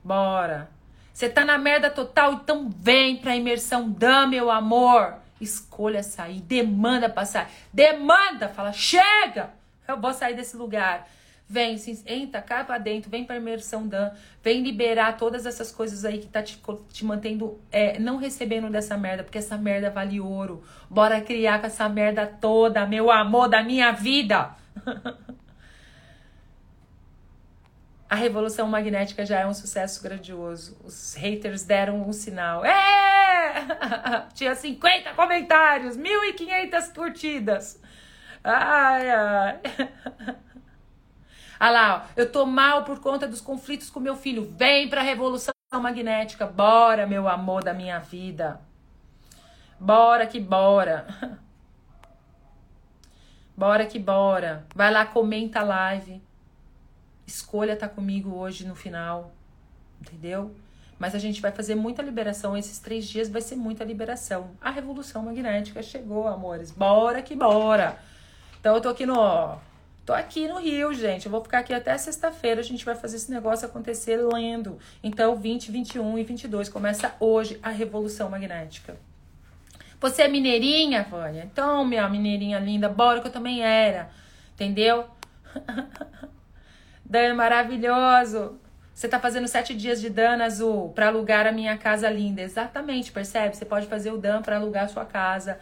Bora. 0.04 0.70
Você 1.12 1.28
tá 1.28 1.44
na 1.44 1.58
merda 1.58 1.90
total, 1.90 2.34
então 2.34 2.70
vem 2.70 3.16
pra 3.16 3.34
imersão 3.34 3.90
da 3.90 4.28
meu 4.28 4.48
amor. 4.48 5.14
Escolha 5.40 6.04
sair, 6.04 6.40
demanda 6.40 7.08
pra 7.08 7.24
sair. 7.24 7.48
Demanda, 7.72 8.48
fala, 8.48 8.72
chega! 8.72 9.50
Eu 9.88 10.00
vou 10.00 10.12
sair 10.12 10.36
desse 10.36 10.56
lugar. 10.56 11.08
Vem, 11.48 11.78
se, 11.78 12.02
entra, 12.06 12.42
cá 12.42 12.64
pra 12.64 12.76
dentro, 12.76 13.08
vem 13.08 13.24
pra 13.24 13.36
imersão 13.36 13.86
Dan, 13.86 14.10
vem 14.42 14.62
liberar 14.62 15.16
todas 15.16 15.46
essas 15.46 15.70
coisas 15.70 16.04
aí 16.04 16.18
que 16.18 16.26
tá 16.26 16.42
te, 16.42 16.60
te 16.92 17.04
mantendo, 17.04 17.60
é, 17.70 18.00
não 18.00 18.16
recebendo 18.16 18.68
dessa 18.68 18.96
merda, 18.96 19.22
porque 19.22 19.38
essa 19.38 19.56
merda 19.56 19.88
vale 19.88 20.20
ouro. 20.20 20.64
Bora 20.90 21.20
criar 21.20 21.60
com 21.60 21.66
essa 21.66 21.88
merda 21.88 22.26
toda, 22.26 22.84
meu 22.84 23.12
amor 23.12 23.48
da 23.48 23.62
minha 23.62 23.92
vida. 23.92 24.56
a 28.10 28.16
revolução 28.16 28.66
magnética 28.66 29.24
já 29.24 29.38
é 29.38 29.46
um 29.46 29.54
sucesso 29.54 30.02
grandioso. 30.02 30.76
Os 30.84 31.14
haters 31.14 31.62
deram 31.62 32.08
um 32.08 32.12
sinal. 32.12 32.64
É! 32.64 33.66
Tinha 34.34 34.56
50 34.56 35.14
comentários, 35.14 35.96
1.500 35.96 36.92
curtidas. 36.92 37.80
Ai, 38.42 39.10
ai. 39.10 39.60
Olha 41.58 41.70
lá, 41.70 42.06
ó. 42.08 42.12
eu 42.16 42.30
tô 42.30 42.44
mal 42.46 42.84
por 42.84 43.00
conta 43.00 43.26
dos 43.26 43.40
conflitos 43.40 43.90
com 43.90 44.00
meu 44.00 44.16
filho. 44.16 44.52
Vem 44.56 44.88
pra 44.88 45.02
revolução 45.02 45.52
magnética. 45.72 46.46
Bora, 46.46 47.06
meu 47.06 47.28
amor 47.28 47.64
da 47.64 47.74
minha 47.74 47.98
vida. 47.98 48.60
Bora 49.78 50.26
que 50.26 50.40
bora. 50.40 51.06
Bora 53.56 53.86
que 53.86 53.98
bora. 53.98 54.66
Vai 54.74 54.92
lá, 54.92 55.06
comenta 55.06 55.60
a 55.60 55.64
live. 55.64 56.22
Escolha 57.26 57.72
estar 57.72 57.88
tá 57.88 57.94
comigo 57.94 58.34
hoje 58.34 58.66
no 58.66 58.74
final. 58.74 59.32
entendeu? 60.00 60.54
Mas 60.98 61.14
a 61.14 61.18
gente 61.18 61.40
vai 61.40 61.52
fazer 61.52 61.74
muita 61.74 62.02
liberação. 62.02 62.56
Esses 62.56 62.78
três 62.78 63.06
dias 63.06 63.28
vai 63.28 63.40
ser 63.40 63.56
muita 63.56 63.84
liberação. 63.84 64.50
A 64.60 64.70
revolução 64.70 65.22
magnética 65.22 65.82
chegou, 65.82 66.28
amores. 66.28 66.70
Bora 66.70 67.22
que 67.22 67.34
bora! 67.34 67.98
Então 68.60 68.74
eu 68.74 68.80
tô 68.80 68.88
aqui 68.88 69.06
no. 69.06 69.58
Tô 70.06 70.12
aqui 70.12 70.46
no 70.46 70.60
Rio, 70.60 70.94
gente. 70.94 71.26
Eu 71.26 71.32
vou 71.32 71.42
ficar 71.42 71.58
aqui 71.58 71.74
até 71.74 71.98
sexta-feira. 71.98 72.60
A 72.60 72.64
gente 72.64 72.84
vai 72.84 72.94
fazer 72.94 73.16
esse 73.16 73.28
negócio 73.28 73.66
acontecer 73.66 74.16
lendo. 74.16 74.78
Então, 75.02 75.34
20, 75.34 75.72
21 75.72 76.16
e 76.16 76.22
22 76.22 76.68
começa 76.68 77.12
hoje 77.18 77.58
a 77.60 77.70
revolução 77.70 78.30
magnética. 78.30 78.96
Você 80.00 80.22
é 80.22 80.28
mineirinha, 80.28 81.02
Vânia? 81.02 81.42
Então, 81.52 81.84
minha 81.84 82.08
mineirinha 82.08 82.60
linda, 82.60 82.88
bora 82.88 83.20
que 83.20 83.26
eu 83.26 83.32
também 83.32 83.64
era. 83.64 84.08
Entendeu? 84.54 85.06
Dano 87.04 87.34
maravilhoso. 87.34 88.60
Você 88.94 89.08
tá 89.08 89.18
fazendo 89.18 89.48
sete 89.48 89.74
dias 89.74 90.00
de 90.00 90.08
Dan 90.08 90.40
azul 90.40 90.90
para 90.90 91.08
alugar 91.08 91.48
a 91.48 91.52
minha 91.52 91.76
casa 91.76 92.08
linda. 92.08 92.42
Exatamente, 92.42 93.10
percebe? 93.10 93.56
Você 93.56 93.64
pode 93.64 93.88
fazer 93.88 94.12
o 94.12 94.18
Dan 94.18 94.40
para 94.40 94.56
alugar 94.56 94.84
a 94.84 94.88
sua 94.88 95.04
casa 95.04 95.58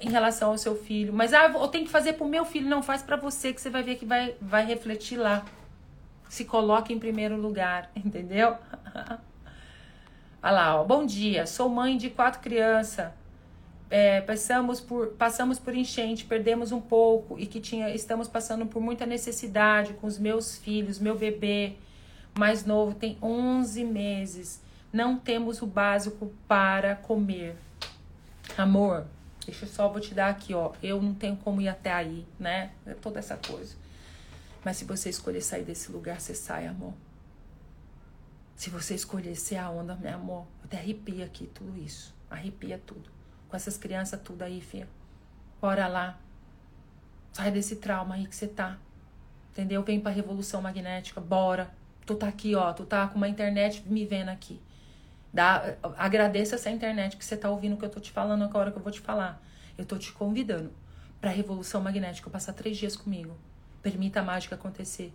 em 0.00 0.08
relação 0.08 0.50
ao 0.50 0.58
seu 0.58 0.76
filho. 0.76 1.12
Mas 1.12 1.32
ah, 1.32 1.50
eu 1.54 1.68
tenho 1.68 1.84
que 1.84 1.90
fazer 1.90 2.14
pro 2.14 2.26
meu 2.26 2.44
filho, 2.44 2.68
não 2.68 2.82
faz 2.82 3.02
para 3.02 3.16
você 3.16 3.52
que 3.52 3.60
você 3.60 3.70
vai 3.70 3.82
ver 3.82 3.96
que 3.96 4.04
vai 4.04 4.34
vai 4.40 4.64
refletir 4.64 5.16
lá. 5.16 5.44
Se 6.28 6.44
coloque 6.44 6.92
em 6.92 6.98
primeiro 6.98 7.36
lugar, 7.36 7.90
entendeu? 7.96 8.56
Olha 10.42 10.52
lá, 10.52 10.80
ó. 10.80 10.84
Bom 10.84 11.06
dia, 11.06 11.46
sou 11.46 11.68
mãe 11.68 11.96
de 11.96 12.10
quatro 12.10 12.40
crianças. 12.40 13.10
É, 13.90 14.22
passamos, 14.22 14.80
por, 14.80 15.08
passamos 15.08 15.58
por 15.58 15.74
enchente, 15.74 16.24
perdemos 16.24 16.72
um 16.72 16.80
pouco 16.80 17.38
e 17.38 17.46
que 17.46 17.60
tinha, 17.60 17.94
estamos 17.94 18.26
passando 18.26 18.64
por 18.64 18.80
muita 18.80 19.04
necessidade 19.04 19.92
com 19.92 20.06
os 20.06 20.18
meus 20.18 20.56
filhos, 20.56 20.98
meu 20.98 21.14
bebê 21.14 21.74
mais 22.38 22.64
novo 22.64 22.94
tem 22.94 23.18
11 23.22 23.84
meses. 23.84 24.60
Não 24.92 25.16
temos 25.16 25.62
o 25.62 25.66
básico 25.66 26.32
para 26.46 26.94
comer. 26.96 27.56
Amor, 28.56 29.06
deixa 29.46 29.64
eu 29.64 29.68
só 29.68 29.88
vou 29.88 30.00
te 30.00 30.14
dar 30.14 30.28
aqui, 30.28 30.54
ó. 30.54 30.72
Eu 30.82 31.00
não 31.00 31.14
tenho 31.14 31.36
como 31.36 31.60
ir 31.60 31.68
até 31.68 31.92
aí, 31.92 32.26
né? 32.38 32.72
É 32.86 32.94
toda 32.94 33.18
essa 33.18 33.36
coisa. 33.36 33.74
Mas 34.64 34.76
se 34.76 34.84
você 34.84 35.10
escolher 35.10 35.40
sair 35.40 35.64
desse 35.64 35.90
lugar, 35.90 36.20
você 36.20 36.34
sai, 36.34 36.66
amor. 36.66 36.94
Se 38.54 38.70
você 38.70 38.94
escolher 38.94 39.34
ser 39.34 39.56
a 39.56 39.68
onda, 39.70 39.96
meu 39.96 40.14
amor, 40.14 40.46
eu 40.60 40.64
até 40.64 40.78
arrepia 40.78 41.24
aqui 41.24 41.48
tudo 41.48 41.76
isso. 41.82 42.14
Arrepia 42.30 42.80
tudo. 42.86 43.10
Com 43.48 43.56
essas 43.56 43.76
crianças 43.76 44.20
tudo 44.22 44.42
aí, 44.42 44.60
filha. 44.60 44.88
Bora 45.60 45.88
lá. 45.88 46.18
Sai 47.32 47.50
desse 47.50 47.76
trauma 47.76 48.14
aí 48.14 48.26
que 48.26 48.36
você 48.36 48.46
tá. 48.46 48.78
Entendeu? 49.50 49.82
Vem 49.82 50.00
pra 50.00 50.12
revolução 50.12 50.62
magnética. 50.62 51.20
Bora. 51.20 51.70
Tu 52.06 52.14
tá 52.14 52.28
aqui, 52.28 52.54
ó, 52.54 52.72
tu 52.72 52.84
tá 52.84 53.06
com 53.06 53.16
uma 53.16 53.28
internet 53.28 53.82
me 53.86 54.04
vendo 54.04 54.28
aqui. 54.28 54.60
Dá, 55.32 55.76
agradeça 55.96 56.56
essa 56.56 56.68
internet 56.68 57.16
que 57.16 57.24
você 57.24 57.36
tá 57.36 57.48
ouvindo 57.50 57.74
o 57.74 57.78
que 57.78 57.84
eu 57.84 57.90
tô 57.90 58.00
te 58.00 58.12
falando 58.12 58.44
agora 58.44 58.70
que 58.70 58.76
eu 58.76 58.82
vou 58.82 58.92
te 58.92 59.00
falar. 59.00 59.42
Eu 59.78 59.86
tô 59.86 59.96
te 59.96 60.12
convidando 60.12 60.70
pra 61.20 61.30
Revolução 61.30 61.80
Magnética, 61.80 62.28
passar 62.28 62.52
três 62.52 62.76
dias 62.76 62.96
comigo. 62.96 63.36
Permita 63.82 64.20
a 64.20 64.22
mágica 64.22 64.56
acontecer. 64.56 65.12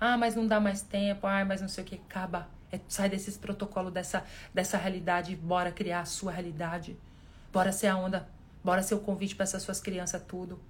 Ah, 0.00 0.16
mas 0.16 0.36
não 0.36 0.46
dá 0.46 0.60
mais 0.60 0.82
tempo, 0.82 1.26
ah, 1.26 1.44
mas 1.44 1.60
não 1.60 1.68
sei 1.68 1.82
o 1.82 1.86
que. 1.86 1.96
Acaba. 1.96 2.48
É, 2.70 2.78
sai 2.88 3.08
desses 3.08 3.36
protocolos, 3.36 3.92
dessa, 3.92 4.24
dessa 4.54 4.76
realidade 4.76 5.34
bora 5.34 5.72
criar 5.72 6.00
a 6.00 6.04
sua 6.04 6.30
realidade. 6.30 6.96
Bora 7.52 7.72
ser 7.72 7.88
a 7.88 7.96
onda. 7.96 8.28
Bora 8.62 8.82
ser 8.82 8.94
o 8.94 9.00
convite 9.00 9.34
para 9.34 9.44
essas 9.44 9.62
suas 9.62 9.80
crianças 9.80 10.22
tudo. 10.28 10.60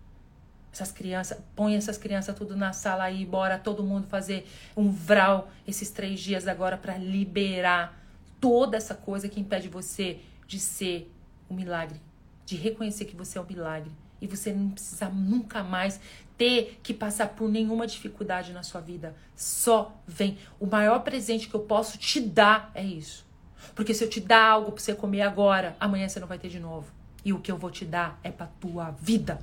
Essas 0.72 0.92
crianças, 0.92 1.38
põe 1.54 1.74
essas 1.74 1.98
crianças 1.98 2.34
tudo 2.34 2.56
na 2.56 2.72
sala 2.72 3.04
aí, 3.04 3.24
bora 3.24 3.58
todo 3.58 3.82
mundo 3.82 4.06
fazer 4.08 4.46
um 4.76 4.90
vral 4.90 5.50
esses 5.66 5.90
três 5.90 6.20
dias 6.20 6.46
agora 6.46 6.76
para 6.76 6.98
liberar 6.98 8.05
toda 8.40 8.76
essa 8.76 8.94
coisa 8.94 9.28
que 9.28 9.40
impede 9.40 9.68
você 9.68 10.20
de 10.46 10.58
ser 10.58 11.12
um 11.50 11.54
milagre, 11.54 12.00
de 12.44 12.56
reconhecer 12.56 13.04
que 13.04 13.16
você 13.16 13.38
é 13.38 13.40
um 13.40 13.46
milagre. 13.46 13.90
E 14.20 14.26
você 14.26 14.52
não 14.52 14.70
precisa 14.70 15.08
nunca 15.08 15.62
mais 15.62 16.00
ter 16.38 16.80
que 16.82 16.94
passar 16.94 17.28
por 17.28 17.50
nenhuma 17.50 17.86
dificuldade 17.86 18.52
na 18.52 18.62
sua 18.62 18.80
vida. 18.80 19.14
Só 19.34 19.94
vem. 20.06 20.38
O 20.58 20.66
maior 20.66 21.00
presente 21.00 21.48
que 21.48 21.54
eu 21.54 21.60
posso 21.60 21.98
te 21.98 22.20
dar 22.20 22.70
é 22.74 22.84
isso. 22.84 23.26
Porque 23.74 23.92
se 23.92 24.04
eu 24.04 24.08
te 24.08 24.20
dar 24.20 24.52
algo 24.52 24.72
para 24.72 24.82
você 24.82 24.94
comer 24.94 25.22
agora, 25.22 25.76
amanhã 25.78 26.08
você 26.08 26.20
não 26.20 26.26
vai 26.26 26.38
ter 26.38 26.48
de 26.48 26.60
novo. 26.60 26.90
E 27.24 27.32
o 27.32 27.40
que 27.40 27.50
eu 27.50 27.58
vou 27.58 27.70
te 27.70 27.84
dar 27.84 28.18
é 28.22 28.30
para 28.30 28.46
tua 28.46 28.90
vida. 28.92 29.38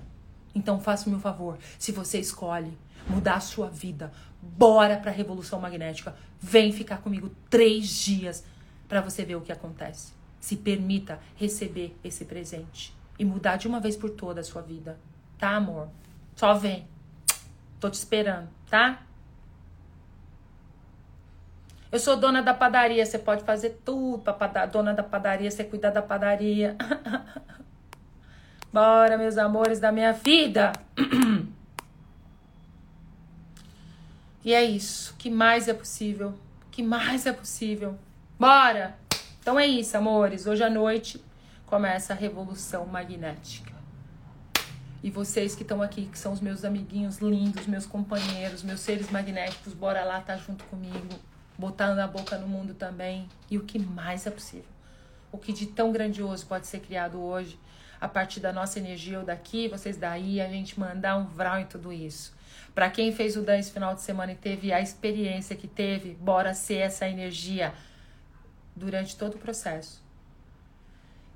Então 0.55 0.79
faça-me 0.79 1.15
um 1.15 1.19
favor, 1.19 1.57
se 1.79 1.91
você 1.91 2.19
escolhe 2.19 2.77
mudar 3.07 3.35
a 3.35 3.39
sua 3.39 3.69
vida, 3.69 4.11
bora 4.41 4.97
para 4.97 5.11
a 5.11 5.13
revolução 5.13 5.59
magnética. 5.59 6.15
Vem 6.39 6.71
ficar 6.71 6.97
comigo 6.97 7.31
três 7.49 7.89
dias 7.89 8.43
para 8.93 9.01
você 9.01 9.25
ver 9.25 9.35
o 9.35 9.41
que 9.41 9.51
acontece. 9.51 10.13
Se 10.39 10.55
permita 10.55 11.19
receber 11.35 11.97
esse 12.03 12.25
presente 12.25 12.95
e 13.17 13.25
mudar 13.25 13.55
de 13.55 13.67
uma 13.67 13.79
vez 13.79 13.97
por 13.97 14.11
toda 14.11 14.41
a 14.41 14.43
sua 14.43 14.61
vida, 14.61 14.99
tá, 15.39 15.55
amor? 15.55 15.89
Só 16.35 16.53
vem. 16.53 16.87
Tô 17.79 17.89
te 17.89 17.95
esperando, 17.95 18.47
tá? 18.69 19.01
Eu 21.91 21.97
sou 21.97 22.15
dona 22.15 22.43
da 22.43 22.53
padaria, 22.53 23.03
você 23.03 23.17
pode 23.17 23.43
fazer 23.43 23.81
tudo 23.83 24.19
para 24.19 24.67
dona 24.67 24.93
da 24.93 25.01
padaria, 25.01 25.49
você 25.49 25.63
cuidar 25.63 25.89
da 25.89 26.01
padaria. 26.01 26.77
Bora, 28.71 29.17
meus 29.17 29.39
amores 29.39 29.79
da 29.79 29.91
minha 29.91 30.13
vida. 30.13 30.71
E 34.45 34.53
é 34.53 34.61
isso. 34.61 35.13
O 35.13 35.15
que 35.15 35.29
mais 35.29 35.69
é 35.69 35.73
possível? 35.73 36.33
O 36.67 36.69
que 36.69 36.83
mais 36.83 37.25
é 37.25 37.31
possível? 37.31 37.97
Bora! 38.43 38.93
Então 39.39 39.57
é 39.57 39.65
isso, 39.65 39.95
amores. 39.95 40.45
Hoje 40.45 40.61
à 40.61 40.69
noite 40.69 41.23
começa 41.65 42.11
a 42.11 42.15
revolução 42.15 42.85
magnética. 42.85 43.71
E 45.01 45.09
vocês 45.09 45.55
que 45.55 45.61
estão 45.61 45.81
aqui, 45.81 46.07
que 46.07 46.19
são 46.19 46.33
os 46.33 46.41
meus 46.41 46.65
amiguinhos 46.65 47.19
lindos, 47.19 47.65
meus 47.67 47.85
companheiros, 47.85 48.61
meus 48.61 48.81
seres 48.81 49.09
magnéticos, 49.09 49.73
bora 49.73 50.03
lá, 50.03 50.19
tá 50.19 50.35
junto 50.35 50.65
comigo, 50.65 51.07
botando 51.57 51.99
a 51.99 52.05
boca 52.05 52.37
no 52.37 52.45
mundo 52.45 52.73
também. 52.73 53.29
E 53.49 53.57
o 53.57 53.63
que 53.63 53.79
mais 53.79 54.27
é 54.27 54.29
possível? 54.29 54.67
O 55.31 55.37
que 55.37 55.53
de 55.53 55.67
tão 55.67 55.93
grandioso 55.93 56.45
pode 56.45 56.67
ser 56.67 56.81
criado 56.81 57.23
hoje? 57.23 57.57
a 58.01 58.07
partir 58.09 58.41
da 58.41 58.51
nossa 58.51 58.79
energia 58.79 59.19
ou 59.19 59.25
daqui, 59.25 59.69
vocês 59.69 59.95
daí, 59.95 60.41
a 60.41 60.49
gente 60.49 60.77
mandar 60.77 61.15
um 61.15 61.23
vral 61.23 61.59
em 61.59 61.65
tudo 61.65 61.93
isso. 61.93 62.35
Para 62.75 62.89
quem 62.89 63.13
fez 63.13 63.37
o 63.37 63.41
Dan 63.41 63.57
esse 63.57 63.71
final 63.71 63.95
de 63.95 64.01
semana 64.01 64.33
e 64.33 64.35
teve 64.35 64.73
a 64.73 64.81
experiência 64.81 65.55
que 65.55 65.69
teve, 65.69 66.13
bora 66.15 66.53
ser 66.53 66.79
essa 66.79 67.07
energia 67.07 67.73
durante 68.75 69.15
todo 69.15 69.35
o 69.35 69.37
processo. 69.37 70.03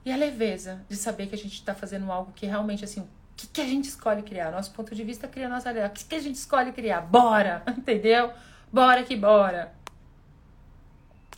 E 0.06 0.12
a 0.12 0.16
leveza 0.16 0.82
de 0.88 0.96
saber 0.96 1.28
que 1.28 1.36
a 1.36 1.38
gente 1.38 1.54
está 1.54 1.76
fazendo 1.76 2.12
algo 2.12 2.32
que 2.34 2.46
realmente, 2.46 2.84
assim, 2.86 3.02
o 3.02 3.08
que, 3.36 3.48
que 3.48 3.62
a 3.62 3.66
gente 3.66 3.86
escolhe 3.90 4.24
criar? 4.24 4.52
Nosso 4.52 4.72
ponto 4.72 4.96
de 4.96 5.04
vista 5.04 5.28
cria 5.28 5.50
nossa 5.50 5.66
realidade. 5.66 5.94
O 5.94 5.96
que, 5.96 6.06
que 6.06 6.16
a 6.16 6.22
gente 6.22 6.36
escolhe 6.36 6.72
criar? 6.72 7.02
Bora! 7.02 7.62
Entendeu? 7.78 8.32
Bora 8.72 9.04
que 9.04 9.16
bora! 9.16 9.74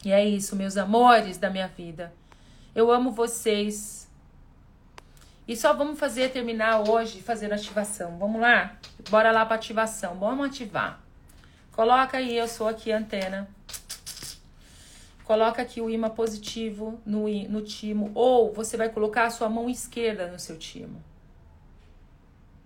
E 0.05 0.11
é 0.11 0.23
isso, 0.23 0.55
meus 0.55 0.77
amores 0.77 1.37
da 1.37 1.49
minha 1.49 1.67
vida. 1.67 2.13
Eu 2.73 2.91
amo 2.91 3.11
vocês. 3.11 4.07
E 5.47 5.57
só 5.57 5.73
vamos 5.73 5.99
fazer, 5.99 6.29
terminar 6.29 6.87
hoje 6.87 7.21
fazendo 7.21 7.53
ativação. 7.53 8.17
Vamos 8.17 8.39
lá? 8.39 8.77
Bora 9.09 9.31
lá 9.31 9.45
para 9.45 9.55
ativação. 9.55 10.15
Vamos 10.15 10.47
ativar. 10.47 11.01
Coloca 11.71 12.17
aí, 12.17 12.37
eu 12.37 12.47
sou 12.47 12.67
aqui 12.67 12.91
antena. 12.91 13.49
Coloca 15.29 15.61
aqui 15.61 15.79
o 15.79 15.91
imã 15.91 16.09
positivo 16.09 16.99
no, 17.05 17.29
no 17.49 17.61
timo. 17.61 18.09
Ou 18.15 18.51
você 18.51 18.75
vai 18.75 18.89
colocar 18.89 19.25
a 19.25 19.29
sua 19.29 19.47
mão 19.47 19.69
esquerda 19.69 20.25
no 20.25 20.39
seu 20.39 20.57
timo. 20.57 21.03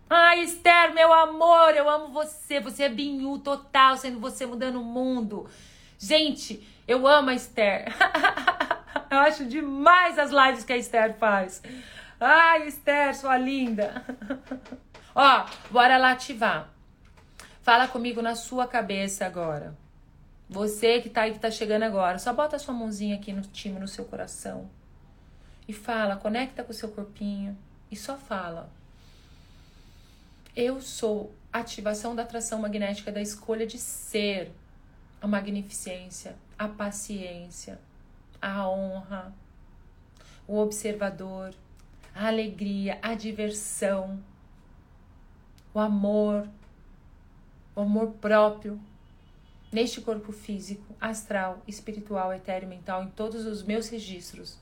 Ai, 0.10 0.40
Esther, 0.44 0.94
meu 0.94 1.12
amor, 1.12 1.76
eu 1.76 1.90
amo 1.90 2.14
você. 2.14 2.62
Você 2.62 2.84
é 2.84 2.90
binhu 2.90 3.38
total, 3.40 3.98
sendo 3.98 4.18
você 4.18 4.46
mudando 4.46 4.80
o 4.80 4.84
mundo. 4.86 5.46
Gente, 6.00 6.66
eu 6.88 7.06
amo 7.06 7.32
a 7.32 7.34
Esther. 7.34 7.94
eu 9.12 9.20
acho 9.20 9.44
demais 9.44 10.18
as 10.18 10.32
lives 10.32 10.64
que 10.64 10.72
a 10.72 10.78
Esther 10.78 11.18
faz. 11.18 11.62
Ai, 12.18 12.66
Esther, 12.70 13.14
sua 13.14 13.38
linda. 13.38 14.06
Ó, 15.14 15.46
bora 15.70 15.98
lá 15.98 16.12
ativar. 16.12 16.70
Fala 17.62 17.90
comigo 17.90 18.22
na 18.22 18.36
sua 18.36 18.66
cabeça 18.66 19.26
agora. 19.26 19.83
Você 20.50 21.02
que 21.02 21.10
tá 21.10 21.22
aí, 21.22 21.34
que 21.34 21.40
tá 21.40 21.50
chegando 21.50 21.84
agora, 21.84 22.20
só 22.20 22.34
bota 22.34 22.56
a 22.56 22.60
sua 22.60 22.74
mãozinha 22.74 23.16
aqui 23.16 23.34
no 23.34 23.42
time, 23.42 23.80
no 23.80 23.88
seu 23.88 24.06
coração. 24.06 24.70
E 25.68 25.74
fala, 25.74 26.16
conecta 26.16 26.64
com 26.64 26.72
o 26.72 26.76
seu 26.76 26.90
corpinho. 26.90 27.58
E 27.90 27.96
só 27.96 28.18
fala. 28.18 28.70
Eu 30.56 30.82
sou 30.82 31.34
ativação 31.52 32.16
da 32.16 32.24
atração 32.24 32.60
magnética 32.60 33.12
da 33.12 33.22
escolha 33.22 33.66
de 33.66 33.78
ser 33.78 34.52
a 35.22 35.28
magnificência, 35.28 36.36
a 36.58 36.68
paciência, 36.68 37.80
a 38.42 38.68
honra, 38.70 39.34
o 40.48 40.58
observador, 40.58 41.54
a 42.14 42.28
alegria, 42.28 43.00
a 43.02 43.16
diversão, 43.16 44.22
o 45.74 45.80
amor, 45.80 46.48
o 47.76 47.82
amor 47.82 48.12
próprio. 48.14 48.80
Neste 49.74 50.00
corpo 50.00 50.32
físico, 50.32 50.96
astral, 51.02 51.62
espiritual, 51.68 52.32
etéreo, 52.32 52.70
mental, 52.70 53.04
em 53.04 53.10
todos 53.10 53.46
os 53.46 53.64
meus 53.64 53.90
registros, 53.90 54.60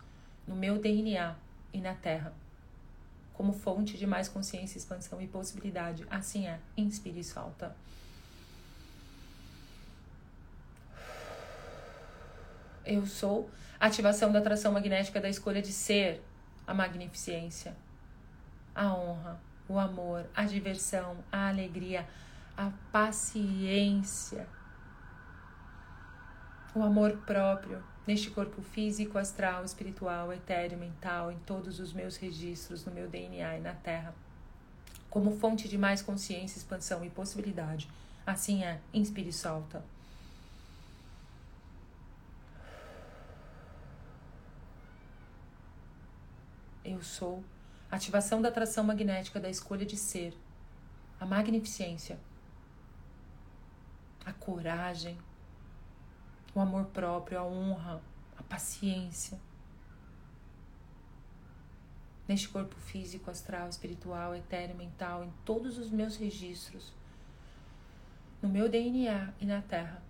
no 0.48 0.56
meu 0.56 0.80
DNA 0.80 1.36
e 1.74 1.82
na 1.82 1.94
Terra, 1.94 2.34
como 3.34 3.52
fonte 3.52 3.98
de 3.98 4.08
mais 4.08 4.30
consciência, 4.30 4.78
expansão 4.78 5.22
e 5.22 5.28
possibilidade. 5.28 6.06
Assim 6.10 6.48
é. 6.48 6.60
Inspire 6.78 7.20
e 7.20 7.24
solta. 7.24 7.76
Eu 12.86 13.06
sou 13.06 13.50
ativação 13.80 14.32
da 14.32 14.40
atração 14.40 14.72
magnética 14.72 15.20
da 15.20 15.30
escolha 15.30 15.62
de 15.62 15.72
ser, 15.72 16.24
a 16.66 16.74
magnificência, 16.74 17.76
a 18.74 18.94
honra, 18.94 19.40
o 19.68 19.78
amor, 19.78 20.26
a 20.36 20.46
diversão, 20.46 21.18
a 21.32 21.50
alegria, 21.50 22.08
a 22.56 22.72
paciência, 22.92 24.48
o 26.74 26.84
amor 26.84 27.18
próprio 27.26 27.84
neste 28.08 28.30
corpo 28.30 28.62
físico, 28.62 29.18
astral, 29.18 29.64
espiritual, 29.64 30.34
etéreo, 30.34 30.78
mental, 30.78 31.32
em 31.32 31.38
todos 31.40 31.80
os 31.80 31.94
meus 31.94 32.18
registros, 32.18 32.86
no 32.86 32.92
meu 32.92 33.08
DNA 33.08 33.58
e 33.58 33.62
na 33.62 33.74
Terra, 33.74 34.14
como 35.10 35.38
fonte 35.38 35.68
de 35.68 35.78
mais 35.78 36.02
consciência, 36.02 36.58
expansão 36.58 37.04
e 37.04 37.10
possibilidade. 37.10 37.90
Assim 38.26 38.64
é, 38.64 38.80
inspire 38.94 39.30
e 39.30 39.34
solta. 39.34 39.84
Eu 46.84 47.02
sou 47.04 47.44
ativação 47.90 48.42
da 48.42 48.50
atração 48.50 48.84
magnética 48.84 49.40
da 49.40 49.50
escolha 49.50 49.86
de 49.86 49.98
ser, 49.98 50.36
a 51.20 51.26
magnificência, 51.26 52.18
a 54.26 54.34
coragem, 54.34 55.18
o 56.54 56.60
amor 56.60 56.86
próprio, 56.86 57.40
a 57.40 57.44
honra, 57.44 58.02
a 58.38 58.44
paciência. 58.44 59.40
Neste 62.28 62.48
corpo 62.50 62.76
físico, 62.76 63.30
astral, 63.30 63.68
espiritual, 63.70 64.36
etéreo, 64.36 64.76
mental, 64.76 65.24
em 65.24 65.34
todos 65.44 65.78
os 65.78 65.90
meus 65.90 66.16
registros, 66.16 66.94
no 68.42 68.50
meu 68.50 68.70
DNA 68.70 69.34
e 69.40 69.46
na 69.46 69.62
Terra, 69.62 70.02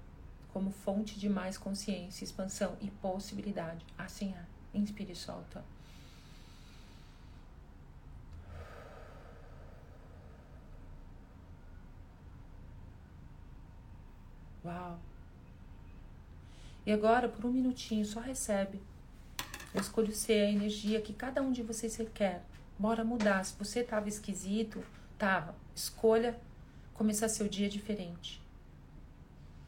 como 0.54 0.72
fonte 0.72 1.20
de 1.20 1.30
mais 1.30 1.58
consciência, 1.58 2.24
expansão 2.24 2.78
e 2.82 2.90
possibilidade. 2.90 3.86
Assim 3.98 4.34
é. 4.34 4.46
Inspire 4.74 5.12
e 5.12 5.16
solta. 5.16 5.64
E 16.86 16.92
agora, 16.92 17.30
por 17.30 17.46
um 17.46 17.52
minutinho, 17.52 18.06
só 18.06 18.20
recebe. 18.20 18.82
Eu 19.74 19.82
escolho 19.82 20.14
ser 20.14 20.46
a 20.46 20.52
energia 20.52 21.02
que 21.02 21.14
cada 21.14 21.42
um 21.42 21.52
de 21.52 21.64
vocês 21.64 21.96
requer. 21.96 22.44
Bora 22.78 23.04
mudar. 23.04 23.44
Se 23.46 23.58
você 23.58 23.84
tava 23.84 24.10
esquisito, 24.10 24.84
tava. 25.18 25.56
Escolha 25.76 26.40
começar 26.94 27.30
seu 27.30 27.48
dia 27.48 27.70
diferente. 27.70 28.42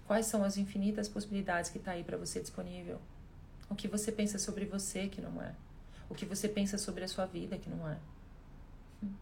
Quais 0.05 0.25
são 0.25 0.43
as 0.43 0.57
infinitas 0.57 1.07
possibilidades 1.07 1.69
que 1.69 1.79
tá 1.79 1.91
aí 1.91 2.03
para 2.03 2.17
você 2.17 2.41
disponível? 2.41 2.99
O 3.69 3.75
que 3.75 3.87
você 3.87 4.11
pensa 4.11 4.37
sobre 4.37 4.65
você 4.65 5.07
que 5.07 5.21
não 5.21 5.41
é? 5.41 5.55
O 6.09 6.15
que 6.15 6.25
você 6.25 6.49
pensa 6.49 6.77
sobre 6.77 7.03
a 7.03 7.07
sua 7.07 7.25
vida 7.25 7.57
que 7.57 7.69
não 7.69 7.89
é? 7.89 7.97
Hum. 9.01 9.13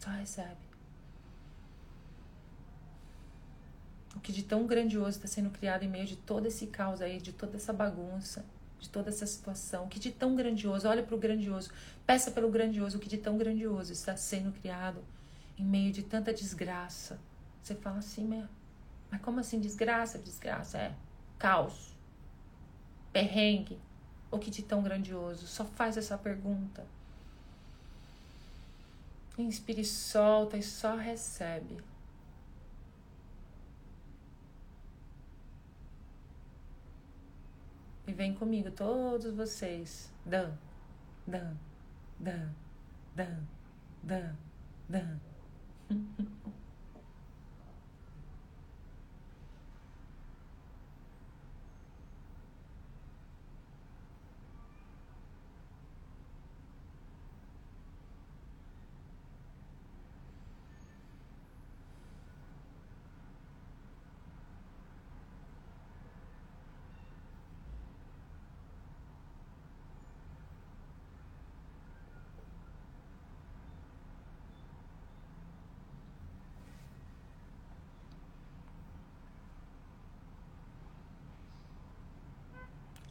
Só 0.00 0.10
recebe. 0.10 0.65
O 4.16 4.20
que 4.20 4.32
de 4.32 4.42
tão 4.42 4.66
grandioso 4.66 5.18
está 5.18 5.28
sendo 5.28 5.50
criado 5.50 5.82
em 5.84 5.88
meio 5.88 6.06
de 6.06 6.16
todo 6.16 6.46
esse 6.46 6.66
caos 6.66 7.02
aí, 7.02 7.20
de 7.20 7.32
toda 7.32 7.56
essa 7.56 7.72
bagunça, 7.72 8.44
de 8.80 8.88
toda 8.88 9.10
essa 9.10 9.26
situação, 9.26 9.84
o 9.84 9.88
que 9.88 10.00
de 10.00 10.10
tão 10.10 10.34
grandioso, 10.34 10.88
olha 10.88 11.02
para 11.02 11.14
o 11.14 11.18
grandioso, 11.18 11.70
peça 12.06 12.30
pelo 12.30 12.50
grandioso, 12.50 12.96
o 12.96 13.00
que 13.00 13.08
de 13.08 13.18
tão 13.18 13.36
grandioso 13.36 13.92
está 13.92 14.16
sendo 14.16 14.52
criado 14.52 15.04
em 15.58 15.64
meio 15.64 15.92
de 15.92 16.02
tanta 16.02 16.32
desgraça. 16.32 17.18
Você 17.62 17.74
fala 17.74 17.98
assim, 17.98 18.26
mas, 18.26 18.44
mas 19.10 19.20
como 19.20 19.40
assim 19.40 19.60
desgraça? 19.60 20.18
Desgraça 20.18 20.78
é 20.78 20.94
caos, 21.38 21.94
perrengue, 23.12 23.78
o 24.30 24.38
que 24.38 24.50
de 24.50 24.62
tão 24.62 24.82
grandioso? 24.82 25.46
Só 25.46 25.64
faz 25.64 25.96
essa 25.96 26.16
pergunta. 26.16 26.84
Inspire, 29.36 29.84
solta 29.84 30.56
e 30.56 30.62
só 30.62 30.96
recebe. 30.96 31.76
E 38.06 38.12
vem 38.12 38.34
comigo, 38.34 38.70
todos 38.70 39.34
vocês. 39.34 40.12
Dan, 40.24 40.56
dan, 41.26 41.58
dan, 42.18 42.54
dan, 43.14 43.46
dan, 44.02 44.36
dan. 44.88 45.20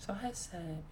Só 0.06 0.14
recebe. 0.14 0.84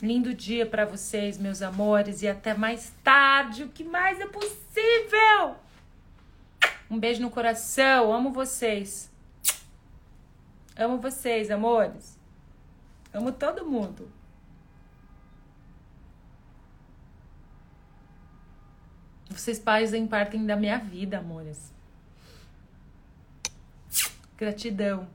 Lindo 0.00 0.32
dia 0.32 0.64
para 0.64 0.84
vocês, 0.84 1.36
meus 1.38 1.60
amores, 1.60 2.22
e 2.22 2.28
até 2.28 2.54
mais 2.54 2.92
tarde. 3.02 3.64
O 3.64 3.68
que 3.68 3.82
mais 3.82 4.20
é 4.20 4.26
possível? 4.26 5.56
Um 6.88 6.98
beijo 6.98 7.20
no 7.20 7.30
coração. 7.30 8.12
Amo 8.12 8.30
vocês. 8.30 9.10
Amo 10.76 11.00
vocês, 11.00 11.50
amores. 11.50 12.16
Amo 13.12 13.32
todo 13.32 13.66
mundo. 13.66 14.08
Vocês 19.28 19.58
fazem 19.58 20.06
parte 20.06 20.38
da 20.38 20.54
minha 20.54 20.78
vida, 20.78 21.18
amores. 21.18 21.72
Gratidão. 24.36 25.08